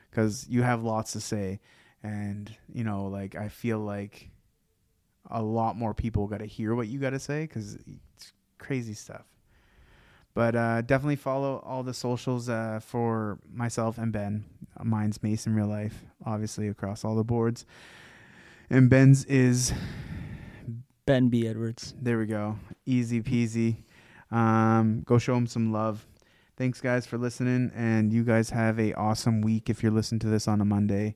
[0.10, 1.60] because you have lots to say,
[2.01, 4.30] and you know, like I feel like
[5.30, 8.94] a lot more people got to hear what you got to say because it's crazy
[8.94, 9.26] stuff.
[10.34, 14.45] But uh, definitely follow all the socials uh, for myself and Ben.
[14.84, 17.66] Mine's Mason Real Life, obviously across all the boards,
[18.70, 19.72] and Ben's is
[21.06, 21.48] Ben B.
[21.48, 21.94] Edwards.
[22.02, 22.18] there.
[22.18, 23.84] We go, easy peasy.
[24.32, 26.08] Um, go show him some love.
[26.58, 29.70] Thanks, guys, for listening, and you guys have a awesome week.
[29.70, 31.16] If you're listening to this on a Monday,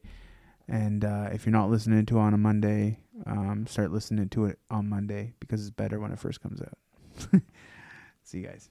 [0.67, 4.45] and uh, if you're not listening to it on a Monday, um, start listening to
[4.45, 6.77] it on Monday because it's better when it first comes out.
[8.23, 8.69] See you guys.